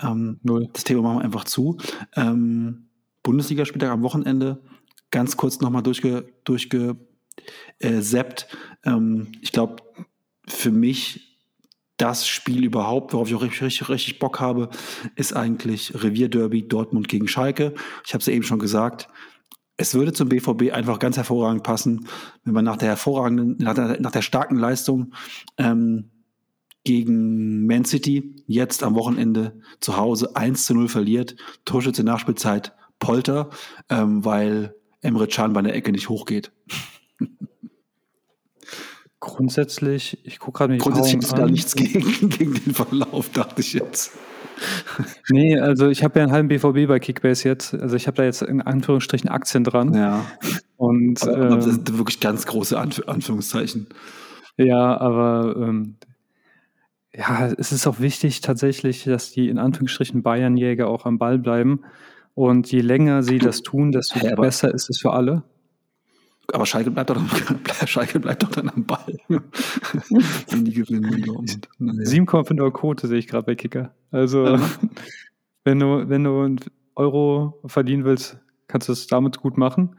[0.00, 0.68] Ähm, Null.
[0.72, 1.78] Das Thema machen wir einfach zu.
[2.16, 2.88] Ähm,
[3.22, 4.62] Bundesligaspieltag am Wochenende,
[5.10, 6.96] ganz kurz nochmal durchge, durchge
[7.78, 8.02] äh.
[8.84, 9.76] Ähm, ich glaube,
[10.48, 11.38] für mich
[11.96, 14.70] das Spiel überhaupt, worauf ich auch richtig, richtig, richtig Bock habe,
[15.14, 17.74] ist eigentlich Revierderby Dortmund gegen Schalke.
[18.04, 19.08] Ich habe es ja eben schon gesagt.
[19.76, 22.06] Es würde zum BVB einfach ganz hervorragend passen,
[22.44, 25.14] wenn man nach der hervorragenden, nach der, nach der starken Leistung
[25.56, 26.10] ähm,
[26.84, 31.36] gegen Man City jetzt am Wochenende zu Hause 1 zu 0 verliert.
[31.64, 33.50] Torschütze Nachspielzeit Polter,
[33.88, 36.52] ähm, weil Emre Can bei der Ecke nicht hochgeht.
[39.20, 43.72] Grundsätzlich, ich gucke gerade nicht Grundsätzlich ist da nichts gegen, gegen den Verlauf, dachte ich
[43.72, 44.12] jetzt.
[45.30, 47.74] Nee, also ich habe ja einen halben BVB bei Kickbase jetzt.
[47.74, 49.94] Also ich habe da jetzt in Anführungsstrichen Aktien dran.
[49.94, 50.24] Ja.
[50.76, 53.86] Und aber, aber das ähm, sind wirklich ganz große Anf Anführungszeichen.
[54.56, 55.96] Ja, aber ähm,
[57.14, 61.80] ja, es ist auch wichtig tatsächlich, dass die in Anführungsstrichen Bayernjäger auch am Ball bleiben.
[62.34, 65.42] Und je länger sie das tun, desto hey, besser ist es für alle.
[66.48, 67.16] Aber Schalke bleibt doch,
[67.86, 69.18] Schalke bleibt doch dann am Ball.
[69.28, 71.24] Wenn die gewinnen.
[71.78, 73.94] 7,5 Quote sehe ich gerade bei Kicker.
[74.10, 74.60] Also, ja.
[75.64, 76.60] wenn du, wenn du einen
[76.96, 79.96] Euro verdienen willst, kannst du es damit gut machen.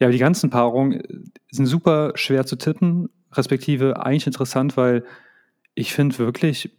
[0.00, 5.04] Ja, die ganzen Paarungen sind super schwer zu tippen, respektive eigentlich interessant, weil
[5.74, 6.76] ich finde wirklich,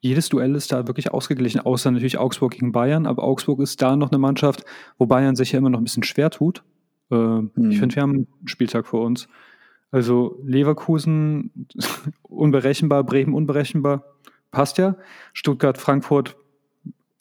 [0.00, 3.06] jedes Duell ist da wirklich ausgeglichen, außer natürlich Augsburg gegen Bayern.
[3.06, 4.64] Aber Augsburg ist da noch eine Mannschaft,
[4.98, 6.62] wo Bayern sich ja immer noch ein bisschen schwer tut.
[7.10, 7.70] Äh, hm.
[7.70, 9.28] Ich finde, wir haben einen Spieltag vor uns.
[9.90, 11.66] Also Leverkusen
[12.22, 14.04] unberechenbar, Bremen unberechenbar,
[14.50, 14.96] passt ja.
[15.32, 16.36] Stuttgart, Frankfurt,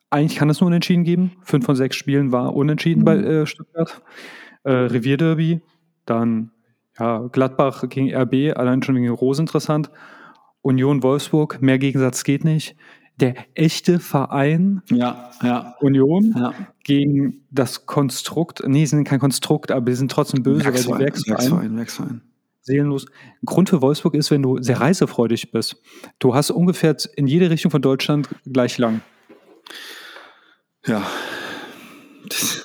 [0.10, 1.34] eigentlich kann es nur unentschieden geben.
[1.42, 3.06] Fünf von sechs Spielen war unentschieden mhm.
[3.06, 4.02] bei äh, Stuttgart.
[4.64, 5.62] Äh, Revierderby,
[6.06, 6.52] dann
[6.98, 9.92] ja, Gladbach gegen RB, allein schon gegen Rose interessant.
[10.62, 12.76] Union Wolfsburg, mehr Gegensatz geht nicht.
[13.20, 15.76] Der echte Verein ja, ja.
[15.80, 16.54] Union ja.
[16.84, 20.90] gegen das Konstrukt, nee, sie sind kein Konstrukt, aber sie sind trotzdem böse, weil sie
[20.90, 22.22] Werksverein, Werksverein, Werksverein.
[22.62, 23.06] Seelenlos.
[23.46, 25.82] Grund für Wolfsburg ist, wenn du sehr reisefreudig bist.
[26.20, 29.02] Du hast ungefähr in jede Richtung von Deutschland gleich lang.
[30.86, 31.04] Ja.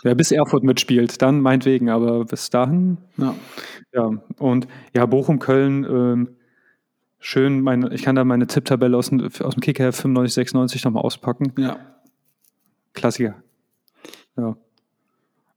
[0.02, 2.96] Wer bis Erfurt mitspielt, dann meinetwegen, aber bis dahin.
[3.18, 3.34] Ja.
[3.92, 6.36] Ja, und ja, Bochum, Köln, ähm,
[7.20, 11.02] schön, meine, ich kann da meine Tipptabelle aus, dem, aus dem Kicker 95, 96 nochmal
[11.02, 11.52] auspacken.
[11.56, 11.78] Ja.
[12.94, 13.36] Klassiker.
[14.36, 14.56] Ja.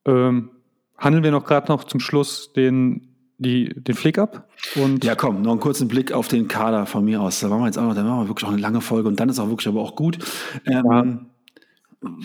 [0.05, 0.51] Ähm,
[0.97, 3.07] handeln wir noch gerade noch zum Schluss den,
[3.37, 4.49] die, den Flick ab?
[4.75, 7.39] Und ja, komm, noch einen kurzen Blick auf den Kader von mir aus.
[7.39, 9.19] Da machen wir jetzt auch noch, da machen wir wirklich auch eine lange Folge und
[9.19, 10.19] dann ist auch wirklich aber auch gut.
[10.65, 11.19] Ähm, ja.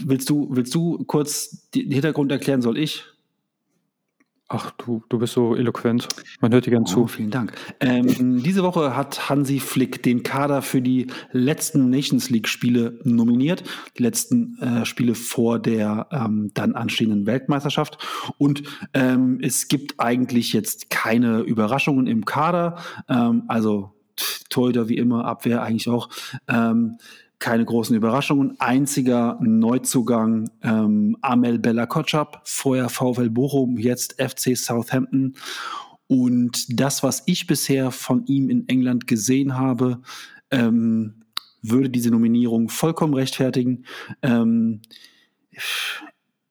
[0.04, 3.04] Willst du, willst du kurz den Hintergrund erklären, soll ich?
[4.50, 6.08] Ach, du, du bist so eloquent.
[6.40, 7.06] Man hört dir gern oh, zu.
[7.06, 7.52] Vielen Dank.
[7.80, 13.62] Ähm, diese Woche hat Hansi Flick den Kader für die letzten Nations League-Spiele nominiert.
[13.98, 17.98] Die letzten äh, Spiele vor der ähm, dann anstehenden Weltmeisterschaft.
[18.38, 18.62] Und
[18.94, 22.78] ähm, es gibt eigentlich jetzt keine Überraschungen im Kader.
[23.06, 23.92] Ähm, also
[24.48, 26.08] Torhüter wie immer, Abwehr eigentlich auch.
[26.48, 26.96] Ähm,
[27.38, 28.58] keine großen Überraschungen.
[28.60, 35.34] Einziger Neuzugang ähm, Amel Bella Kotschap, vorher VfL Bochum, jetzt FC Southampton.
[36.08, 40.00] Und das, was ich bisher von ihm in England gesehen habe,
[40.50, 41.22] ähm,
[41.62, 43.84] würde diese Nominierung vollkommen rechtfertigen.
[44.22, 44.80] Ähm,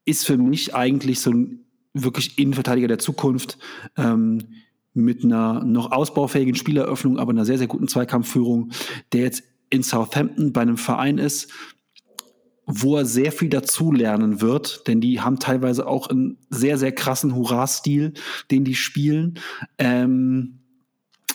[0.06, 3.58] ist für mich eigentlich so ein wirklich Innenverteidiger der Zukunft.
[3.98, 4.40] Ähm,
[4.98, 8.72] mit einer noch ausbaufähigen Spieleröffnung, aber einer sehr, sehr guten Zweikampfführung,
[9.14, 11.52] der jetzt in Southampton bei einem Verein ist,
[12.68, 17.34] wo er sehr viel dazulernen wird, denn die haben teilweise auch einen sehr, sehr krassen
[17.34, 18.14] Hurra-Stil,
[18.52, 19.40] den die spielen.
[19.78, 20.60] Ähm,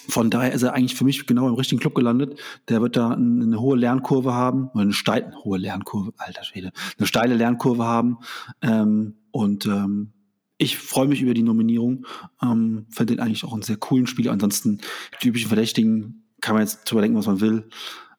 [0.08, 2.38] von daher ist er eigentlich für mich genau im richtigen Club gelandet.
[2.68, 7.34] Der wird da eine, hohe Lernkurve haben, eine steile, hohe Lernkurve, alter Schwede, eine steile
[7.34, 8.18] Lernkurve haben.
[8.60, 10.12] Ähm, und ähm,
[10.58, 12.06] ich freue mich über die Nominierung.
[12.42, 14.32] Ähm, Finde den eigentlich auch einen sehr coolen Spieler.
[14.32, 14.80] Ansonsten
[15.22, 17.68] die üblichen Verdächtigen kann man jetzt drüber denken, was man will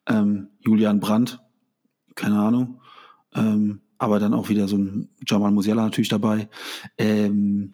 [0.08, 1.40] ähm, Julian Brandt,
[2.16, 2.82] keine Ahnung.
[3.36, 6.50] Ähm, aber dann auch wieder so ein Jamal Musiala natürlich dabei.
[6.98, 7.72] Ähm,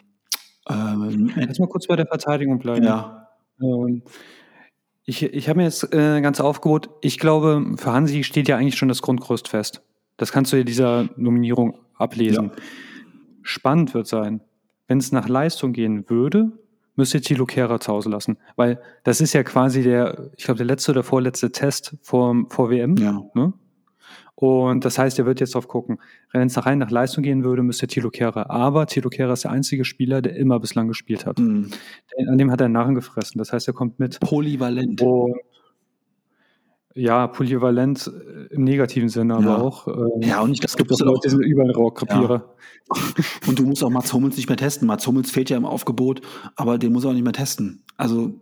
[0.69, 2.85] ähm, Lass mal kurz bei der Verteidigung bleiben.
[2.85, 3.29] Ja.
[3.61, 4.03] Ähm,
[5.05, 6.89] ich ich habe mir jetzt äh, ganz aufgebaut.
[7.01, 9.81] Ich glaube, für Hansi steht ja eigentlich schon das Grundgerüst fest.
[10.17, 12.51] Das kannst du ja dieser Nominierung ablesen.
[12.55, 12.63] Ja.
[13.41, 14.41] Spannend wird sein,
[14.87, 16.51] wenn es nach Leistung gehen würde,
[16.99, 18.37] müsst ihr Thilo Kehrer zu Hause lassen.
[18.55, 22.69] Weil das ist ja quasi der, ich glaube, der letzte oder vorletzte Test vor, vor
[22.69, 22.95] WM.
[22.97, 23.23] Ja.
[23.33, 23.53] Ne?
[24.35, 25.99] Und das heißt, er wird jetzt drauf gucken.
[26.31, 28.49] Wenn es nach rein nach Leistung gehen würde, müsste Thilo Kehrer.
[28.49, 31.39] Aber Thilo Kehrer ist der einzige Spieler, der immer bislang gespielt hat.
[31.39, 31.71] Mhm.
[32.27, 33.37] An dem hat er einen Narren gefressen.
[33.39, 34.19] Das heißt, er kommt mit.
[34.21, 35.01] Polyvalent.
[35.01, 35.35] Und
[36.95, 39.57] ja, polyvalent äh, im negativen Sinne, aber Ja.
[39.57, 39.87] auch.
[39.87, 42.55] ähm, Ja, und ich es glaube, gibt auch Leute, die sind überall Rohrkrepierer.
[43.47, 44.87] Und du musst auch Mats Hummels nicht mehr testen.
[44.87, 46.21] Mats Hummels fehlt ja im Aufgebot,
[46.55, 47.83] aber den muss er auch nicht mehr testen.
[47.97, 48.33] Also,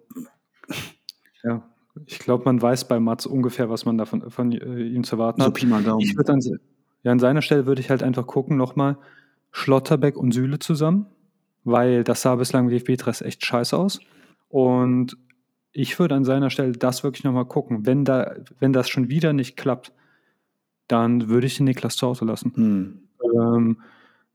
[1.44, 1.64] Ja.
[2.06, 5.42] Ich glaube, man weiß bei Mats ungefähr, was man davon von äh, ihm zu erwarten
[5.42, 5.56] so hat.
[5.56, 6.02] Pi mal Daumen.
[6.02, 6.40] Ich an,
[7.02, 8.98] ja, an seiner Stelle würde ich halt einfach gucken, nochmal
[9.52, 11.08] Schlotterbeck und Süle zusammen,
[11.64, 14.00] weil das sah bislang DFB-Dress echt scheiße aus.
[14.50, 15.18] Und
[15.72, 17.86] ich würde an seiner Stelle das wirklich nochmal gucken.
[17.86, 19.94] Wenn, da, wenn das schon wieder nicht klappt,
[20.88, 22.54] dann würde ich den Niklas zu Hause lassen.
[22.56, 23.02] Hm.
[23.24, 23.82] Ähm,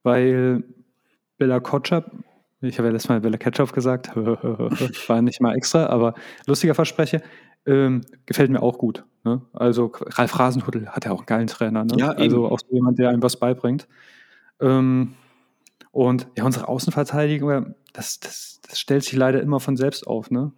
[0.03, 0.65] weil
[1.39, 2.13] Bella Kotschap,
[2.61, 6.15] ich habe ja letztes Mal Bella Ketchup gesagt, war nicht mal extra, aber
[6.47, 7.21] lustiger Versprecher,
[7.67, 9.05] ähm, gefällt mir auch gut.
[9.25, 9.41] Ne?
[9.53, 11.85] Also Ralf Rasenhuddel hat ja auch einen geilen Trainer.
[11.85, 11.95] Ne?
[11.97, 13.89] Ja, also auch so jemand, der einem was beibringt.
[14.61, 15.15] Ähm,
[15.93, 20.31] und ja, unsere Außenverteidigung, das, das, das stellt sich leider immer von selbst auf.
[20.31, 20.53] Ne?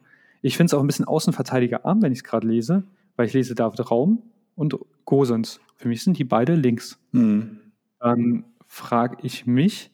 [0.44, 2.84] Ich finde es auch ein bisschen Außenverteidigerarm, wenn ich es gerade lese,
[3.16, 4.22] weil ich lese David Raum
[4.56, 5.60] und Gosens.
[5.76, 7.60] Für mich sind die beide links Hm.
[7.98, 9.90] dann frage ich mich,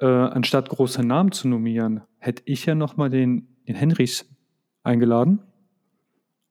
[0.00, 4.26] äh, anstatt große Namen zu nominieren, hätte ich ja nochmal den, den Henrys
[4.82, 5.40] eingeladen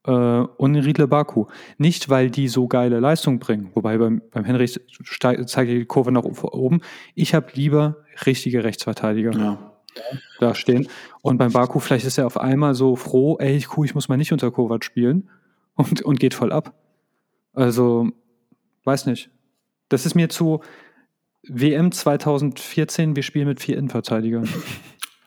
[0.05, 1.45] äh, und den Riedle Baku.
[1.77, 4.45] Nicht, weil die so geile Leistung bringen, wobei beim, beim
[5.03, 6.81] steig- zeige ich die Kurve nach oben.
[7.15, 9.73] Ich habe lieber richtige Rechtsverteidiger Ja.
[10.39, 10.87] Da stehen.
[11.21, 14.09] Und beim Baku, vielleicht ist er auf einmal so froh, ey, ich, cool, ich muss
[14.09, 15.29] mal nicht unter Kovac spielen
[15.75, 16.73] und, und geht voll ab.
[17.53, 18.09] Also,
[18.83, 19.29] weiß nicht.
[19.89, 20.61] Das ist mir zu
[21.43, 24.47] WM 2014, wir spielen mit vier Innenverteidigern.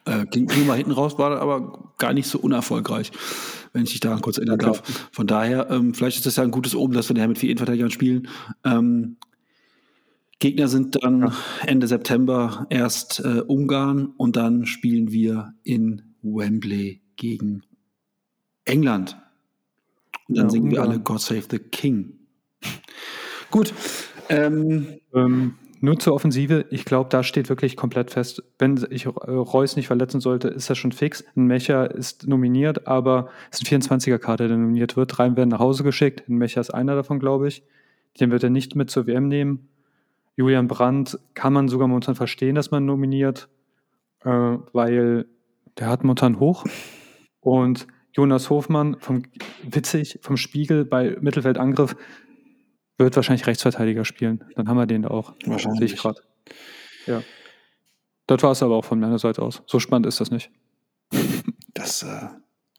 [0.07, 3.11] Äh, ging, ging mal hinten raus, war aber gar nicht so unerfolgreich,
[3.73, 4.73] wenn ich dich daran kurz erinnern klar.
[4.73, 5.09] darf.
[5.13, 7.51] Von daher, ähm, vielleicht ist das ja ein gutes Oben, dass wir daher mit vier
[7.51, 8.29] Innenverteidigern spielen.
[8.65, 9.17] Ähm,
[10.41, 11.33] Gegner sind dann
[11.67, 17.63] Ende September erst äh, Ungarn und dann spielen wir in Wembley gegen
[18.65, 19.17] England.
[20.29, 20.91] Und dann Ja, singen wir Ungarn.
[20.93, 22.15] alle God Save the King.
[23.51, 23.73] Gut.
[24.29, 28.43] Ähm, Ähm, nur zur Offensive, ich glaube, da steht wirklich komplett fest.
[28.59, 31.25] Wenn ich äh, Reus nicht verletzen sollte, ist das schon fix.
[31.37, 35.17] Ein Mecher ist nominiert, aber es ist ein 24er-Kader, der nominiert wird.
[35.19, 36.29] Drei werden nach Hause geschickt.
[36.29, 37.63] Ein Mecher ist einer davon, glaube ich.
[38.21, 39.69] Den wird er nicht mit zur WM nehmen.
[40.41, 43.51] Julian Brandt kann man sogar momentan verstehen, dass man nominiert,
[44.25, 44.31] äh,
[44.73, 45.27] weil
[45.79, 46.65] der hat momentan hoch.
[47.41, 49.25] Und Jonas Hofmann, vom,
[49.63, 51.95] witzig, vom Spiegel bei Mittelfeldangriff,
[52.97, 54.43] wird wahrscheinlich Rechtsverteidiger spielen.
[54.57, 55.35] Dann haben wir den da auch.
[55.45, 55.91] Wahrscheinlich.
[55.91, 56.23] Sehe gerade.
[57.05, 57.23] Ja.
[58.27, 59.63] Das war es aber auch von meiner Seite aus.
[59.67, 60.51] So spannend ist das nicht.
[61.75, 62.29] Das äh,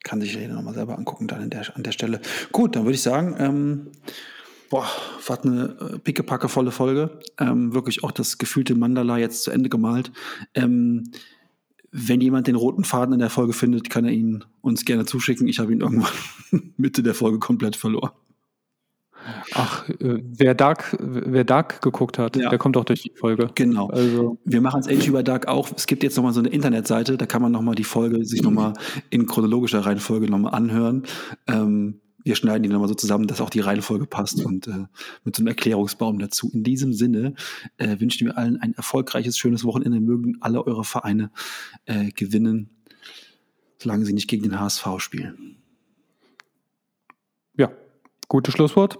[0.04, 2.22] kann sich jeder nochmal selber angucken dann an der, an der Stelle.
[2.52, 3.92] Gut, dann würde ich sagen, ähm,
[4.72, 4.88] boah,
[5.28, 7.20] was eine äh, pickepackevolle Folge.
[7.38, 10.12] Ähm, wirklich auch das gefühlte Mandala jetzt zu Ende gemalt.
[10.56, 11.12] Ähm,
[11.92, 15.48] wenn jemand den roten Faden in der Folge findet, kann er ihn uns gerne zuschicken.
[15.48, 16.10] Ich habe ihn irgendwann
[16.78, 18.12] Mitte der Folge komplett verloren.
[19.54, 22.50] Ach, äh, wer Dark, wer Dark geguckt hat, Ja.
[22.50, 23.50] der kommt auch durch die Folge.
[23.56, 23.90] Genau.
[23.90, 25.70] Also, Wir machen es ähnlich bei Dark auch.
[25.76, 28.74] Es gibt jetzt nochmal so eine Internetseite, da kann man nochmal die Folge sich nochmal
[29.10, 31.04] in chronologischer Reihenfolge nochmal anhören.
[31.48, 34.86] Ähm, wir schneiden die nochmal so zusammen, dass auch die Reihenfolge passt und äh,
[35.24, 36.50] mit so einem Erklärungsbaum dazu.
[36.54, 37.34] In diesem Sinne
[37.78, 40.00] äh, wünschen wir allen ein erfolgreiches, schönes Wochenende.
[40.00, 41.32] Mögen alle eure Vereine
[41.86, 42.70] äh, gewinnen,
[43.80, 45.58] solange sie nicht gegen den HSV spielen.
[47.58, 47.72] ja,
[48.28, 49.00] gutes Schlusswort.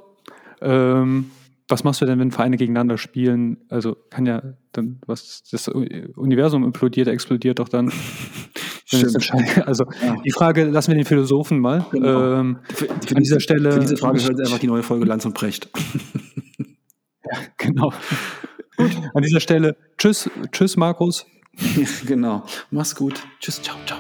[0.62, 1.32] Ähm,
[1.72, 3.58] was machst du denn, wenn Vereine gegeneinander spielen?
[3.70, 4.44] Also kann ja
[4.74, 7.92] dann, was das Universum implodiert, explodiert doch dann.
[9.66, 10.16] Also Ja.
[10.26, 11.86] die Frage lassen wir den Philosophen mal.
[11.92, 12.40] Genau.
[12.40, 15.06] Ähm, Für, für An diese, dieser Stelle- Für diese Frage hört einfach die neue Folge
[15.12, 15.70] Lanz und Precht.
[17.58, 17.94] genau.
[19.14, 21.26] An dieser Stelle, tschüss, tschüss Markus.
[22.08, 22.44] genau.
[22.72, 23.22] Mach's gut.
[23.40, 24.00] Tschüss, ciao, ciao.